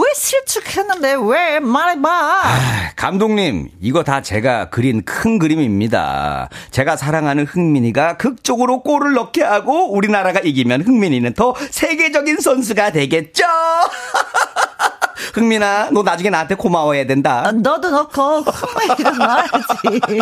왜 0.02 0.14
실축했는데 0.16 1.16
왜 1.22 1.60
말해봐. 1.60 2.10
아, 2.10 2.92
감독님 2.96 3.70
이거 3.82 4.04
다 4.04 4.22
제가 4.22 4.70
그린 4.70 5.04
큰 5.04 5.38
그림입니다. 5.38 6.50
제가 6.72 6.98
사랑하는 6.98 7.46
흥민이가 7.46 8.18
극적으로 8.18 8.82
골을 8.82 9.14
넣게 9.14 9.44
하고 9.44 9.94
우리나라가 9.94 10.40
이기면 10.40 10.82
흥민이는 10.82 11.34
더 11.34 11.54
세계적인 11.70 12.40
선수가 12.40 12.92
되겠죠. 12.92 13.44
흥민아, 15.34 15.90
너 15.92 16.04
나중에 16.04 16.30
나한테 16.30 16.56
고마워해야 16.56 17.06
된다. 17.06 17.44
아, 17.46 17.52
너도 17.52 17.90
넣고 17.90 18.42
흥민이가 18.42 19.12
넣어야지. 19.12 20.02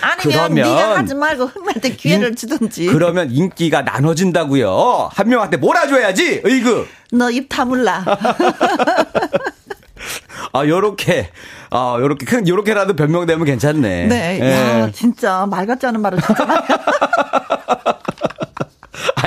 아니면 0.00 0.54
네가 0.54 0.98
하지 0.98 1.14
말고 1.14 1.46
흥민한테 1.46 1.90
기회를 1.90 2.28
인, 2.28 2.36
주든지. 2.36 2.86
그러면 2.86 3.30
인기가 3.30 3.82
나눠진다고요. 3.82 5.10
한 5.12 5.28
명한테 5.28 5.56
몰아줘야지. 5.56 6.40
의그. 6.44 6.88
너 7.12 7.30
입 7.30 7.48
다물라. 7.48 8.04
아, 10.52 10.66
요렇게, 10.66 11.30
아, 11.70 11.96
요렇게, 12.00 12.26
큰, 12.26 12.48
요렇게라도 12.48 12.96
변명되면 12.96 13.44
괜찮네. 13.44 14.06
네. 14.06 14.38
예. 14.42 14.80
야, 14.80 14.90
진짜, 14.92 15.46
말 15.48 15.64
같지 15.66 15.86
않은 15.86 16.00
말을 16.00 16.20
진짜 16.20 16.44
많이. 16.44 16.60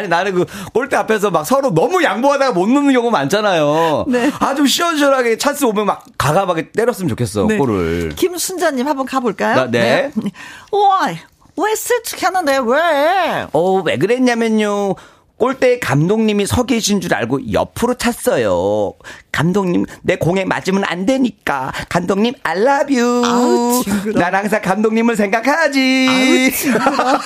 아니 0.04 0.10
나는 0.10 0.34
그 0.34 0.46
골대 0.74 0.98
앞에서 0.98 1.32
막 1.32 1.46
서로 1.46 1.74
너무 1.74 2.04
양보하다가 2.04 2.52
못 2.52 2.68
넣는 2.68 2.92
경우 2.94 3.10
많잖아요. 3.10 4.06
네. 4.08 4.32
아좀 4.40 4.68
시원시원하게 4.68 5.38
찬스 5.38 5.64
오면 5.66 5.86
막 5.86 6.06
가감하게 6.18 6.72
때렸으면 6.72 7.10
좋겠어 7.10 7.46
네. 7.48 7.58
골을. 7.58 8.14
김순자님 8.16 8.86
한번 8.88 9.06
가볼까요? 9.06 9.56
나, 9.56 9.66
네. 9.66 10.12
네. 10.16 10.32
와, 10.72 11.08
왜 11.56 11.76
스치하는데 11.76 12.60
왜? 12.66 13.48
어왜 13.54 13.98
그랬냐면요. 13.98 14.96
골대 15.38 15.80
감독님이 15.80 16.46
서 16.46 16.64
계신 16.64 17.02
줄 17.02 17.14
알고 17.14 17.52
옆으로 17.52 17.96
찼어요. 17.96 18.94
감독님, 19.32 19.86
내 20.04 20.16
공에 20.16 20.46
맞으면 20.46 20.84
안 20.86 21.06
되니까. 21.06 21.72
감독님, 21.90 22.34
I 22.44 22.58
love 22.62 22.98
you. 22.98 23.26
아우, 23.26 23.84
난 24.14 24.36
항상 24.36 24.62
감독님을 24.62 25.16
생각하지. 25.18 26.08
아우, 26.10 27.18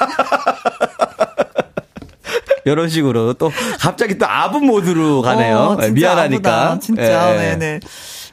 이런 2.71 2.89
식으로 2.89 3.33
또 3.33 3.51
갑자기 3.79 4.17
또 4.17 4.25
아부 4.27 4.59
모드로 4.59 5.21
가네요. 5.21 5.57
어, 5.57 5.89
미안하니까. 5.89 6.61
아부다, 6.65 6.79
진짜. 6.79 7.33
네. 7.33 7.55
네 7.57 7.79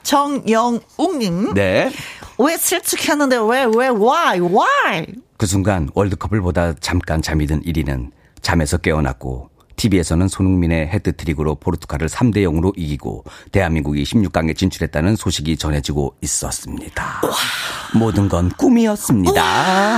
정영웅님. 0.03 1.55
네. 1.55 1.91
왜 2.39 2.57
실축했는데 2.57 3.37
왜, 3.37 3.64
왜, 3.64 3.89
why, 3.89 4.41
why? 4.41 5.07
그 5.37 5.47
순간 5.47 5.89
월드컵을 5.95 6.41
보다 6.41 6.74
잠깐 6.80 7.22
잠이 7.22 7.47
든 7.47 7.62
1위는 7.62 8.11
잠에서 8.43 8.76
깨어났고 8.76 9.51
TV에서는 9.77 10.29
손흥민의 10.29 10.89
헤드트릭으로 10.89 11.57
포르투갈을 11.57 12.09
3대 12.09 12.39
0으로 12.39 12.72
이기고 12.77 13.25
대한민국이 13.53 14.03
16강에 14.05 14.57
진출했다는 14.57 15.16
소식이 15.16 15.57
전해지고 15.57 16.14
있었습니다. 16.22 17.20
와. 17.22 17.31
모든 17.99 18.29
건 18.29 18.51
꿈이었습니다. 18.57 19.43
와. 19.43 19.49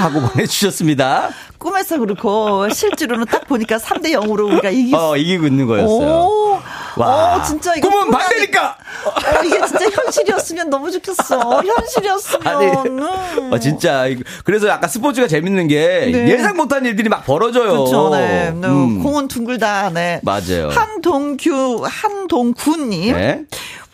하고 0.03 0.21
보내주셨습니다. 0.21 1.31
꿈에서 1.59 1.99
그렇고 1.99 2.69
실제로는 2.69 3.27
딱 3.27 3.47
보니까 3.47 3.79
3대 3.79 4.13
0으로 4.13 4.47
우리가 4.53 4.71
이기 4.71 4.95
어, 4.95 5.17
이기고 5.17 5.47
있는 5.47 5.67
거였어요. 5.67 6.09
오. 6.09 6.61
와. 6.97 7.37
어, 7.37 7.43
진짜 7.43 7.75
이거 7.75 7.89
꿈은 7.89 8.11
반대니까. 8.11 8.77
어, 9.07 9.45
이게 9.45 9.61
진짜 9.67 9.85
현실이었으면 9.91 10.71
너무 10.71 10.91
좋겠어. 10.91 11.63
현실이었으면. 11.63 12.47
아니, 12.47 12.67
음. 12.89 13.53
어, 13.53 13.59
진짜 13.59 14.07
그래서 14.45 14.71
아까 14.71 14.89
스포츠가 14.89 15.29
재밌는 15.29 15.69
게 15.69 16.11
네. 16.13 16.29
예상 16.31 16.57
못한 16.57 16.85
일들이 16.87 17.09
막 17.09 17.25
벌어져요. 17.25 17.71
그렇죠. 17.71 18.11
네. 18.11 18.51
네. 18.51 18.69
음. 18.69 19.03
공은 19.03 19.29
둥글다. 19.29 19.66
네. 19.93 20.21
맞아요. 20.23 20.71
한동규 20.71 21.85
한동구님. 21.85 23.13
네. 23.15 23.45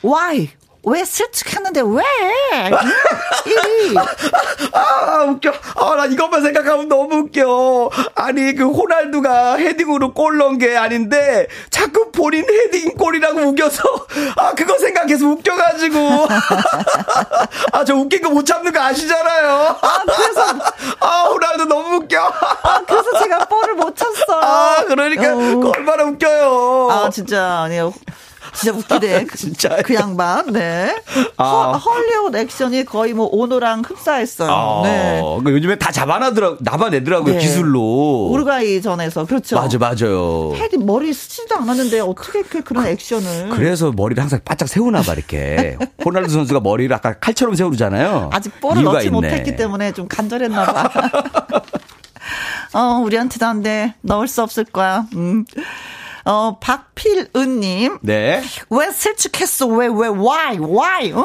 Why? 0.05 0.49
왜 0.85 1.05
슬쩍했는데 1.05 1.81
왜? 1.85 2.03
아, 4.73 5.25
웃겨. 5.29 5.53
아, 5.77 5.95
나 5.97 6.07
이것만 6.07 6.43
생각하면 6.43 6.89
너무 6.89 7.17
웃겨. 7.19 7.91
아니, 8.17 8.53
그 8.55 8.67
호날두가 8.69 9.57
헤딩으로 9.57 10.13
골 10.13 10.39
넣은 10.39 10.59
게 10.59 10.77
아닌데 10.77 11.47
자꾸 11.71 12.11
본인 12.11 12.45
헤딩 12.49 12.97
골이라고 12.97 13.41
우겨서 13.43 13.83
아, 14.37 14.55
그거 14.55 14.77
생각해서 14.79 15.25
웃겨가지고. 15.27 16.27
아, 17.73 17.85
저 17.85 17.95
웃긴 17.95 18.21
거 18.23 18.33
못 18.33 18.47
참는 18.47 18.73
거 18.73 18.81
아시잖아요. 18.81 19.77
아, 19.83 20.03
그래서. 20.05 20.43
아, 21.01 21.23
호날두 21.25 21.67
너무 21.67 21.97
웃겨. 21.97 22.19
아, 22.63 22.83
그래서 22.89 23.19
제가 23.19 23.45
볼을 23.45 23.75
못 23.75 23.95
쳤어. 23.95 24.41
아, 24.41 24.85
그러니까 24.87 25.35
어. 25.35 25.73
얼마나 25.77 26.05
웃겨요. 26.05 26.89
아, 26.91 27.11
진짜. 27.11 27.61
아니요. 27.65 27.93
진짜 28.55 28.77
웃기네. 28.77 29.27
진짜. 29.37 29.77
그 29.83 29.95
양반, 29.95 30.53
네. 30.53 30.95
아. 31.37 31.73
헐리우드 31.73 32.37
액션이 32.37 32.85
거의 32.85 33.13
뭐 33.15 33.29
오노랑 33.31 33.83
흡사했어요. 33.87 34.51
아. 34.51 34.83
네. 34.85 35.21
그러니까 35.21 35.53
요즘에 35.53 35.77
다 35.77 35.91
잡아내더라, 35.91 36.57
잡아내더라고요, 36.65 37.35
네. 37.35 37.41
기술로. 37.41 38.29
우루과이 38.31 38.81
전에서. 38.83 39.25
그렇죠. 39.25 39.57
맞아, 39.57 39.79
맞아요. 39.79 40.53
헤디 40.55 40.79
머리 40.79 41.13
쓰지도 41.13 41.57
않았는데 41.57 42.01
어떻게 42.01 42.43
그, 42.43 42.63
그런 42.63 42.87
액션을. 42.87 43.51
그래서 43.51 43.91
머리를 43.93 44.21
항상 44.23 44.41
바짝 44.45 44.69
세우나 44.69 45.03
봐, 45.03 45.15
이렇게. 45.15 45.77
호날두 46.05 46.31
선수가 46.31 46.61
머리를 46.61 46.95
아까 46.95 47.19
칼처럼 47.19 47.55
세우잖아요. 47.55 48.31
아직 48.33 48.61
볼을 48.61 48.83
넣지 48.83 49.07
있네. 49.07 49.15
못했기 49.15 49.57
때문에 49.57 49.93
좀 49.93 50.09
간절했나 50.09 50.65
봐. 50.65 50.91
어, 52.75 53.01
우리한테도 53.05 53.45
안 53.47 53.63
돼. 53.63 53.95
넣을 54.03 54.29
수 54.29 54.43
없을 54.43 54.65
거야. 54.65 55.07
음. 55.15 55.45
어, 56.25 56.57
박필은님. 56.61 57.99
네. 58.03 58.43
왜 58.71 58.93
실축했어? 58.93 59.67
왜, 59.67 59.87
왜, 59.89 60.09
why, 60.09 60.59
why, 60.59 61.13
어? 61.13 61.25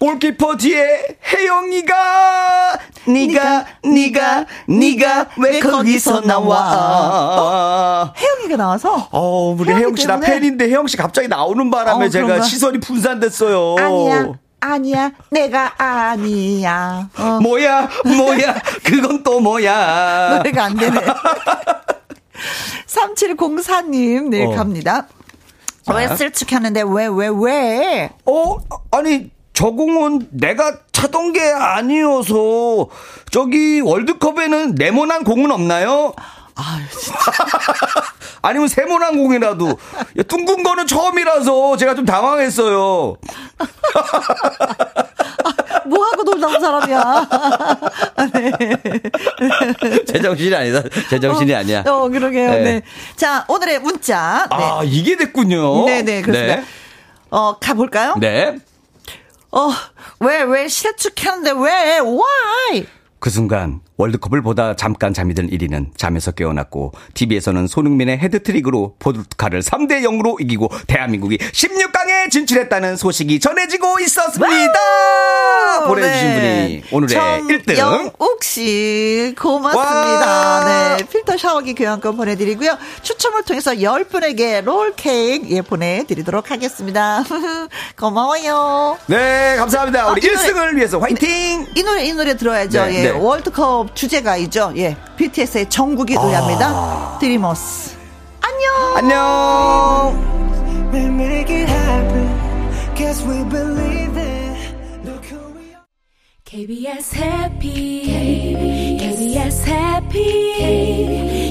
골키퍼 0.00 0.56
뒤에 0.58 1.18
혜영이가 1.26 2.78
니가 3.08 3.64
니가 3.84 4.46
니가 4.68 5.26
왜 5.38 5.58
거기서 5.58 6.20
나와? 6.20 6.72
어? 8.06 8.12
혜영이가 8.16 8.56
나와서? 8.56 9.08
어, 9.10 9.56
우리 9.58 9.72
혜영 9.74 9.96
씨 9.96 10.06
나 10.06 10.20
팬인데 10.20 10.66
혜영 10.68 10.86
씨 10.86 10.96
갑자기 10.96 11.26
나오는 11.26 11.68
바람에 11.68 12.06
어, 12.06 12.08
제가 12.08 12.26
그런가? 12.26 12.44
시선이 12.44 12.78
분산됐어요. 12.78 13.74
아니야. 13.78 14.32
아니야, 14.60 15.10
내가 15.30 15.72
아니야. 15.78 17.08
어. 17.18 17.38
뭐야, 17.42 17.88
뭐야, 18.04 18.54
그건 18.84 19.22
또 19.24 19.40
뭐야. 19.40 20.36
노래가 20.38 20.64
안 20.64 20.76
되네. 20.76 21.00
3704님, 22.86 24.28
네, 24.28 24.44
어. 24.44 24.50
갑니다. 24.50 25.06
왜 25.94 26.08
쓸축하는데, 26.08 26.82
왜, 26.86 27.06
왜, 27.06 27.28
왜? 27.32 28.10
어, 28.26 28.56
아니, 28.90 29.30
저 29.54 29.70
공은 29.70 30.28
내가 30.30 30.78
차던 30.92 31.32
게 31.32 31.40
아니어서, 31.40 32.88
저기 33.30 33.80
월드컵에는 33.80 34.74
네모난 34.74 35.24
공은 35.24 35.50
없나요? 35.50 36.12
아, 36.54 36.80
진짜. 36.90 37.14
아니면 38.42 38.66
세모난 38.68 39.16
공이라도. 39.16 39.78
둥근 40.26 40.62
거는 40.64 40.86
처음이라서 40.88 41.76
제가 41.76 41.94
좀 41.94 42.04
당황했어요. 42.04 43.16
뭐 45.88 46.04
하고 46.04 46.22
놀다 46.22 46.46
온 46.46 46.60
사람이야. 46.60 47.28
네. 48.34 48.52
제정신이 50.06 50.54
아니다. 50.54 50.82
제정신이 51.10 51.54
어, 51.54 51.58
아니야. 51.58 51.84
어, 51.86 52.08
그러게요. 52.08 52.50
네. 52.50 52.62
네. 52.62 52.82
자, 53.16 53.44
오늘의 53.48 53.80
문자. 53.80 54.46
네. 54.50 54.56
아, 54.56 54.80
이게 54.84 55.16
됐군요. 55.16 55.86
네네, 55.86 56.02
네, 56.02 56.22
그렇습니다. 56.22 56.56
네. 56.56 56.64
어, 57.30 57.58
가볼까요? 57.58 58.14
네. 58.20 58.56
어, 59.50 59.70
왜, 60.20 60.42
왜 60.42 60.68
실축했는데 60.68 61.52
왜, 61.52 62.00
why? 62.00 62.86
그 63.18 63.30
순간 63.30 63.80
월드컵을 63.98 64.42
보다 64.42 64.74
잠깐 64.76 65.12
잠이 65.12 65.34
든 65.34 65.50
1위는 65.50 65.88
잠에서 65.96 66.30
깨어났고 66.30 66.92
TV에서는 67.14 67.66
손흥민의 67.66 68.18
헤드트릭으로 68.18 68.94
포르투갈을 69.00 69.60
3대 69.60 70.02
0으로 70.02 70.40
이기고 70.40 70.70
대한민국이 70.86 71.36
16강에 71.38 72.30
진출했다는 72.30 72.96
소식이 72.96 73.40
전해지고 73.40 73.98
있었습니다. 74.00 74.74
보내주신 75.86 76.28
네. 76.28 76.34
분이 76.34 76.82
오늘의 76.92 77.16
1등. 77.18 77.76
영욱 77.78 78.42
씨 78.44 79.34
고맙습니다. 79.38 80.26
와. 80.26 80.64
네 80.96 81.04
필터 81.04 81.36
샤워기 81.36 81.74
교환권 81.74 82.16
보내드리고요. 82.16 82.78
추첨을 83.02 83.42
통해서 83.42 83.72
10분에게 83.72 84.64
롤 84.64 84.94
케이크 84.96 85.48
예 85.50 85.60
보내드리도록 85.62 86.50
하겠습니다. 86.50 87.24
고마워요. 87.98 88.96
네 89.06 89.56
감사합니다. 89.56 90.08
우리 90.12 90.20
아, 90.28 90.32
1승을 90.32 90.54
노래, 90.54 90.76
위해서 90.76 90.98
화이팅. 90.98 91.66
이 91.74 91.82
노래 91.82 92.04
이 92.06 92.12
노래 92.12 92.36
들어야죠. 92.36 92.84
네, 92.86 92.94
예 92.94 93.02
네. 93.04 93.10
월드컵 93.10 93.87
주제가이죠. 93.94 94.72
예. 94.76 94.96
BTS의 95.16 95.68
정국이 95.68 96.16
아. 96.16 96.22
노래합니다. 96.22 97.18
드리머스. 97.18 97.96
안녕. 98.40 98.96
안녕. 98.96 100.38
KBS 106.48 107.14
해피 107.16 108.96
KBS 108.98 109.68
해피 109.68 110.54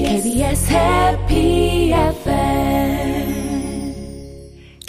KBS 0.04 0.72
해피 0.72 1.92
FM 1.92 3.37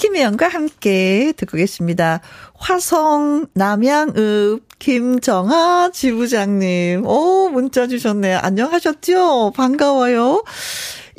김혜영과 0.10 0.48
함께 0.48 1.34
듣고 1.38 1.58
계십니다. 1.58 2.20
화성 2.56 3.46
남양읍 3.54 4.80
김정아 4.80 5.92
지부장님. 5.94 7.06
오, 7.06 7.50
문자 7.50 7.86
주셨네요. 7.86 8.40
안녕하셨죠? 8.40 9.54
반가워요. 9.56 10.44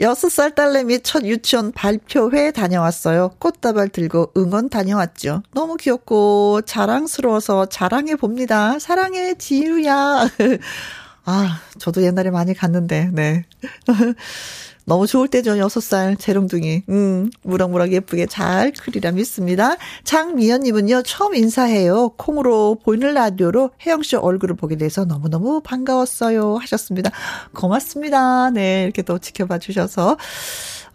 6살 0.01 0.57
딸내미 0.57 1.03
첫 1.03 1.25
유치원 1.25 1.71
발표회 1.71 2.51
다녀왔어요. 2.51 3.37
꽃다발 3.39 3.91
들고 3.91 4.33
응원 4.37 4.69
다녀왔죠. 4.69 5.45
너무 5.53 5.77
귀엽고 5.77 6.63
자랑스러워서 6.63 7.67
자랑해 7.67 8.17
봅니다. 8.17 8.81
사랑해, 8.81 9.35
지유야. 9.35 10.29
아, 11.27 11.61
저도 11.79 12.03
옛날에 12.03 12.31
많이 12.31 12.55
갔는데, 12.55 13.11
네. 13.13 13.45
너무 14.91 15.07
좋을 15.07 15.29
때죠. 15.29 15.53
6살 15.53 16.19
재롱둥이. 16.19 16.83
음, 16.89 17.31
무럭무럭 17.45 17.93
예쁘게 17.93 18.27
잘 18.27 18.73
크리라 18.73 19.13
믿습니다. 19.13 19.77
장미연님은요, 20.03 21.03
처음 21.05 21.37
인사해요. 21.37 22.09
콩으로 22.17 22.77
보이는 22.83 23.15
라디오로 23.15 23.71
혜영씨 23.87 24.17
얼굴을 24.17 24.57
보게 24.57 24.77
돼서 24.77 25.05
너무너무 25.05 25.61
반가웠어요. 25.61 26.57
하셨습니다. 26.57 27.13
고맙습니다. 27.55 28.51
네, 28.51 28.83
이렇게 28.83 29.03
또 29.03 29.21
지켜봐 29.21 29.59
주셔서. 29.61 30.17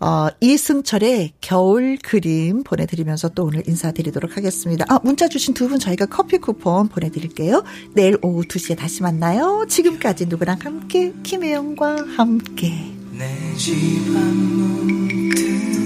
어, 0.02 0.28
이승철의 0.42 1.32
겨울 1.40 1.98
그림 2.04 2.64
보내드리면서 2.64 3.30
또 3.30 3.46
오늘 3.46 3.64
인사드리도록 3.66 4.36
하겠습니다. 4.36 4.84
아, 4.90 5.00
문자 5.04 5.30
주신 5.30 5.54
두 5.54 5.70
분 5.70 5.80
저희가 5.80 6.08
커피 6.08 6.38
쿠폰 6.38 6.90
보내드릴게요. 6.90 7.64
내일 7.94 8.18
오후 8.22 8.42
2시에 8.44 8.78
다시 8.78 9.04
만나요. 9.04 9.66
지금까지 9.70 10.26
누구랑 10.26 10.58
함께, 10.62 11.14
김혜영과 11.24 12.08
함께. 12.18 12.74
내 13.18 13.24
집 13.56 14.12
앞 14.12 14.36
문틈 14.58 15.85